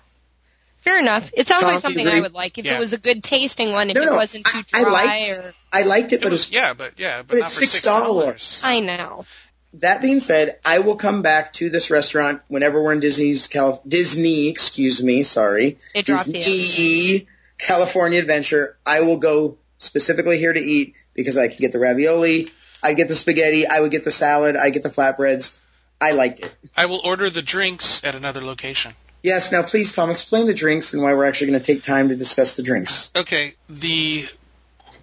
Fair 0.81 0.97
enough. 0.99 1.29
It 1.33 1.47
sounds 1.47 1.63
like 1.63 1.73
Coffee 1.73 1.81
something 1.81 2.07
I 2.07 2.21
would 2.21 2.33
like 2.33 2.57
if 2.57 2.65
Yeah. 2.65 2.77
it 2.77 2.79
was 2.79 2.93
a 2.93 2.97
good 2.97 3.23
tasting 3.23 3.71
one. 3.73 3.89
If 3.89 3.95
No, 3.97 4.03
it 4.03 4.11
wasn't 4.13 4.45
too 4.45 4.63
I- 4.73 4.79
I 4.79 4.83
dry 4.83 4.91
liked- 4.91 5.31
or 5.45 5.53
I 5.73 5.81
liked 5.83 6.13
it, 6.13 6.15
It 6.15 6.21
but 6.21 6.27
it 6.27 6.31
was, 6.31 6.47
was 6.47 6.51
yeah, 6.53 6.73
but 6.73 6.93
yeah, 6.97 7.17
but, 7.19 7.27
but 7.27 7.37
not 7.39 7.45
it's 7.49 7.59
for 7.59 7.65
six 7.67 7.81
dollars. 7.83 8.61
I 8.63 8.79
know. 8.79 9.25
That 9.73 10.01
being 10.01 10.19
said, 10.19 10.59
I 10.65 10.79
will 10.79 10.95
come 10.95 11.21
back 11.21 11.53
to 11.53 11.69
this 11.69 11.91
restaurant 11.91 12.41
whenever 12.47 12.81
we're 12.81 12.93
in 12.93 12.99
Disney's 12.99 13.47
Cal- 13.47 13.81
Disney, 13.87 14.47
excuse 14.47 15.01
me, 15.03 15.23
sorry, 15.23 15.77
It 15.93 16.05
dropped 16.05 16.25
the 16.25 16.33
Disney 16.33 17.27
California 17.57 18.19
Adventure. 18.19 18.77
I 18.85 19.01
will 19.01 19.17
go 19.17 19.57
specifically 19.77 20.39
here 20.39 20.53
to 20.53 20.59
eat 20.59 20.95
because 21.13 21.37
I 21.37 21.47
can 21.47 21.57
get 21.57 21.71
the 21.71 21.79
ravioli, 21.79 22.51
I 22.81 22.93
get 22.93 23.07
the 23.07 23.15
spaghetti, 23.15 23.67
I 23.67 23.79
would 23.79 23.91
get 23.91 24.03
the 24.03 24.11
salad, 24.11 24.55
I 24.55 24.69
get 24.69 24.83
the 24.83 24.89
flatbreads. 24.89 25.57
I 26.01 26.11
liked 26.11 26.39
it. 26.39 26.55
I 26.77 26.85
will 26.85 27.01
order 27.03 27.29
the 27.29 27.41
drinks 27.41 28.03
at 28.05 28.15
another 28.15 28.41
location. 28.41 28.93
Yes, 29.21 29.51
now 29.51 29.63
please, 29.63 29.91
Tom, 29.91 30.11
explain 30.11 30.47
the 30.47 30.53
drinks 30.53 30.93
and 30.93 31.03
why 31.03 31.13
we're 31.13 31.25
actually 31.25 31.47
going 31.47 31.59
to 31.59 31.65
take 31.65 31.83
time 31.83 32.07
to 32.07 32.15
discuss 32.15 32.55
the 32.55 32.63
drinks. 32.63 33.11
Okay, 33.15 33.55
the 33.69 34.25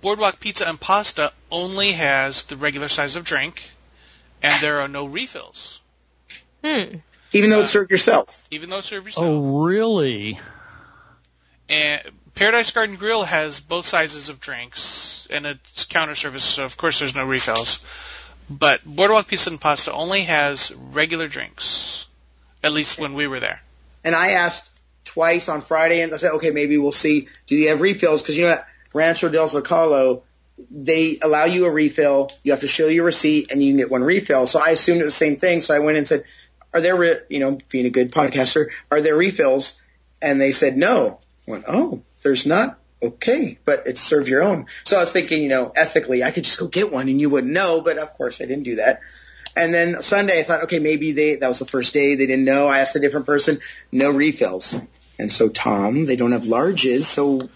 Boardwalk 0.01 0.41
Pizza 0.41 0.67
and 0.67 0.81
Pasta 0.81 1.33
only 1.51 1.93
has 1.93 2.45
the 2.45 2.57
regular 2.57 2.89
size 2.89 3.17
of 3.17 3.25
drink, 3.25 3.63
and 4.53 4.63
there 4.63 4.81
are 4.81 4.89
no 4.89 5.05
refills, 5.07 5.81
Hmm. 6.65 6.97
Even 7.33 7.51
though 7.51 7.61
Uh, 7.61 7.63
it's 7.65 7.73
served 7.73 7.91
yourself. 7.91 8.45
even 8.51 8.71
though 8.71 8.81
served 8.81 9.07
yourself. 9.07 9.27
Oh, 9.27 9.63
really? 9.65 10.39
And 11.69 12.01
Paradise 12.35 12.71
Garden 12.71 12.97
Grill 12.97 13.25
has 13.25 13.61
both 13.61 13.87
sizes 13.87 14.29
of 14.29 14.41
drinks, 14.41 15.27
and 15.31 15.47
it's 15.47 15.85
counter 15.87 16.15
service, 16.15 16.45
so 16.45 16.65
of 16.65 16.77
course 16.77 16.99
there's 16.99 17.15
no 17.15 17.27
refills. 17.27 17.85
But 18.49 18.81
Boardwalk 18.85 19.27
Pizza 19.27 19.51
and 19.51 19.61
Pasta 19.61 19.93
only 19.93 20.23
has 20.23 20.73
regular 20.93 21.27
drinks, 21.29 22.07
at 22.63 22.73
least 22.73 22.99
when 22.99 23.15
we 23.15 23.27
were 23.27 23.41
there. 23.41 23.61
And 24.05 24.15
I 24.15 24.33
asked 24.33 24.71
twice 25.05 25.49
on 25.49 25.63
Friday, 25.63 26.01
and 26.03 26.13
I 26.15 26.17
said, 26.17 26.33
okay, 26.35 26.51
maybe 26.51 26.79
we'll 26.79 26.93
see. 26.93 27.27
Do 27.49 27.57
you 27.57 27.71
have 27.71 27.81
refills? 27.81 28.23
Because 28.23 28.37
you 28.37 28.45
know, 28.45 28.53
at 28.53 28.69
Rancho 28.95 29.29
del 29.29 29.49
Zocalo, 29.49 30.23
they 30.71 31.19
allow 31.21 31.45
you 31.45 31.67
a 31.67 31.71
refill. 31.71 32.31
You 32.43 32.53
have 32.53 32.61
to 32.61 32.69
show 32.69 32.89
your 32.89 33.05
receipt, 33.05 33.51
and 33.51 33.63
you 33.63 33.71
can 33.71 33.79
get 33.79 33.91
one 33.91 34.03
refill. 34.03 34.47
So 34.47 34.61
I 34.61 34.71
assumed 34.71 35.01
it 35.01 35.05
was 35.05 35.15
the 35.15 35.25
same 35.25 35.37
thing. 35.37 35.61
So 35.61 35.75
I 35.75 35.81
went 35.81 35.99
and 35.99 36.07
said, 36.07 36.25
are 36.73 36.81
there, 36.81 36.97
re- 36.97 37.21
you 37.29 37.39
know, 37.39 37.59
being 37.69 37.87
a 37.87 37.91
good 37.91 38.13
podcaster, 38.13 38.69
are 38.91 39.01
there 39.01 39.17
refills? 39.17 39.81
And 40.21 40.41
they 40.41 40.53
said 40.53 40.77
no. 40.77 41.21
I 41.47 41.51
went, 41.51 41.65
oh, 41.69 42.03
there's 42.23 42.47
not. 42.47 42.79
Okay, 43.03 43.59
but 43.67 43.87
it's 43.87 44.01
serve 44.01 44.29
your 44.29 44.43
own. 44.43 44.67
So 44.85 44.97
I 44.97 45.01
was 45.01 45.13
thinking, 45.13 45.43
you 45.43 45.51
know, 45.51 45.71
ethically, 45.77 46.25
I 46.25 46.31
could 46.31 46.45
just 46.45 46.59
go 46.59 46.67
get 46.67 46.91
one 46.91 47.09
and 47.09 47.21
you 47.21 47.29
wouldn't 47.29 47.53
know, 47.53 47.83
but 47.83 47.99
of 47.99 48.15
course 48.15 48.41
I 48.41 48.47
didn't 48.47 48.65
do 48.65 48.77
that. 48.77 49.01
And 49.55 49.73
then 49.73 50.03
Sunday, 50.03 50.41
I 50.41 50.43
thought, 50.43 50.65
okay, 50.65 50.79
maybe 50.79 51.13
they, 51.13 51.37
that 51.37 51.49
was 51.49 51.59
the 51.59 51.67
first 51.67 51.93
day, 51.93 52.15
they 52.15 52.27
didn't 52.27 52.45
know. 52.45 52.69
I 52.69 52.81
asked 52.81 52.97
a 52.97 53.01
different 53.01 53.27
person, 53.27 53.59
no 53.93 54.11
refills. 54.11 54.79
And 55.19 55.33
so, 55.33 55.49
Tom, 55.49 56.05
they 56.05 56.17
don't 56.17 56.33
have 56.33 56.43
larges, 56.43 57.03
so, 57.03 57.49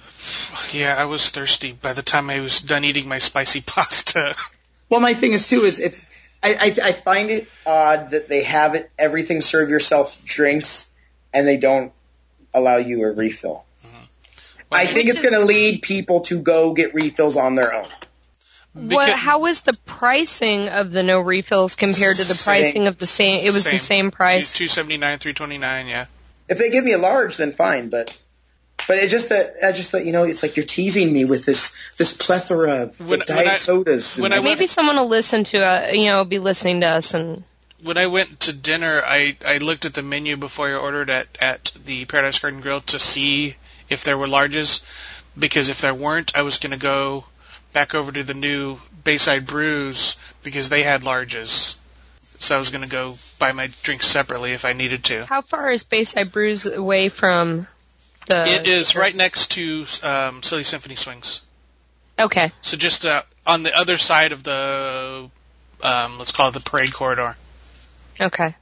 Yeah, 0.72 0.94
I 0.96 1.04
was 1.04 1.28
thirsty 1.28 1.72
by 1.72 1.92
the 1.92 2.02
time 2.02 2.30
I 2.30 2.40
was 2.40 2.61
done 2.61 2.84
eating 2.84 3.08
my 3.08 3.18
spicy 3.18 3.61
pasta. 3.66 4.34
well, 4.88 5.00
my 5.00 5.14
thing 5.14 5.32
is 5.32 5.46
too, 5.46 5.62
is 5.62 5.78
if, 5.78 6.08
I, 6.42 6.54
I, 6.54 6.88
I 6.88 6.92
find 6.92 7.30
it 7.30 7.48
odd 7.66 8.11
that 8.11 8.28
they 8.28 8.44
have 8.44 8.74
it, 8.74 8.90
everything 8.98 9.42
serve 9.42 9.68
yourself 9.68 10.24
drinks, 10.24 10.90
and 11.34 11.46
they 11.46 11.58
don't 11.58 11.92
allow 12.54 12.76
you 12.76 13.04
a 13.04 13.12
refill. 13.12 13.64
Mm-hmm. 13.84 14.04
I 14.72 14.86
think 14.86 15.11
it's 15.11 15.22
going 15.22 15.34
to 15.34 15.44
lead 15.44 15.82
people 15.82 16.20
to 16.22 16.40
go 16.40 16.72
get 16.72 16.94
refills 16.94 17.36
on 17.36 17.56
their 17.56 17.74
own. 17.74 17.88
What? 18.72 19.11
How 19.11 19.40
was 19.40 19.62
the 19.62 19.72
pricing 19.84 20.68
of 20.68 20.92
the 20.92 21.02
no 21.02 21.20
refills 21.20 21.74
compared 21.74 22.16
to 22.16 22.24
the 22.24 22.34
Same. 22.34 22.44
pricing 22.44 22.86
of 22.86 22.98
the 22.98 23.06
same? 23.06 23.44
It 23.44 23.52
was 23.52 23.64
the 23.64 23.78
same 23.78 24.12
price. 24.12 24.54
Two 24.54 24.68
seventy 24.68 24.96
nine, 24.96 25.18
three 25.18 25.34
twenty 25.34 25.58
nine. 25.58 25.88
Yeah. 25.88 26.06
If 26.51 26.59
they 26.59 26.68
give 26.68 26.84
me 26.84 26.92
a 26.92 26.98
large, 26.98 27.36
then 27.38 27.53
fine, 27.55 27.88
but. 27.88 28.14
But 28.88 28.98
it 28.98 29.09
just 29.09 29.28
that 29.28 29.57
I 29.62 29.72
just 29.72 29.90
thought 29.90 30.05
you 30.05 30.11
know 30.11 30.24
it's 30.24 30.42
like 30.42 30.57
you're 30.57 30.66
teasing 30.66 31.12
me 31.12 31.24
with 31.24 31.44
this 31.44 31.76
this 31.96 32.16
plethora 32.16 32.82
of 32.84 32.98
When- 33.01 33.20
diet 33.20 33.28
when 33.28 33.48
I- 33.48 33.57
sodas. 33.57 34.16
and- 34.16 34.22
when 34.22 34.32
I 34.32 34.40
went- 34.40 34.59
Maybe 34.59 34.66
someone 34.66 34.96
will 34.96 35.09
listen 35.09 35.44
to 35.44 35.59
uh, 35.61 35.92
you 35.92 36.07
know 36.07 36.24
be 36.24 36.38
listening 36.40 36.80
to 36.80 36.86
us 36.88 37.14
and 37.14 37.44
When 37.82 37.98
I 37.98 38.07
went 38.09 38.40
to 38.40 38.53
dinner, 38.53 39.01
I 39.05 39.36
I 39.46 39.59
looked 39.59 39.84
at 39.84 39.94
the 39.94 40.03
menu 40.03 40.36
before 40.36 40.66
I 40.68 40.72
ordered 40.72 41.09
at 41.09 41.28
at 41.40 41.70
the 41.84 42.05
Paradise 42.07 42.38
Garden 42.40 42.62
Grill 42.62 42.80
to 42.92 42.98
see 42.98 43.55
if 43.88 44.03
there 44.05 44.18
were 44.18 44.26
larges, 44.26 44.80
because 45.38 45.68
if 45.68 45.80
there 45.82 45.94
weren't, 45.94 46.32
I 46.36 46.42
was 46.42 46.59
going 46.59 46.72
to 46.72 46.78
go 46.94 47.24
back 47.72 47.94
over 47.94 48.11
to 48.11 48.24
the 48.24 48.34
new 48.34 48.78
Bayside 49.05 49.46
Brews 49.46 50.16
because 50.42 50.68
they 50.68 50.82
had 50.82 51.03
larges. 51.03 51.76
So 52.41 52.57
I 52.57 52.59
was 52.59 52.70
going 52.70 52.82
to 52.82 52.91
go 52.91 53.16
buy 53.38 53.53
my 53.53 53.68
drinks 53.82 54.07
separately 54.07 54.53
if 54.53 54.64
I 54.64 54.72
needed 54.72 55.05
to. 55.05 55.26
how 55.26 55.43
far 55.43 55.70
is 55.70 55.82
Bayside 55.82 56.32
Brews 56.32 56.66
away 56.66 57.11
from 57.11 57.66
the? 58.28 58.47
It 58.47 58.66
is 58.66 58.97
right 58.97 59.14
next 59.14 59.53
to 59.53 59.84
um, 60.03 60.43
Silly 60.43 60.64
Symphony 60.64 60.97
Swings. 60.97 61.43
Okay. 62.18 62.51
So 62.62 62.76
just 62.76 63.05
uh, 63.05 63.22
on 63.47 63.62
the 63.62 63.76
other 63.76 63.99
side 63.99 64.32
of 64.32 64.43
the, 64.43 65.30
um, 65.82 66.18
let's 66.18 66.32
call 66.32 66.49
it 66.49 66.55
the 66.55 66.61
parade 66.61 66.93
corridor. 66.93 67.36
Okay. 68.18 68.57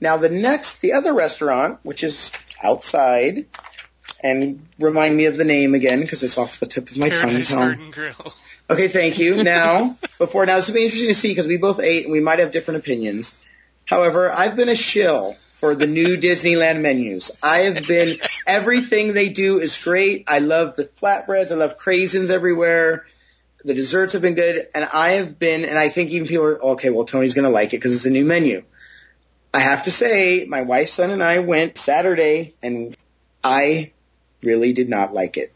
Now 0.00 0.16
the 0.16 0.28
next, 0.28 0.80
the 0.80 0.92
other 0.92 1.12
restaurant, 1.12 1.80
which 1.82 2.04
is 2.04 2.32
outside, 2.62 3.46
and 4.20 4.66
remind 4.78 5.16
me 5.16 5.26
of 5.26 5.36
the 5.36 5.44
name 5.44 5.74
again 5.74 6.00
because 6.00 6.22
it's 6.22 6.38
off 6.38 6.60
the 6.60 6.66
tip 6.66 6.90
of 6.90 6.96
my 6.96 7.08
tongue. 7.08 7.20
Paradise 7.20 7.52
Garden 7.54 7.90
Grill. 7.90 8.14
Okay, 8.68 8.88
thank 8.88 9.18
you. 9.18 9.42
Now, 9.44 9.96
before 10.18 10.44
now, 10.46 10.56
this 10.56 10.68
will 10.68 10.74
be 10.74 10.84
interesting 10.84 11.08
to 11.08 11.14
see 11.14 11.28
because 11.28 11.46
we 11.46 11.56
both 11.56 11.80
ate 11.80 12.04
and 12.04 12.12
we 12.12 12.20
might 12.20 12.40
have 12.40 12.52
different 12.52 12.80
opinions. 12.80 13.38
However, 13.84 14.30
I've 14.30 14.56
been 14.56 14.68
a 14.68 14.74
shill 14.74 15.34
for 15.56 15.74
the 15.74 15.86
new 15.86 16.16
Disneyland 16.16 16.80
menus. 16.80 17.30
I 17.42 17.58
have 17.58 17.86
been 17.86 18.18
everything 18.46 19.12
they 19.12 19.28
do 19.28 19.58
is 19.58 19.78
great. 19.78 20.24
I 20.26 20.40
love 20.40 20.76
the 20.76 20.84
flatbreads. 20.84 21.52
I 21.52 21.54
love 21.54 21.78
craisins 21.78 22.30
everywhere. 22.30 23.06
The 23.64 23.74
desserts 23.74 24.12
have 24.12 24.22
been 24.22 24.34
good, 24.34 24.68
and 24.74 24.84
I 24.84 25.12
have 25.12 25.38
been, 25.38 25.64
and 25.64 25.78
I 25.78 25.88
think 25.88 26.10
even 26.10 26.28
people 26.28 26.44
are 26.44 26.62
okay. 26.72 26.90
Well, 26.90 27.04
Tony's 27.04 27.34
going 27.34 27.46
to 27.46 27.50
like 27.50 27.68
it 27.68 27.78
because 27.78 27.94
it's 27.94 28.06
a 28.06 28.10
new 28.10 28.24
menu. 28.24 28.62
I 29.54 29.60
have 29.60 29.84
to 29.84 29.90
say, 29.90 30.44
my 30.44 30.62
wife, 30.62 30.90
son, 30.90 31.10
and 31.10 31.22
I 31.22 31.38
went 31.38 31.78
Saturday, 31.78 32.54
and 32.62 32.96
I 33.42 33.92
really 34.42 34.72
did 34.72 34.88
not 34.88 35.14
like 35.14 35.36
it. 35.36 35.52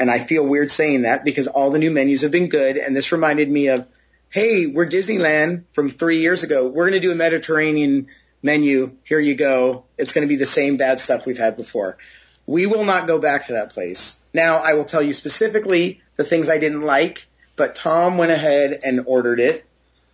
And 0.00 0.10
I 0.10 0.20
feel 0.20 0.44
weird 0.44 0.70
saying 0.70 1.02
that 1.02 1.24
because 1.24 1.48
all 1.48 1.70
the 1.70 1.78
new 1.78 1.90
menus 1.90 2.22
have 2.22 2.30
been 2.30 2.48
good. 2.48 2.76
And 2.76 2.94
this 2.94 3.12
reminded 3.12 3.50
me 3.50 3.68
of, 3.68 3.86
hey, 4.30 4.66
we're 4.66 4.86
Disneyland 4.86 5.64
from 5.72 5.90
three 5.90 6.20
years 6.20 6.44
ago. 6.44 6.68
We're 6.68 6.88
going 6.88 7.00
to 7.00 7.06
do 7.06 7.12
a 7.12 7.16
Mediterranean 7.16 8.08
menu. 8.42 8.96
Here 9.04 9.18
you 9.18 9.34
go. 9.34 9.84
It's 9.96 10.12
going 10.12 10.22
to 10.22 10.28
be 10.28 10.36
the 10.36 10.46
same 10.46 10.76
bad 10.76 11.00
stuff 11.00 11.26
we've 11.26 11.38
had 11.38 11.56
before. 11.56 11.98
We 12.46 12.66
will 12.66 12.84
not 12.84 13.06
go 13.06 13.18
back 13.18 13.46
to 13.46 13.54
that 13.54 13.70
place. 13.70 14.20
Now, 14.32 14.58
I 14.58 14.74
will 14.74 14.84
tell 14.84 15.02
you 15.02 15.12
specifically 15.12 16.00
the 16.16 16.24
things 16.24 16.48
I 16.48 16.58
didn't 16.58 16.82
like, 16.82 17.26
but 17.56 17.74
Tom 17.74 18.18
went 18.18 18.30
ahead 18.30 18.80
and 18.84 19.04
ordered 19.06 19.40
it. 19.40 19.64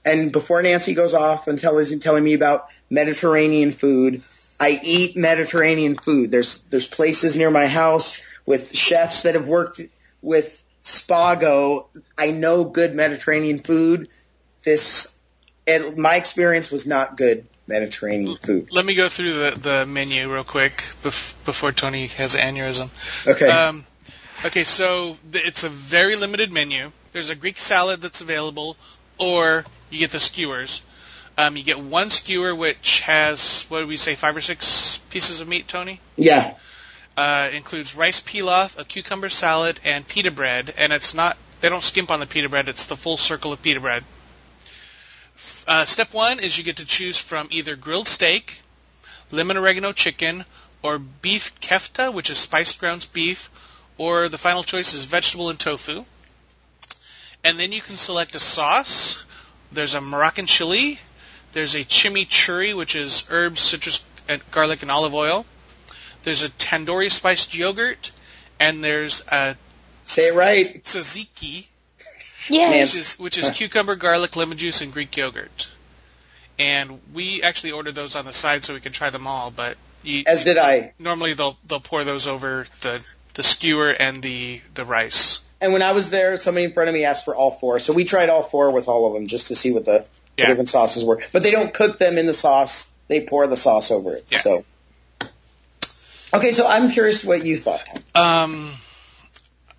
And 0.04 0.32
before 0.32 0.62
Nancy 0.62 0.94
goes 0.94 1.14
off 1.14 1.48
and 1.48 1.60
tell, 1.60 1.78
is 1.78 1.96
telling 1.98 2.24
me 2.24 2.34
about 2.34 2.68
Mediterranean 2.90 3.72
food, 3.72 4.22
I 4.60 4.80
eat 4.82 5.16
Mediterranean 5.16 5.96
food. 5.96 6.30
There's 6.30 6.58
there's 6.70 6.86
places 6.86 7.36
near 7.36 7.50
my 7.50 7.66
house 7.66 8.20
with 8.46 8.76
chefs 8.76 9.22
that 9.22 9.34
have 9.34 9.48
worked 9.48 9.80
with 10.22 10.62
Spago. 10.84 11.88
I 12.16 12.30
know 12.30 12.64
good 12.64 12.94
Mediterranean 12.94 13.60
food. 13.60 14.08
This, 14.62 15.16
it, 15.66 15.96
my 15.96 16.16
experience 16.16 16.70
was 16.70 16.86
not 16.86 17.16
good 17.16 17.46
Mediterranean 17.66 18.36
food. 18.36 18.68
Let 18.70 18.84
me 18.84 18.94
go 18.94 19.08
through 19.08 19.32
the, 19.32 19.58
the 19.58 19.86
menu 19.86 20.32
real 20.32 20.44
quick 20.44 20.72
bef- 21.02 21.34
before 21.44 21.72
Tony 21.72 22.08
has 22.08 22.34
aneurysm. 22.34 22.90
Okay. 23.26 23.48
Um, 23.48 23.84
okay, 24.44 24.64
so 24.64 25.16
th- 25.32 25.44
it's 25.46 25.64
a 25.64 25.68
very 25.68 26.16
limited 26.16 26.52
menu. 26.52 26.92
There's 27.12 27.30
a 27.30 27.34
Greek 27.34 27.58
salad 27.58 28.02
that's 28.02 28.20
available, 28.20 28.76
or 29.18 29.64
you 29.90 29.98
get 29.98 30.10
the 30.10 30.20
skewers. 30.20 30.82
Um, 31.36 31.56
you 31.56 31.64
get 31.64 31.80
one 31.80 32.10
skewer 32.10 32.54
which 32.54 33.00
has 33.00 33.64
what 33.68 33.80
do 33.80 33.86
we 33.86 33.96
say, 33.96 34.14
five 34.14 34.36
or 34.36 34.40
six 34.40 34.98
pieces 35.10 35.40
of 35.40 35.48
meat, 35.48 35.66
Tony? 35.66 36.00
yeah. 36.16 36.54
Uh, 37.16 37.48
includes 37.52 37.94
rice 37.94 38.20
pilaf, 38.20 38.76
a 38.78 38.84
cucumber 38.84 39.28
salad, 39.28 39.78
and 39.84 40.06
pita 40.06 40.32
bread. 40.32 40.74
And 40.76 40.92
it's 40.92 41.14
not 41.14 41.36
they 41.60 41.68
don't 41.68 41.82
skimp 41.82 42.10
on 42.10 42.20
the 42.20 42.26
pita 42.26 42.48
bread; 42.48 42.68
it's 42.68 42.86
the 42.86 42.96
full 42.96 43.16
circle 43.16 43.52
of 43.52 43.62
pita 43.62 43.80
bread. 43.80 44.04
Uh, 45.66 45.84
step 45.84 46.12
one 46.12 46.40
is 46.40 46.58
you 46.58 46.64
get 46.64 46.76
to 46.76 46.84
choose 46.84 47.16
from 47.16 47.48
either 47.50 47.76
grilled 47.76 48.08
steak, 48.08 48.58
lemon 49.30 49.56
oregano 49.56 49.92
chicken, 49.92 50.44
or 50.82 50.98
beef 50.98 51.58
kefta, 51.60 52.12
which 52.12 52.30
is 52.30 52.38
spiced 52.38 52.78
ground 52.78 53.06
beef, 53.12 53.50
or 53.96 54.28
the 54.28 54.36
final 54.36 54.62
choice 54.62 54.92
is 54.92 55.04
vegetable 55.04 55.50
and 55.50 55.58
tofu. 55.58 56.04
And 57.42 57.58
then 57.58 57.72
you 57.72 57.80
can 57.80 57.96
select 57.96 58.34
a 58.34 58.40
sauce. 58.40 59.22
There's 59.72 59.94
a 59.94 60.00
Moroccan 60.00 60.46
chili. 60.46 60.98
There's 61.52 61.74
a 61.74 61.84
chimichurri, 61.84 62.74
which 62.76 62.96
is 62.96 63.24
herbs, 63.30 63.60
citrus, 63.60 64.04
and 64.28 64.42
garlic, 64.50 64.82
and 64.82 64.90
olive 64.90 65.14
oil. 65.14 65.46
There's 66.24 66.42
a 66.42 66.48
tandoori 66.50 67.10
spiced 67.10 67.54
yogurt, 67.54 68.10
and 68.58 68.82
there's 68.82 69.22
a 69.28 69.56
Say 70.04 70.28
it 70.28 70.34
right. 70.34 70.82
tzatziki, 70.82 71.66
Yes. 72.48 72.92
which 72.94 73.00
is 73.00 73.18
which 73.18 73.38
is 73.38 73.50
cucumber, 73.50 73.96
garlic, 73.96 74.36
lemon 74.36 74.58
juice, 74.58 74.80
and 74.82 74.92
Greek 74.92 75.16
yogurt. 75.16 75.68
And 76.58 77.00
we 77.12 77.42
actually 77.42 77.72
ordered 77.72 77.94
those 77.94 78.14
on 78.16 78.24
the 78.24 78.32
side 78.32 78.64
so 78.64 78.74
we 78.74 78.80
could 78.80 78.92
try 78.92 79.10
them 79.10 79.26
all, 79.26 79.50
but 79.50 79.76
You, 80.02 80.24
As 80.26 80.44
did 80.44 80.58
I. 80.58 80.92
normally 80.98 81.32
they'll 81.34 81.56
they'll 81.66 81.80
pour 81.80 82.04
those 82.04 82.26
over 82.26 82.66
the 82.82 83.02
the 83.34 83.42
skewer 83.42 83.90
and 83.90 84.22
the 84.22 84.60
the 84.74 84.84
rice. 84.84 85.40
And 85.60 85.72
when 85.72 85.80
I 85.82 85.92
was 85.92 86.10
there, 86.10 86.36
somebody 86.36 86.64
in 86.64 86.72
front 86.74 86.88
of 86.90 86.94
me 86.94 87.04
asked 87.06 87.24
for 87.24 87.34
all 87.34 87.50
four, 87.50 87.78
so 87.80 87.92
we 87.94 88.04
tried 88.04 88.28
all 88.28 88.42
four 88.42 88.70
with 88.70 88.86
all 88.88 89.06
of 89.06 89.14
them 89.14 89.28
just 89.28 89.48
to 89.48 89.56
see 89.56 89.72
what 89.72 89.86
the, 89.86 90.00
the 90.00 90.06
Yeah. 90.42 90.46
different 90.48 90.68
sauces 90.68 91.02
were. 91.04 91.22
But 91.32 91.42
they 91.42 91.50
don't 91.50 91.72
cook 91.72 91.96
them 91.98 92.18
in 92.18 92.26
the 92.26 92.34
sauce; 92.34 92.92
they 93.08 93.22
pour 93.22 93.46
the 93.46 93.56
sauce 93.56 93.90
over 93.90 94.14
it. 94.16 94.26
Yeah. 94.28 94.40
So, 94.40 94.64
okay, 96.34 96.52
so 96.52 96.66
I'm 96.66 96.90
curious 96.90 97.24
what 97.24 97.44
you 97.44 97.58
thought. 97.58 97.86
Um, 98.14 98.70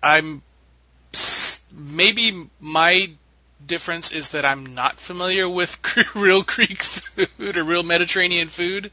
I'm 0.02 0.42
maybe 1.74 2.48
my 2.60 3.10
difference 3.64 4.12
is 4.12 4.30
that 4.30 4.44
I'm 4.44 4.74
not 4.74 4.98
familiar 4.98 5.48
with 5.48 5.76
real 6.14 6.42
Greek 6.42 6.82
food 6.82 7.56
or 7.56 7.64
real 7.64 7.82
Mediterranean 7.82 8.48
food 8.48 8.90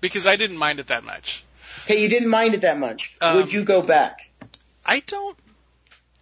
because 0.00 0.26
I 0.26 0.36
didn't 0.36 0.56
mind 0.56 0.80
it 0.80 0.88
that 0.88 1.04
much. 1.04 1.44
Okay, 1.84 2.02
you 2.02 2.08
didn't 2.08 2.28
mind 2.28 2.54
it 2.54 2.62
that 2.62 2.78
much. 2.78 3.14
Um, 3.20 3.36
Would 3.36 3.52
you 3.52 3.64
go 3.64 3.82
back? 3.82 4.28
I 4.84 5.00
don't 5.00 5.36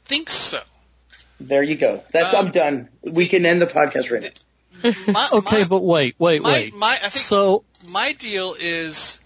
think 0.04 0.28
so. 0.30 0.60
There 1.40 1.62
you 1.62 1.76
go. 1.76 2.02
That's 2.12 2.34
Um, 2.34 2.46
I'm 2.46 2.52
done. 2.52 2.88
We 3.02 3.26
can 3.26 3.44
end 3.44 3.60
the 3.60 3.66
podcast 3.66 4.10
right 4.10 4.22
now. 4.22 4.92
My, 5.12 5.28
Okay, 5.32 5.60
my, 5.62 5.64
but 5.66 5.82
wait, 5.82 6.16
wait, 6.18 6.42
my, 6.42 6.52
wait. 6.52 6.74
my, 6.74 6.92
I 6.92 7.08
think 7.08 7.12
So, 7.12 7.64
my 7.88 8.12
deal 8.12 8.54
is 8.58 9.20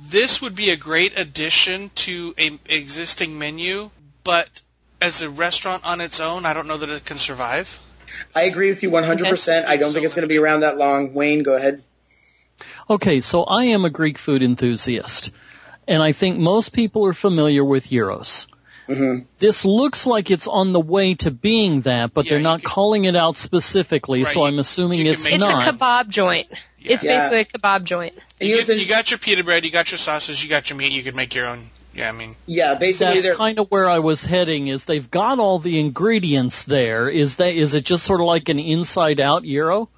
this 0.00 0.40
would 0.42 0.54
be 0.54 0.70
a 0.70 0.76
great 0.76 1.18
addition 1.18 1.90
to 2.06 2.34
a 2.38 2.58
existing 2.68 3.38
menu, 3.38 3.90
but 4.24 4.48
as 5.00 5.22
a 5.22 5.30
restaurant 5.30 5.84
on 5.86 6.00
its 6.00 6.20
own, 6.20 6.46
I 6.46 6.54
don't 6.54 6.66
know 6.68 6.76
that 6.78 6.88
it 6.90 7.04
can 7.04 7.18
survive. 7.18 7.80
I 8.34 8.42
agree 8.42 8.70
with 8.70 8.82
you 8.82 8.90
100%. 8.90 9.66
I 9.66 9.76
don't 9.76 9.92
think 9.92 10.04
it's 10.06 10.14
going 10.14 10.22
to 10.22 10.28
be 10.28 10.38
around 10.38 10.60
that 10.60 10.76
long. 10.78 11.14
Wayne, 11.14 11.42
go 11.42 11.54
ahead. 11.54 11.82
okay, 12.88 13.20
so 13.20 13.44
I 13.44 13.64
am 13.64 13.84
a 13.84 13.90
Greek 13.90 14.18
food 14.18 14.42
enthusiast, 14.42 15.30
and 15.86 16.02
I 16.02 16.12
think 16.12 16.38
most 16.38 16.72
people 16.72 17.04
are 17.06 17.12
familiar 17.12 17.64
with 17.64 17.88
gyros. 17.88 18.46
hmm 18.86 19.18
This 19.38 19.64
looks 19.64 20.06
like 20.06 20.30
it's 20.30 20.46
on 20.48 20.72
the 20.72 20.80
way 20.80 21.14
to 21.16 21.30
being 21.30 21.82
that, 21.82 22.14
but 22.14 22.24
Yeah, 22.24 22.30
they're 22.34 22.40
not 22.42 22.60
can- 22.62 22.70
calling 22.70 23.04
it 23.04 23.14
out 23.16 23.36
specifically, 23.36 24.24
Right, 24.24 24.32
so 24.34 24.44
I'm 24.46 24.58
assuming 24.58 25.00
you 25.00 25.04
can 25.06 25.14
it's 25.14 25.24
make- 25.24 25.34
It's 25.34 25.48
a 25.48 25.52
kebab 25.52 26.08
joint. 26.08 26.48
It's 26.80 27.04
Yeah. 27.04 27.16
basically 27.16 27.40
a 27.40 27.44
kebab 27.44 27.84
joint. 27.84 28.14
You, 28.40 28.56
you 28.56 28.64
get, 28.64 28.76
you 28.78 28.86
got 28.86 29.10
your 29.10 29.18
pita 29.18 29.44
bread, 29.44 29.64
you 29.64 29.70
got 29.70 29.90
your 29.90 29.98
sauces, 29.98 30.42
you 30.42 30.48
got 30.48 30.70
your 30.70 30.78
meat. 30.78 30.92
You 30.92 31.02
could 31.02 31.16
make 31.16 31.34
your 31.34 31.46
own. 31.46 31.60
Yeah, 31.94 32.08
I 32.08 32.12
mean, 32.12 32.36
yeah, 32.46 32.74
basically 32.74 33.22
That's 33.22 33.36
kind 33.36 33.58
of 33.58 33.70
where 33.70 33.88
I 33.88 33.98
was 33.98 34.22
heading. 34.22 34.68
Is 34.68 34.84
they've 34.84 35.10
got 35.10 35.40
all 35.40 35.58
the 35.58 35.80
ingredients 35.80 36.62
there. 36.62 37.08
Is 37.08 37.36
that 37.36 37.54
is 37.54 37.74
it 37.74 37.84
just 37.84 38.04
sort 38.04 38.20
of 38.20 38.26
like 38.26 38.48
an 38.48 38.58
inside 38.60 39.20
out 39.20 39.42
gyro? 39.42 39.88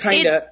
kind 0.00 0.26
of. 0.26 0.44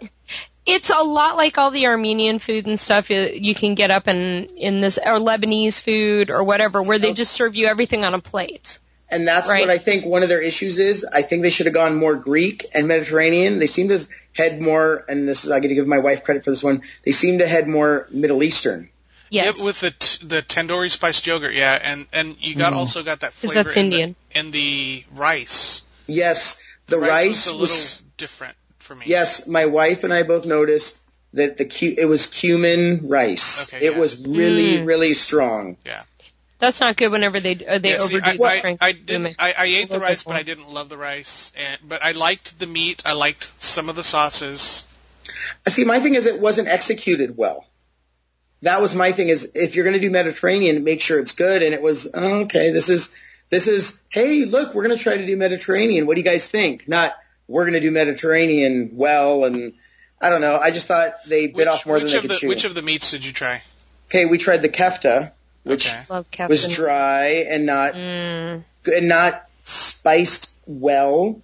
It's 0.65 0.91
a 0.91 1.03
lot 1.03 1.37
like 1.37 1.57
all 1.57 1.71
the 1.71 1.87
Armenian 1.87 2.39
food 2.39 2.67
and 2.67 2.79
stuff 2.79 3.09
you, 3.09 3.23
you 3.23 3.55
can 3.55 3.75
get 3.75 3.91
up 3.91 4.07
in 4.07 4.45
in 4.57 4.81
this 4.83 4.99
or 4.99 5.19
Lebanese 5.19 5.81
food 5.81 6.31
or 6.31 6.45
whatever, 6.45 6.83
where 6.83 6.99
they 6.99 7.15
just 7.15 7.33
serve 7.33 7.57
you 7.57 7.67
everything 7.67 8.05
on 8.05 8.15
a 8.15 8.19
plate. 8.19 8.79
And 9.11 9.27
that's 9.27 9.49
Right. 9.49 9.61
what 9.61 9.71
I 9.71 9.79
think 9.79 10.05
one 10.05 10.23
of 10.23 10.29
their 10.29 10.43
issues 10.43 10.79
is. 10.79 11.05
I 11.11 11.23
think 11.23 11.43
they 11.43 11.51
should 11.51 11.67
have 11.67 11.75
gone 11.75 11.95
more 11.97 12.15
Greek 12.15 12.67
and 12.75 12.87
Mediterranean. 12.89 13.59
They 13.59 13.67
seem 13.67 13.89
to 13.89 14.01
head 14.35 14.61
more, 14.61 15.05
and 15.09 15.27
this 15.29 15.45
is, 15.45 15.51
I 15.51 15.61
got 15.61 15.69
to 15.69 15.75
give 15.75 15.87
my 15.87 15.99
wife 15.99 16.25
credit 16.25 16.45
for 16.45 16.51
this 16.51 16.63
one, 16.63 16.83
they 17.05 17.13
seem 17.13 17.39
to 17.39 17.47
head 17.47 17.67
more 17.69 18.07
Middle 18.11 18.43
Eastern. 18.43 18.91
Yes. 19.31 19.59
yeah, 19.59 19.65
with 19.65 19.81
the 19.81 19.91
t- 19.91 20.27
the 20.27 20.43
tandoori 20.43 20.91
spiced 20.91 21.27
yogurt, 21.27 21.53
yeah, 21.55 21.79
and 21.83 22.07
and 22.15 22.37
you 22.41 22.55
got 22.55 22.73
also 22.73 23.03
got 23.03 23.21
that 23.21 23.35
flavor 23.35 23.63
that's 23.63 23.77
in 23.77 23.85
Indian. 23.87 24.17
The, 24.33 24.39
in 24.39 24.51
the 24.53 25.05
rice. 25.15 25.83
Yes, 26.07 26.63
the, 26.87 26.99
rice, 26.99 27.09
rice, 27.11 27.27
was 27.27 27.47
a 27.47 27.51
little 27.53 27.63
was, 27.65 28.05
different 28.17 28.57
for 28.79 28.95
me. 28.95 29.05
yes, 29.07 29.47
my 29.47 29.67
wife 29.67 30.05
and 30.05 30.15
I 30.15 30.23
both 30.23 30.47
noticed 30.47 31.01
that 31.35 31.59
the 31.59 31.67
cu- 31.67 31.95
it 31.99 32.07
was 32.07 32.27
cumin 32.27 33.07
rice. 33.09 33.69
Okay, 33.69 33.85
it 33.87 33.93
yeah. 33.93 33.99
was 33.99 34.19
really, 34.27 34.79
Mm. 34.79 34.87
really 34.87 35.13
strong. 35.13 35.77
That's 36.59 36.81
not 36.81 36.97
good 36.97 37.13
whenever 37.13 37.39
they 37.41 37.53
uh, 37.65 37.79
they 37.79 37.91
Yeah, 37.93 37.99
see, 37.99 38.17
overdo 38.17 38.31
I, 38.31 38.37
the 38.37 38.45
I, 38.45 38.59
strength. 38.59 38.83
I 38.83 38.93
didn't. 38.93 39.37
I, 39.39 39.55
I 39.57 39.65
ate 39.67 39.91
the 39.91 40.01
rice, 40.01 40.25
but 40.25 40.31
one. 40.31 40.37
I 40.41 40.43
didn't 40.43 40.69
love 40.69 40.89
the 40.89 40.99
rice. 40.99 41.53
And 41.57 41.81
but 41.89 42.05
I 42.05 42.13
liked 42.13 42.59
the 42.59 42.67
meat. 42.67 43.03
I 43.07 43.13
liked 43.13 43.51
some 43.59 43.89
of 43.89 43.97
the 43.97 44.03
sauces. 44.03 44.87
See, 45.69 45.85
my 45.85 46.01
thing 46.01 46.15
is 46.15 46.27
it 46.27 46.41
wasn't 46.41 46.69
executed 46.69 47.37
well. 47.37 47.65
That 48.63 48.81
was 48.81 48.95
my 48.95 49.13
thing 49.13 49.29
is 49.29 49.53
if 49.55 49.77
you're 49.77 49.85
going 49.85 49.95
to 49.95 50.01
do 50.01 50.11
Mediterranean, 50.11 50.83
make 50.83 51.01
sure 51.01 51.21
it's 51.21 51.33
good. 51.33 51.63
And 51.63 51.75
it 51.75 51.83
was, 51.83 52.09
oh, 52.13 52.41
okay, 52.41 52.73
this 52.73 52.89
is, 52.89 53.15
this 53.51 53.69
is, 53.69 54.03
hey, 54.09 54.47
look, 54.47 54.75
we're 54.75 54.85
going 54.85 54.97
to 54.97 55.03
try 55.03 55.17
to 55.17 55.27
do 55.27 55.37
Mediterranean. 55.37 56.07
What 56.07 56.15
do 56.15 56.21
you 56.23 56.25
guys 56.25 56.49
think? 56.49 56.89
Not, 56.89 57.15
we're 57.47 57.63
going 57.65 57.75
to 57.75 57.81
do 57.81 57.93
Mediterranean 57.93 58.91
well. 58.95 59.45
And 59.45 59.75
I 60.21 60.29
don't 60.31 60.41
know. 60.41 60.57
I 60.57 60.73
just 60.73 60.89
thought 60.89 61.15
they 61.27 61.47
bit 61.47 61.57
Which, 61.57 61.69
off 61.69 61.87
more 61.87 61.99
than 62.01 62.09
they 62.09 62.21
could 62.21 62.31
the 62.31 62.35
chew. 62.37 62.49
which 62.49 62.65
of 62.65 62.75
the 62.75 62.83
meats 62.83 63.13
did 63.13 63.25
you 63.25 63.33
try? 63.33 63.63
okay, 64.09 64.25
we 64.27 64.39
tried 64.39 64.63
the 64.63 64.69
kefta, 64.71 65.33
which 65.69 65.93
Okay. 66.11 66.47
Was 66.47 66.69
dry 66.69 67.47
and 67.49 67.67
not, 67.67 67.95
Mm, 67.95 68.65
and 68.87 69.09
not 69.09 69.45
spiced 69.63 70.51
well. 70.67 71.41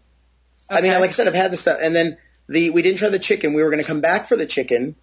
I 0.69 0.81
mean, 0.81 0.93
Okay. 0.93 1.01
like 1.01 1.11
I 1.11 1.13
said, 1.13 1.29
I've 1.29 1.35
had 1.35 1.51
this 1.53 1.61
stuff, 1.61 1.79
and 1.81 1.95
then 1.95 2.17
the 2.49 2.71
we 2.71 2.83
didn't 2.83 2.99
try 2.99 3.09
the 3.11 3.19
chicken. 3.19 3.53
We 3.53 3.63
were 3.63 3.71
going 3.71 3.83
to 3.83 3.87
come 3.87 4.01
back 4.01 4.27
for 4.27 4.37
the 4.37 4.47
chicken, 4.47 4.97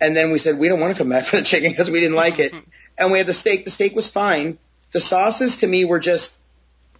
and 0.00 0.16
then 0.16 0.32
we 0.32 0.38
said 0.38 0.58
we 0.58 0.68
don't 0.68 0.80
want 0.80 0.96
to 0.96 1.02
come 1.02 1.10
back 1.10 1.24
for 1.26 1.36
the 1.36 1.42
chicken 1.44 1.70
because 1.70 1.90
we 1.90 2.00
didn't 2.00 2.16
like 2.16 2.38
it. 2.38 2.54
and 2.98 3.12
we 3.12 3.18
had 3.18 3.26
the 3.26 3.32
steak. 3.34 3.64
The 3.64 3.70
steak 3.70 3.94
was 3.94 4.10
fine. 4.10 4.58
The 4.92 5.00
sauces 5.00 5.58
to 5.58 5.66
me 5.66 5.84
were 5.84 5.98
just, 5.98 6.40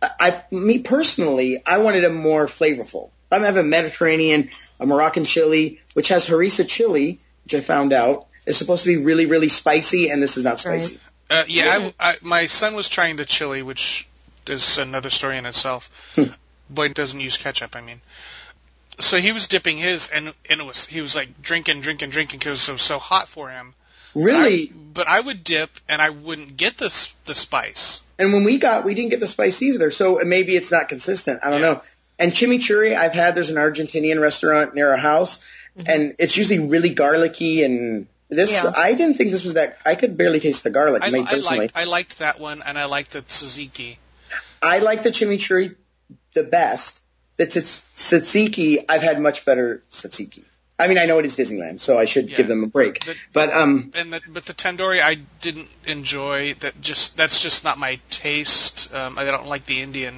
I, 0.02 0.10
I 0.20 0.42
me 0.50 0.78
personally, 0.80 1.62
I 1.66 1.78
wanted 1.78 2.02
them 2.02 2.14
more 2.14 2.46
flavorful. 2.46 3.10
I'm 3.30 3.42
having 3.42 3.68
Mediterranean, 3.68 4.50
a 4.78 4.86
Moroccan 4.86 5.24
chili, 5.24 5.80
which 5.94 6.08
has 6.08 6.28
harissa 6.28 6.66
chili, 6.66 7.18
which 7.44 7.54
I 7.54 7.60
found 7.60 7.92
out 7.92 8.26
is 8.46 8.56
supposed 8.56 8.84
to 8.84 8.96
be 8.96 9.04
really, 9.04 9.26
really 9.26 9.48
spicy, 9.48 10.10
and 10.10 10.22
this 10.22 10.36
is 10.36 10.44
not 10.44 10.64
Right. 10.64 10.96
Spicy. 11.28 11.40
Uh, 11.42 11.44
yeah, 11.48 11.90
I, 12.00 12.10
I, 12.10 12.14
my 12.22 12.46
son 12.46 12.74
was 12.74 12.88
trying 12.88 13.16
the 13.16 13.24
chili, 13.24 13.62
which 13.62 14.08
is 14.46 14.78
another 14.78 15.10
story 15.10 15.38
in 15.38 15.46
itself. 15.46 15.90
Hmm. 16.14 16.24
Boy 16.68 16.88
doesn't 16.88 17.20
use 17.20 17.36
ketchup. 17.36 17.76
I 17.76 17.80
mean, 17.80 18.00
so 18.98 19.18
he 19.18 19.32
was 19.32 19.48
dipping 19.48 19.78
his, 19.78 20.10
and 20.10 20.32
and 20.50 20.60
it 20.60 20.64
was 20.64 20.86
he 20.86 21.00
was 21.00 21.14
like 21.14 21.42
drinking, 21.42 21.80
drinking, 21.80 22.10
drinking 22.10 22.38
because 22.38 22.68
it 22.68 22.72
was 22.72 22.82
so 22.82 22.98
hot 22.98 23.28
for 23.28 23.48
him. 23.50 23.74
Really, 24.14 24.68
I, 24.68 24.72
but 24.94 25.06
I 25.06 25.20
would 25.20 25.44
dip, 25.44 25.70
and 25.88 26.00
I 26.00 26.10
wouldn't 26.10 26.56
get 26.56 26.78
the 26.78 26.88
the 27.26 27.34
spice. 27.34 28.00
And 28.18 28.32
when 28.32 28.44
we 28.44 28.58
got, 28.58 28.84
we 28.84 28.94
didn't 28.94 29.10
get 29.10 29.20
the 29.20 29.26
spice 29.26 29.60
either. 29.62 29.90
So 29.90 30.20
maybe 30.24 30.56
it's 30.56 30.72
not 30.72 30.88
consistent. 30.88 31.40
I 31.42 31.50
don't 31.50 31.60
Yeah. 31.60 31.66
know. 31.74 31.82
And 32.18 32.32
chimichurri, 32.32 32.96
I've 32.96 33.12
had. 33.12 33.34
There's 33.34 33.50
an 33.50 33.56
Argentinian 33.56 34.20
restaurant 34.20 34.74
near 34.74 34.90
our 34.90 34.96
house, 34.96 35.44
and 35.86 36.14
it's 36.18 36.34
usually 36.36 36.60
really 36.60 36.94
garlicky. 36.94 37.62
And 37.62 38.06
this, 38.28 38.52
Yeah. 38.52 38.72
I 38.76 38.94
didn't 38.94 39.16
think 39.18 39.30
this 39.32 39.44
was 39.44 39.54
that. 39.54 39.76
I 39.86 39.94
could 39.94 40.16
barely 40.16 40.40
taste 40.40 40.64
the 40.64 40.70
garlic. 40.70 41.02
I, 41.04 41.10
me 41.10 41.20
I 41.20 41.24
personally, 41.24 41.58
liked 41.58 41.76
I 41.76 41.84
liked 41.84 42.18
that 42.18 42.40
one, 42.40 42.62
and 42.64 42.78
I 42.78 42.86
liked 42.86 43.12
the 43.12 43.22
tzatziki. 43.22 43.96
I 44.62 44.78
like 44.80 45.02
the 45.02 45.10
chimichurri 45.10 45.76
the 46.32 46.42
best. 46.42 47.02
The 47.36 47.46
ts- 47.46 47.62
tzatziki, 47.94 48.84
I've 48.88 49.02
had 49.02 49.20
much 49.20 49.44
better 49.44 49.82
tzatziki. 49.90 50.44
I 50.78 50.88
mean, 50.88 50.98
I 50.98 51.06
know 51.06 51.18
it 51.18 51.24
is 51.24 51.36
Disneyland, 51.36 51.80
so 51.80 51.98
I 51.98 52.04
should 52.04 52.28
Yeah. 52.30 52.36
give 52.38 52.48
them 52.48 52.62
a 52.64 52.66
break. 52.66 53.04
The- 53.04 53.14
But 53.32 53.50
um, 53.52 53.92
And 53.94 54.12
the, 54.12 54.20
but 54.28 54.44
the 54.44 54.52
tandoori 54.54 55.00
I 55.02 55.14
didn't 55.40 55.68
enjoy. 55.86 56.54
That 56.60 56.80
just 56.80 57.16
that's 57.16 57.40
just 57.42 57.64
not 57.64 57.78
my 57.78 57.98
taste. 58.10 58.92
Um, 58.94 59.18
I 59.18 59.24
don't 59.24 59.46
like 59.46 59.64
the 59.66 59.80
Indian. 59.82 60.14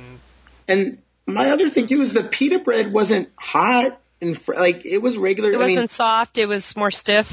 and 0.67 0.99
my 1.27 1.51
other 1.51 1.69
thing 1.69 1.87
too 1.87 2.01
is 2.01 2.13
the 2.15 2.25
pita 2.25 2.59
bread 2.59 2.93
wasn't 2.93 3.29
hot 3.37 4.01
and 4.21 4.41
fr- 4.41 4.55
like 4.55 4.85
it 4.87 4.99
was 4.99 5.17
regular. 5.19 5.51
it 5.53 5.57
I 5.57 5.59
wasn't 5.59 5.79
mean, 5.79 5.89
soft. 5.89 6.39
It 6.39 6.47
was 6.47 6.75
more 6.75 6.91
stiff. 6.91 7.33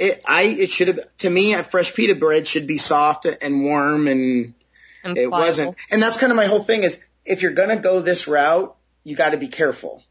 It, 0.00 0.22
I 0.26 0.42
it 0.44 0.70
should 0.70 0.88
have 0.88 1.00
to 1.18 1.28
me 1.30 1.52
a 1.54 1.62
fresh 1.62 1.92
pita 1.94 2.14
bread 2.14 2.48
should 2.48 2.66
be 2.66 2.78
soft 2.78 3.26
and 3.26 3.62
warm 3.64 4.08
and 4.08 4.54
And 5.04 5.18
it 5.18 5.28
pliable. 5.28 5.46
wasn't. 5.46 5.76
And 5.90 6.02
that's 6.02 6.16
kind 6.16 6.32
of 6.32 6.36
my 6.36 6.46
whole 6.46 6.62
thing 6.64 6.84
is 6.84 7.00
if 7.24 7.42
you're 7.42 7.52
gonna 7.52 7.76
go 7.76 8.00
this 8.00 8.26
route, 8.26 8.74
you 9.04 9.14
got 9.14 9.30
to 9.30 9.36
be 9.36 9.48
careful 9.48 10.02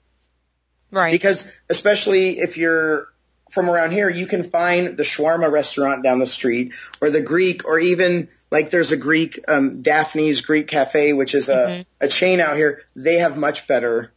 Right. 0.92 1.12
because 1.12 1.52
especially 1.70 2.40
if 2.40 2.58
you're 2.58 3.08
from 3.52 3.68
around 3.68 3.92
here, 3.94 4.08
you 4.10 4.28
can 4.28 4.52
find 4.52 4.96
the 4.96 5.02
shawarma 5.02 5.50
restaurant 5.52 6.04
down 6.04 6.20
the 6.20 6.28
street 6.28 6.74
or 7.02 7.10
the 7.10 7.22
Greek 7.22 7.66
or 7.66 7.80
even 7.80 8.30
like 8.52 8.70
there's 8.70 8.92
a 8.92 8.98
Greek 8.98 9.40
um, 9.48 9.82
Daphne's 9.82 10.42
Greek 10.42 10.68
Cafe, 10.68 11.14
which 11.14 11.34
is 11.34 11.50
a 11.50 11.84
a 12.00 12.08
chain 12.08 12.40
out 12.40 12.56
here. 12.56 12.82
They 12.96 13.16
have 13.16 13.38
much 13.38 13.68
better 13.68 14.12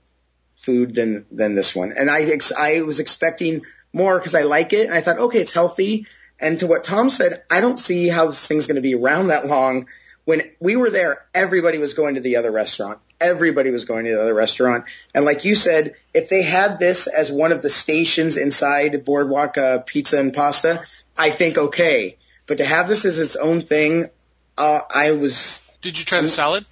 food 0.57 0.95
than 0.95 1.25
than 1.31 1.55
this 1.55 1.75
one. 1.75 1.95
And 1.99 2.11
I 2.11 2.23
ex- 2.25 2.53
I 2.53 2.83
was 2.83 3.01
expecting 3.01 3.63
more 3.93 4.19
because 4.19 4.35
I 4.35 4.43
like 4.43 4.73
it 4.73 4.87
and 4.87 4.95
I 4.95 5.01
thought 5.01 5.19
okay, 5.19 5.41
it's 5.41 5.53
healthy. 5.53 6.07
And 6.41 6.59
to 6.61 6.67
what 6.67 6.85
Tom 6.85 7.09
said, 7.11 7.43
I 7.51 7.61
don't 7.61 7.79
see 7.79 8.09
how 8.09 8.27
this 8.27 8.47
thing's 8.47 8.67
going 8.67 8.77
to 8.77 8.83
be 8.83 8.95
around 8.95 9.29
that 9.29 9.47
long. 9.47 9.87
When 10.25 10.43
we 10.61 10.77
were 10.77 10.91
there, 10.91 11.25
everybody 11.35 11.79
was 11.79 11.95
going 11.95 12.15
to 12.17 12.21
the 12.21 12.37
other 12.37 12.51
restaurant. 12.51 12.99
Everybody 13.21 13.71
was 13.71 13.85
going 13.85 14.05
to 14.07 14.13
the 14.13 14.21
other 14.21 14.35
restaurant. 14.35 14.85
And 15.15 15.25
like 15.25 15.45
you 15.45 15.55
said, 15.55 15.95
if 16.13 16.29
they 16.29 16.43
had 16.43 16.79
this 16.79 17.07
as 17.07 17.31
one 17.31 17.53
of 17.53 17.63
the 17.63 17.71
stations 17.71 18.37
inside 18.37 19.05
Boardwalk 19.05 19.59
uh, 19.59 19.79
Pizza 19.81 20.19
and 20.19 20.33
Pasta, 20.33 20.83
I 21.17 21.31
think 21.31 21.59
okay. 21.59 22.19
But 22.47 22.59
to 22.59 22.65
have 22.65 22.89
this 22.89 23.05
as 23.05 23.19
its 23.19 23.37
own 23.37 23.63
thing, 23.63 24.11
uh, 24.59 24.81
I 24.93 25.13
was 25.13 25.69
Did 25.81 25.99
you 25.99 26.05
try 26.05 26.21
the 26.21 26.29
salad? 26.29 26.65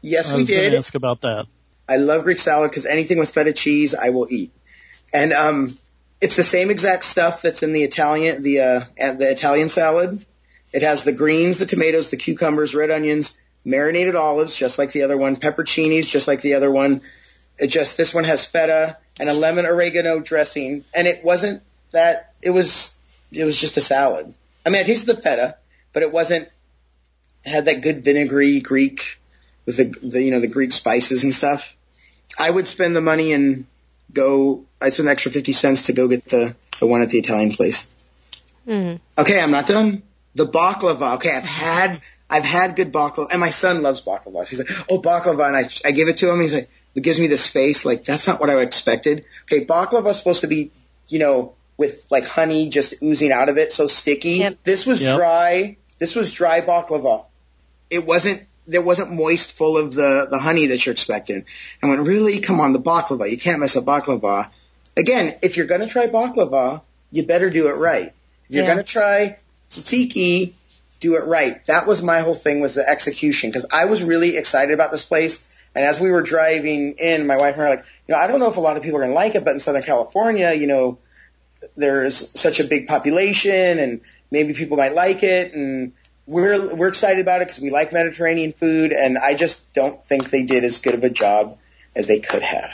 yes, 0.00 0.30
I 0.30 0.36
we 0.36 0.42
was 0.42 0.50
going 0.50 0.62
did. 0.70 0.74
ask 0.74 0.94
about 0.94 1.22
that. 1.22 1.46
I 1.88 1.96
love 1.96 2.24
Greek 2.24 2.38
salad 2.38 2.70
because 2.70 2.86
anything 2.86 3.18
with 3.18 3.30
feta 3.30 3.52
cheese 3.52 3.94
I 3.94 4.10
will 4.10 4.28
eat. 4.30 4.52
And 5.12 5.32
um, 5.32 5.76
It's 6.20 6.36
the 6.36 6.42
same 6.42 6.70
exact 6.70 7.04
stuff 7.04 7.42
that's 7.42 7.62
in 7.62 7.72
the 7.72 7.84
Italian 7.84 8.42
the 8.42 8.60
uh, 8.60 8.80
the 8.96 9.30
Italian 9.30 9.68
salad. 9.68 10.24
It 10.72 10.82
has 10.82 11.04
the 11.04 11.12
greens, 11.12 11.58
the 11.58 11.66
tomatoes, 11.66 12.10
the 12.10 12.16
cucumbers, 12.16 12.74
red 12.74 12.90
onions, 12.90 13.38
marinated 13.64 14.14
olives, 14.14 14.54
just 14.54 14.78
like 14.78 14.92
the 14.92 15.02
other 15.02 15.16
one, 15.16 15.36
pepperoncinis, 15.36 16.08
just 16.08 16.28
like 16.28 16.42
the 16.42 16.54
other 16.54 16.70
one. 16.70 17.00
It 17.58 17.68
just 17.68 17.96
this 17.96 18.12
one 18.12 18.24
has 18.24 18.44
feta 18.44 18.98
and 19.18 19.28
a 19.28 19.34
lemon 19.34 19.66
oregano 19.66 20.20
dressing, 20.20 20.84
and 20.94 21.06
it 21.06 21.24
wasn't 21.24 21.62
that. 21.92 22.34
It 22.42 22.50
was 22.50 22.96
it 23.32 23.44
was 23.44 23.56
just 23.56 23.76
a 23.76 23.80
salad. 23.80 24.32
I 24.64 24.70
mean, 24.70 24.80
I 24.80 24.84
tasted 24.84 25.14
the 25.14 25.20
feta, 25.20 25.56
but 25.92 26.02
it 26.02 26.12
wasn't. 26.12 26.48
It 27.44 27.50
had 27.50 27.64
that 27.66 27.82
good 27.82 28.04
vinegary 28.04 28.60
Greek 28.60 29.20
with 29.66 29.76
the, 29.76 29.84
the 30.06 30.22
you 30.22 30.30
know 30.30 30.40
the 30.40 30.46
Greek 30.46 30.72
spices 30.72 31.24
and 31.24 31.34
stuff. 31.34 31.74
I 32.38 32.50
would 32.50 32.66
spend 32.66 32.94
the 32.94 33.00
money 33.00 33.32
and 33.32 33.66
go. 34.12 34.64
I'd 34.80 34.92
spend 34.92 35.08
the 35.08 35.12
extra 35.12 35.32
fifty 35.32 35.52
cents 35.52 35.84
to 35.84 35.92
go 35.92 36.08
get 36.08 36.24
the 36.26 36.54
the 36.78 36.86
one 36.86 37.02
at 37.02 37.10
the 37.10 37.18
Italian 37.18 37.52
place. 37.52 37.86
Mm. 38.66 39.00
Okay, 39.16 39.40
I'm 39.40 39.50
not 39.50 39.66
done. 39.66 40.02
The 40.34 40.46
baklava. 40.46 41.16
Okay, 41.16 41.34
I've 41.34 41.42
had 41.42 42.00
I've 42.30 42.44
had 42.44 42.76
good 42.76 42.92
baklava, 42.92 43.28
and 43.30 43.40
my 43.40 43.50
son 43.50 43.82
loves 43.82 44.00
baklava. 44.02 44.48
He's 44.48 44.58
like, 44.58 44.70
oh 44.90 45.00
baklava, 45.00 45.46
and 45.46 45.56
I 45.56 45.70
I 45.84 45.92
give 45.92 46.08
it 46.08 46.18
to 46.18 46.30
him. 46.30 46.40
He's 46.40 46.54
like, 46.54 46.70
it 46.94 47.02
gives 47.02 47.18
me 47.18 47.26
this 47.26 47.46
face 47.46 47.84
like 47.84 48.04
that's 48.04 48.26
not 48.26 48.40
what 48.40 48.50
I 48.50 48.60
expected. 48.60 49.24
Okay, 49.44 49.64
baklava 49.64 50.10
is 50.10 50.18
supposed 50.18 50.42
to 50.42 50.46
be, 50.46 50.70
you 51.08 51.18
know, 51.18 51.54
with 51.76 52.06
like 52.10 52.26
honey 52.26 52.68
just 52.68 52.94
oozing 53.02 53.32
out 53.32 53.48
of 53.48 53.58
it, 53.58 53.72
so 53.72 53.86
sticky. 53.86 54.38
Yep. 54.38 54.58
This 54.64 54.84
was 54.86 55.02
Yep. 55.02 55.16
dry. 55.16 55.76
This 55.98 56.14
was 56.14 56.32
dry 56.32 56.60
baklava. 56.60 57.24
It 57.90 58.04
wasn't. 58.04 58.42
There 58.68 58.82
wasn't 58.82 59.10
moist, 59.12 59.52
full 59.52 59.76
of 59.78 59.94
the 59.94 60.26
the 60.30 60.38
honey 60.38 60.66
that 60.66 60.84
you're 60.84 60.92
expecting. 60.92 61.44
I 61.82 61.86
went, 61.88 62.02
really? 62.06 62.40
Come 62.40 62.60
on, 62.60 62.72
the 62.72 62.78
baklava. 62.80 63.28
You 63.30 63.38
can't 63.38 63.60
mess 63.60 63.76
up 63.76 63.84
baklava. 63.84 64.50
Again, 64.96 65.34
if 65.42 65.56
you're 65.56 65.66
gonna 65.66 65.86
try 65.88 66.06
baklava, 66.06 66.82
you 67.10 67.24
better 67.24 67.50
do 67.50 67.68
it 67.68 67.76
right. 67.76 68.12
If 68.48 68.54
you're 68.54 68.64
Yeah. 68.64 68.70
gonna 68.70 68.82
try 68.84 69.38
tzatziki, 69.70 70.52
do 71.00 71.16
it 71.16 71.24
right. 71.24 71.64
That 71.66 71.86
was 71.86 72.02
my 72.02 72.20
whole 72.20 72.34
thing 72.34 72.60
was 72.60 72.74
the 72.74 72.88
execution 72.88 73.50
because 73.50 73.66
I 73.70 73.86
was 73.86 74.02
really 74.02 74.36
excited 74.36 74.72
about 74.74 74.90
this 74.90 75.04
place. 75.04 75.44
And 75.74 75.84
as 75.84 76.00
we 76.00 76.10
were 76.10 76.22
driving 76.22 76.94
in, 76.98 77.26
my 77.26 77.36
wife 77.36 77.54
and 77.54 77.62
I 77.62 77.68
were 77.68 77.76
like, 77.76 77.84
you 78.06 78.14
know, 78.14 78.20
I 78.20 78.26
don't 78.26 78.40
know 78.40 78.48
if 78.50 78.56
a 78.56 78.60
lot 78.60 78.76
of 78.76 78.82
people 78.82 78.98
are 78.98 79.02
going 79.02 79.10
to 79.10 79.14
like 79.14 79.34
it, 79.34 79.44
but 79.44 79.54
in 79.54 79.60
Southern 79.60 79.82
California, 79.82 80.52
you 80.52 80.66
know, 80.66 80.98
there's 81.76 82.38
such 82.38 82.58
a 82.58 82.64
big 82.64 82.88
population 82.88 83.78
and 83.78 84.00
maybe 84.30 84.54
people 84.54 84.76
might 84.76 84.94
like 84.94 85.22
it. 85.22 85.52
And 85.54 85.92
we're, 86.28 86.74
we're 86.74 86.88
excited 86.88 87.20
about 87.20 87.40
it 87.40 87.48
because 87.48 87.60
we 87.60 87.70
like 87.70 87.92
Mediterranean 87.92 88.52
food. 88.52 88.92
And 88.92 89.16
I 89.18 89.34
just 89.34 89.72
don't 89.72 90.00
think 90.04 90.30
they 90.30 90.44
did 90.44 90.62
as 90.62 90.78
good 90.78 90.94
of 90.94 91.02
a 91.02 91.10
job 91.10 91.58
as 91.96 92.06
they 92.06 92.20
could 92.20 92.42
have. 92.42 92.70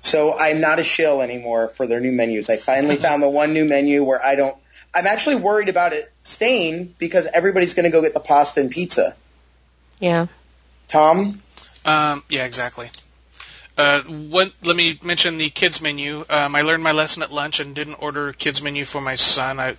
So 0.00 0.36
I'm 0.36 0.60
not 0.60 0.78
a 0.78 0.82
shill 0.82 1.20
anymore 1.20 1.68
for 1.68 1.86
their 1.86 2.00
new 2.00 2.10
menus. 2.10 2.50
I 2.50 2.56
finally 2.56 2.96
found 2.96 3.22
the 3.22 3.28
one 3.28 3.52
new 3.52 3.64
menu 3.64 4.02
where 4.02 4.24
I 4.24 4.34
don't, 4.34 4.56
I'm 4.94 5.06
actually 5.06 5.36
worried 5.36 5.68
about 5.68 5.92
it 5.92 6.10
staying 6.24 6.94
because 6.98 7.26
everybody's 7.26 7.74
going 7.74 7.84
to 7.84 7.90
go 7.90 8.02
get 8.02 8.14
the 8.14 8.20
pasta 8.20 8.60
and 8.60 8.70
pizza. 8.70 9.14
Yeah. 10.00 10.26
Tom? 10.88 11.40
Um, 11.84 12.22
yeah, 12.28 12.44
exactly. 12.44 12.88
Uh, 13.78 14.02
one, 14.02 14.50
let 14.64 14.76
me 14.76 14.98
mention 15.02 15.38
the 15.38 15.48
kids 15.50 15.80
menu. 15.80 16.24
Um, 16.28 16.54
I 16.54 16.62
learned 16.62 16.82
my 16.82 16.92
lesson 16.92 17.22
at 17.22 17.32
lunch 17.32 17.60
and 17.60 17.74
didn't 17.74 17.94
order 17.94 18.32
kids 18.32 18.62
menu 18.62 18.84
for 18.84 19.00
my 19.00 19.14
son. 19.14 19.60
I 19.60 19.76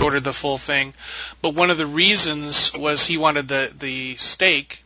ordered 0.00 0.24
the 0.24 0.32
full 0.32 0.58
thing, 0.58 0.94
but 1.42 1.54
one 1.54 1.70
of 1.70 1.78
the 1.78 1.86
reasons 1.86 2.72
was 2.74 3.06
he 3.06 3.16
wanted 3.16 3.48
the 3.48 3.72
the 3.78 4.16
steak. 4.16 4.82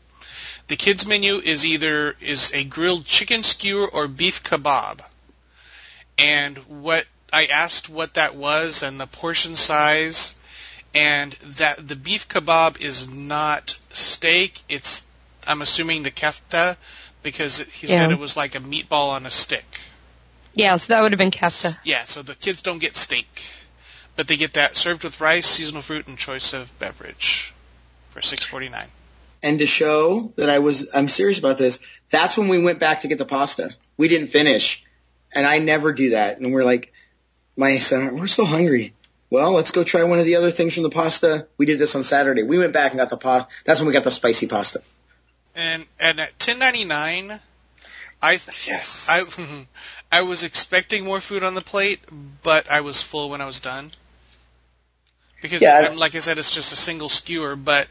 The 0.68 0.76
kids 0.76 1.06
menu 1.06 1.36
is 1.36 1.64
either 1.64 2.14
is 2.20 2.52
a 2.52 2.64
grilled 2.64 3.04
chicken 3.04 3.42
skewer 3.42 3.88
or 3.88 4.06
beef 4.06 4.42
kebab, 4.42 5.00
and 6.18 6.58
what 6.82 7.06
I 7.32 7.46
asked 7.46 7.88
what 7.88 8.14
that 8.14 8.34
was 8.34 8.82
and 8.82 9.00
the 9.00 9.06
portion 9.06 9.56
size, 9.56 10.34
and 10.94 11.32
that 11.32 11.86
the 11.86 11.96
beef 11.96 12.28
kebab 12.28 12.80
is 12.80 13.12
not 13.12 13.78
steak. 13.92 14.60
It's 14.68 15.06
I'm 15.46 15.62
assuming 15.62 16.02
the 16.02 16.10
kefta 16.10 16.76
because 17.22 17.58
he 17.58 17.86
said 17.86 18.10
it 18.10 18.18
was 18.18 18.36
like 18.36 18.54
a 18.54 18.60
meatball 18.60 19.10
on 19.10 19.26
a 19.26 19.30
stick. 19.30 19.64
Yeah, 20.54 20.76
so 20.76 20.92
that 20.92 21.02
would 21.02 21.12
have 21.12 21.18
been 21.18 21.30
kefta. 21.30 21.76
Yeah, 21.84 22.04
so 22.04 22.22
the 22.22 22.34
kids 22.34 22.62
don't 22.62 22.78
get 22.78 22.96
steak, 22.96 23.28
but 24.18 24.26
they 24.26 24.36
get 24.36 24.54
that 24.54 24.76
served 24.76 25.04
with 25.04 25.20
rice, 25.20 25.46
seasonal 25.46 25.80
fruit, 25.80 26.08
and 26.08 26.18
choice 26.18 26.52
of 26.52 26.76
beverage 26.80 27.54
for 28.10 28.20
six 28.20 28.44
forty 28.44 28.68
nine. 28.68 28.88
And 29.44 29.60
to 29.60 29.66
show 29.66 30.32
that 30.34 30.50
I 30.50 30.58
was, 30.58 30.90
I'm 30.92 31.08
serious 31.08 31.38
about 31.38 31.56
this, 31.56 31.78
that's 32.10 32.36
when 32.36 32.48
we 32.48 32.58
went 32.58 32.80
back 32.80 33.02
to 33.02 33.08
get 33.08 33.18
the 33.18 33.24
pasta. 33.24 33.70
We 33.96 34.08
didn't 34.08 34.28
finish. 34.28 34.84
And 35.32 35.46
I 35.46 35.60
never 35.60 35.92
do 35.92 36.10
that. 36.10 36.40
And 36.40 36.52
we're 36.52 36.64
like, 36.64 36.92
my 37.56 37.78
son, 37.78 38.18
we're 38.18 38.26
still 38.26 38.44
hungry. 38.44 38.92
Well, 39.30 39.52
let's 39.52 39.70
go 39.70 39.84
try 39.84 40.02
one 40.02 40.18
of 40.18 40.24
the 40.24 40.34
other 40.34 40.50
things 40.50 40.74
from 40.74 40.82
the 40.82 40.90
pasta. 40.90 41.46
We 41.56 41.66
did 41.66 41.78
this 41.78 41.94
on 41.94 42.02
Saturday. 42.02 42.42
We 42.42 42.58
went 42.58 42.72
back 42.72 42.90
and 42.90 42.98
got 42.98 43.10
the 43.10 43.16
pasta. 43.16 43.48
That's 43.64 43.78
when 43.78 43.86
we 43.86 43.92
got 43.92 44.02
the 44.02 44.10
spicy 44.10 44.48
pasta. 44.48 44.82
And 45.54 45.86
and 46.00 46.18
at 46.18 46.36
ten 46.40 46.58
ninety 46.58 46.84
nine, 46.84 47.38
I 48.20 48.40
Yes. 48.66 49.06
I 49.08 49.22
I 50.10 50.22
was 50.22 50.42
expecting 50.42 51.04
more 51.04 51.20
food 51.20 51.44
on 51.44 51.54
the 51.54 51.60
plate, 51.60 52.00
but 52.42 52.68
I 52.68 52.80
was 52.80 53.00
full 53.00 53.30
when 53.30 53.40
I 53.40 53.46
was 53.46 53.60
done. 53.60 53.92
Because, 55.40 55.62
Yeah, 55.62 55.88
I- 55.90 55.94
like 55.94 56.14
I 56.14 56.18
said, 56.18 56.38
it's 56.38 56.52
just 56.54 56.72
a 56.72 56.76
single 56.76 57.08
skewer, 57.08 57.54
but 57.56 57.88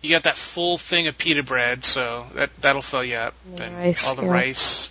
you 0.00 0.10
got 0.10 0.24
that 0.24 0.36
full 0.36 0.78
thing 0.78 1.06
of 1.08 1.16
pita 1.18 1.42
bread, 1.42 1.84
so 1.84 2.26
that 2.34 2.50
that'll 2.60 2.82
fill 2.82 3.04
you 3.04 3.16
up, 3.16 3.34
and 3.60 3.76
Rice, 3.76 4.06
all 4.06 4.14
the 4.14 4.22
yeah. 4.24 4.30
rice. 4.32 4.90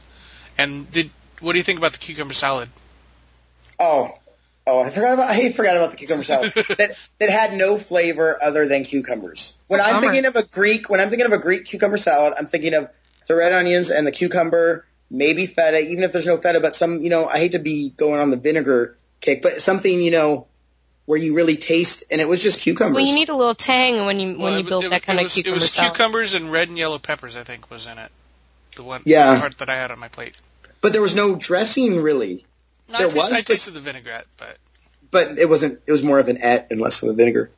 And 0.58 0.90
did 0.92 1.10
what 1.40 1.54
do 1.54 1.58
you 1.58 1.64
think 1.64 1.80
about 1.80 1.92
the 1.94 1.98
cucumber 1.98 2.34
salad? 2.34 2.70
Oh, 3.80 4.12
oh, 4.68 4.84
I 4.84 4.90
forgot 4.90 5.14
about 5.16 5.30
I 5.30 5.52
forgot 5.52 5.76
about 5.78 5.92
the 5.92 5.98
cucumber 5.98 6.24
salad 6.24 6.52
that 6.78 6.96
that 7.20 7.30
had 7.30 7.54
no 7.56 7.78
flavor 7.78 8.38
other 8.42 8.68
than 8.68 8.84
cucumbers. 8.84 9.56
When 9.68 9.82
I'm 9.82 9.96
Bummer. 9.96 10.08
thinking 10.08 10.26
of 10.26 10.36
a 10.36 10.44
Greek, 10.44 10.90
when 10.90 11.00
I'm 11.00 11.10
thinking 11.10 11.26
of 11.26 11.34
a 11.34 11.38
Greek 11.40 11.66
cucumber 11.66 11.98
salad, 11.98 12.34
I'm 12.38 12.48
thinking 12.48 12.74
of 12.74 12.90
the 13.28 13.36
red 13.36 13.54
onions 13.54 13.90
and 13.90 14.06
the 14.06 14.12
cucumber, 14.12 14.86
maybe 15.10 15.46
feta, 15.46 15.80
even 15.80 16.04
if 16.04 16.12
there's 16.12 16.28
no 16.28 16.38
feta, 16.38 16.60
but 16.60 16.76
some, 16.76 17.02
you 17.04 17.10
know, 17.10 17.28
I 17.28 17.38
hate 17.40 17.54
to 17.54 17.60
be 17.60 17.90
going 17.90 18.20
on 18.20 18.30
the 18.30 18.38
vinegar 18.38 18.98
kick, 19.20 19.42
but 19.42 19.62
something, 19.62 20.00
you 20.02 20.12
know, 20.12 20.48
where 21.06 21.18
you 21.20 21.34
really 21.36 21.58
taste, 21.58 22.04
and 22.12 22.22
it 22.22 22.28
was 22.28 22.42
just 22.42 22.60
cucumbers. 22.62 22.96
Well, 22.96 23.06
you 23.06 23.16
need 23.16 23.30
a 23.30 23.36
little 23.36 23.56
tang 23.56 24.06
when 24.06 24.20
you 24.20 24.30
when 24.34 24.40
Well, 24.40 24.58
you 24.58 24.64
build 24.64 24.86
it, 24.86 24.90
that 24.92 25.04
kind 25.04 25.20
it 25.20 25.24
of 25.24 25.26
was, 25.26 25.34
cucumber 25.34 25.56
It 25.56 25.60
was 25.62 25.72
salad. 25.72 25.92
cucumbers 25.94 26.34
and 26.36 26.52
red 26.52 26.70
and 26.70 26.78
yellow 26.78 27.00
peppers, 27.00 27.36
I 27.36 27.44
think, 27.44 27.70
was 27.70 27.88
in 27.88 27.98
it. 27.98 28.12
The 28.76 28.84
one 28.84 29.02
Yeah. 29.06 29.34
the 29.34 29.40
part 29.40 29.58
that 29.60 29.70
I 29.70 29.76
had 29.76 29.92
on 29.92 30.00
my 30.00 30.08
plate. 30.08 30.38
but 30.82 30.94
there 30.94 31.02
was 31.02 31.16
no 31.16 31.36
dressing 31.36 32.02
really, 32.02 32.46
No, 32.90 32.98
There 33.00 33.08
I, 33.08 33.10
tasted, 33.10 33.18
was, 33.18 33.32
I 33.32 33.36
but- 33.38 33.46
tasted 33.46 33.72
the 33.74 33.80
vinaigrette, 33.82 34.28
but 34.38 34.58
but 35.12 35.38
it 35.40 35.50
wasn't. 35.50 35.82
It 35.86 35.92
was 35.92 36.04
more 36.04 36.20
of 36.20 36.30
an 36.30 36.38
et 36.42 36.68
and 36.72 36.80
less 36.80 37.04
of 37.04 37.10
a 37.10 37.14
vinegar. 37.14 37.52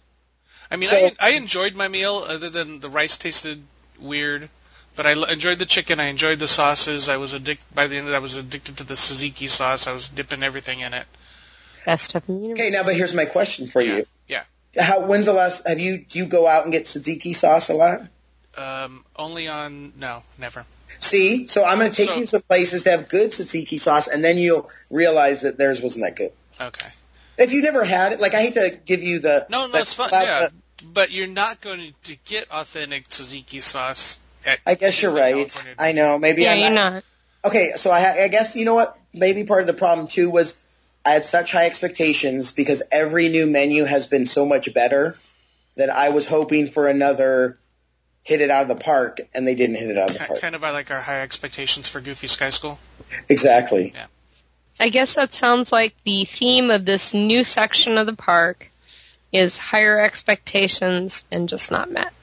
I 0.72 0.76
mean, 0.78 0.90
So- 0.90 0.98
I, 0.98 1.12
I 1.20 1.30
enjoyed 1.32 1.76
my 1.76 1.88
meal. 1.88 2.16
Other 2.28 2.50
than 2.50 2.80
the 2.80 2.90
rice 2.90 3.18
tasted 3.18 3.62
weird, 4.00 4.50
but 4.96 5.06
I 5.06 5.12
enjoyed 5.32 5.60
the 5.60 5.66
chicken. 5.68 6.00
I 6.00 6.06
enjoyed 6.06 6.40
the 6.40 6.48
sauces. 6.48 7.10
I 7.10 7.18
was 7.18 7.34
addicted 7.34 7.66
by 7.76 7.86
the 7.88 7.98
end. 7.98 8.08
of 8.08 8.14
it, 8.14 8.16
I 8.16 8.20
was 8.20 8.38
addicted 8.38 8.78
to 8.78 8.84
the 8.84 8.96
tzatziki 8.96 9.48
sauce. 9.50 9.86
I 9.88 9.92
was 9.92 10.08
dipping 10.08 10.42
everything 10.42 10.80
in 10.80 10.94
it. 10.96 11.06
Best 11.86 12.06
stuff 12.06 12.28
in 12.30 12.36
the 12.36 12.42
universe. 12.42 12.60
Okay, 12.62 12.70
now, 12.72 12.84
but 12.84 12.96
here's 12.96 13.14
my 13.14 13.26
question 13.26 13.68
for 13.68 13.82
Yeah, 13.82 13.98
you. 13.98 14.06
yeah. 14.28 14.44
How, 14.84 15.02
when's 15.06 15.26
the 15.28 15.34
last? 15.34 15.68
Have 15.68 15.80
you 15.80 16.00
do 16.00 16.20
you 16.20 16.26
go 16.26 16.48
out 16.48 16.64
and 16.64 16.72
get 16.72 16.86
tzatziki 16.86 17.36
sauce 17.36 17.70
a 17.70 17.74
lot? 17.76 18.02
Um, 18.58 19.04
only 19.16 19.48
on 19.48 19.94
no, 20.00 20.24
never. 20.38 20.66
See, 21.00 21.48
so 21.48 21.66
I'm 21.66 21.80
going 21.80 21.92
to 21.92 21.98
take 21.98 22.10
So- 22.10 22.16
you 22.18 22.28
some 22.28 22.42
places 22.44 22.84
that 22.84 23.00
have 23.00 23.10
good 23.10 23.32
tzatziki 23.32 23.80
sauce, 23.80 24.08
and 24.08 24.24
then 24.24 24.38
you'll 24.38 24.70
realize 24.90 25.42
that 25.42 25.58
theirs 25.58 25.82
wasn't 25.82 26.06
that 26.06 26.16
good. 26.16 26.32
Okay. 26.60 26.88
If 27.38 27.52
you 27.52 27.62
never 27.64 27.84
had 27.84 28.14
it, 28.14 28.20
like 28.20 28.36
I 28.36 28.42
hate 28.44 28.54
to 28.54 28.70
give 28.86 29.02
you 29.02 29.20
the 29.20 29.48
No, 29.50 29.66
no, 29.66 29.72
the 29.72 29.80
it's 29.80 29.94
fine. 29.96 30.10
Yeah, 30.12 30.50
but 30.50 30.94
but 30.94 31.12
you're 31.12 31.28
not 31.28 31.62
going 31.62 31.94
to 32.04 32.16
get 32.26 32.48
authentic 32.52 33.08
tzatziki 33.10 33.62
sauce. 33.62 34.20
At 34.46 34.60
I 34.66 34.76
guess 34.76 35.02
you're 35.02 35.14
right. 35.14 35.50
I 35.80 35.94
know. 35.94 36.20
Maybe 36.20 36.44
yeah, 36.44 36.52
I'm 36.54 36.60
you're 36.60 36.70
not. 36.72 36.94
not. 36.94 37.04
Okay, 37.46 37.74
so 37.76 37.92
I, 37.92 38.24
I 38.24 38.28
guess 38.28 38.56
you 38.56 38.66
know 38.66 38.76
what? 38.76 38.98
Maybe 39.14 39.44
part 39.46 39.62
of 39.62 39.68
the 39.68 39.74
problem 39.74 40.08
too 40.08 40.30
was 40.30 40.60
I 41.06 41.12
had 41.12 41.26
such 41.26 41.52
high 41.52 41.66
expectations 41.66 42.52
because 42.52 42.82
every 42.92 43.30
new 43.30 43.46
menu 43.46 43.84
has 43.84 44.08
been 44.08 44.26
so 44.26 44.46
much 44.46 44.74
better 44.74 45.18
that 45.76 45.90
I 45.90 46.10
was 46.10 46.28
hoping 46.28 46.68
for 46.68 46.88
another 46.88 47.58
hit 48.24 48.40
it 48.40 48.50
out 48.50 48.62
of 48.64 48.68
the 48.70 48.82
park, 48.82 49.20
and 49.34 49.46
they 49.46 49.56
didn't 49.56 49.76
hit 49.76 49.90
it 49.90 49.98
out 49.98 50.10
of 50.10 50.18
the 50.18 50.24
park. 50.26 50.40
Kind 50.40 50.56
of 50.56 50.64
I 50.64 50.72
like 50.72 50.92
our 50.92 51.02
high 51.02 51.22
expectations 51.22 51.88
for 51.88 52.00
Goofy 52.00 52.28
Sky 52.28 52.52
School. 52.52 52.80
Exactly. 53.28 53.92
Yeah. 53.94 54.06
I 54.80 54.90
guess 54.90 55.16
that 55.16 55.34
sounds 55.34 55.72
like 55.72 55.96
the 56.04 56.26
theme 56.26 56.72
of 56.72 56.86
this 56.86 57.14
new 57.14 57.44
section 57.44 57.98
of 57.98 58.06
the 58.06 58.16
park 58.16 58.72
is 59.32 59.58
higher 59.58 60.00
expectations 60.00 61.26
and 61.32 61.50
just 61.50 61.70
not 61.70 61.92
met. 61.92 62.14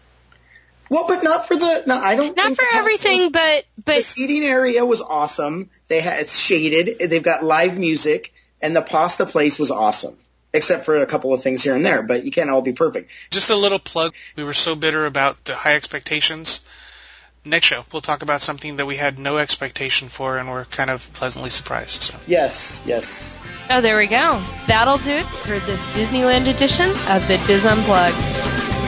Well, 0.88 1.06
but 1.06 1.22
not 1.22 1.46
for 1.46 1.54
the. 1.54 1.84
No, 1.86 1.96
I 1.96 2.16
don't. 2.16 2.36
Not 2.36 2.46
think 2.46 2.60
for 2.60 2.66
everything, 2.76 3.30
but 3.30 3.64
but 3.84 3.96
The 3.96 4.02
seating 4.02 4.42
area 4.42 4.84
was 4.84 5.00
awesome. 5.00 5.70
They 5.86 6.00
had 6.00 6.20
it's 6.20 6.36
shaded. 6.36 7.10
They've 7.10 7.22
got 7.22 7.44
live 7.44 7.78
music, 7.78 8.32
and 8.62 8.74
the 8.74 8.82
pasta 8.82 9.26
place 9.26 9.58
was 9.58 9.70
awesome, 9.70 10.16
except 10.52 10.84
for 10.84 10.96
a 10.96 11.06
couple 11.06 11.32
of 11.32 11.42
things 11.42 11.62
here 11.62 11.74
and 11.74 11.84
there. 11.84 12.02
But 12.02 12.24
you 12.24 12.30
can't 12.30 12.50
all 12.50 12.62
be 12.62 12.72
perfect. 12.72 13.10
Just 13.30 13.50
a 13.50 13.56
little 13.56 13.78
plug. 13.78 14.14
We 14.36 14.44
were 14.44 14.54
so 14.54 14.74
bitter 14.74 15.06
about 15.06 15.44
the 15.44 15.54
high 15.54 15.76
expectations 15.76 16.60
next 17.44 17.66
show 17.66 17.84
we'll 17.92 18.02
talk 18.02 18.22
about 18.22 18.42
something 18.42 18.76
that 18.76 18.86
we 18.86 18.96
had 18.96 19.18
no 19.18 19.38
expectation 19.38 20.08
for 20.08 20.38
and 20.38 20.50
we're 20.50 20.64
kind 20.66 20.90
of 20.90 21.12
pleasantly 21.14 21.50
surprised. 21.50 22.02
So. 22.02 22.18
Yes, 22.26 22.82
yes. 22.86 23.46
Oh, 23.70 23.80
there 23.80 23.96
we 23.96 24.06
go. 24.06 24.42
That'll 24.66 24.98
do 24.98 25.10
it 25.10 25.26
for 25.26 25.58
this 25.60 25.86
Disneyland 25.90 26.48
edition 26.48 26.90
of 27.08 27.26
the 27.28 27.38
DIS 27.46 27.64
Unplugged. 27.64 28.79